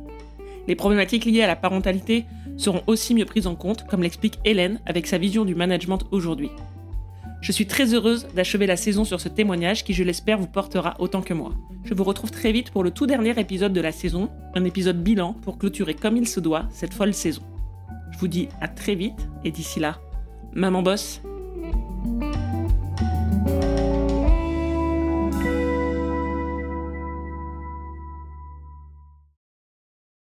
Les 0.69 0.75
problématiques 0.75 1.25
liées 1.25 1.43
à 1.43 1.47
la 1.47 1.57
parentalité 1.57 2.25
seront 2.57 2.83
aussi 2.87 3.15
mieux 3.15 3.25
prises 3.25 3.47
en 3.47 3.55
compte, 3.55 3.87
comme 3.87 4.03
l'explique 4.03 4.39
Hélène 4.45 4.81
avec 4.87 5.07
sa 5.07 5.19
vision 5.19 5.45
du 5.45 5.55
management 5.55 6.01
aujourd'hui. 6.11 6.51
Je 7.43 7.53
suis 7.53 7.67
très 7.67 7.95
heureuse 7.95 8.27
d'achever 8.35 8.67
la 8.67 8.77
saison 8.77 9.05
sur 9.05 9.21
ce 9.21 9.29
témoignage 9.29 9.85
qui, 9.85 9.93
je 9.93 10.03
l'espère, 10.03 10.39
vous 10.39 10.47
portera 10.47 10.97
autant 10.99 11.23
que 11.23 11.35
moi. 11.35 11.53
Je 11.85 11.95
vous 11.95 12.03
retrouve 12.03 12.31
très 12.31 12.51
vite 12.51 12.71
pour 12.71 12.83
le 12.83 12.91
tout 12.91 13.07
dernier 13.07 13.39
épisode 13.39 13.73
de 13.73 13.81
la 13.81 13.93
saison, 13.93 14.31
un 14.55 14.65
épisode 14.65 15.03
bilan 15.03 15.35
pour 15.35 15.59
clôturer 15.59 15.95
comme 15.95 16.17
il 16.17 16.27
se 16.27 16.41
doit 16.41 16.67
cette 16.73 16.95
folle 16.95 17.15
saison. 17.15 17.43
Je 18.11 18.19
vous 18.19 18.29
dis 18.29 18.49
à 18.61 18.69
très 18.69 18.95
vite 18.95 19.29
et 19.45 19.51
d'ici 19.51 19.79
là, 19.79 20.01
maman 20.55 20.83
bosse 20.83 21.21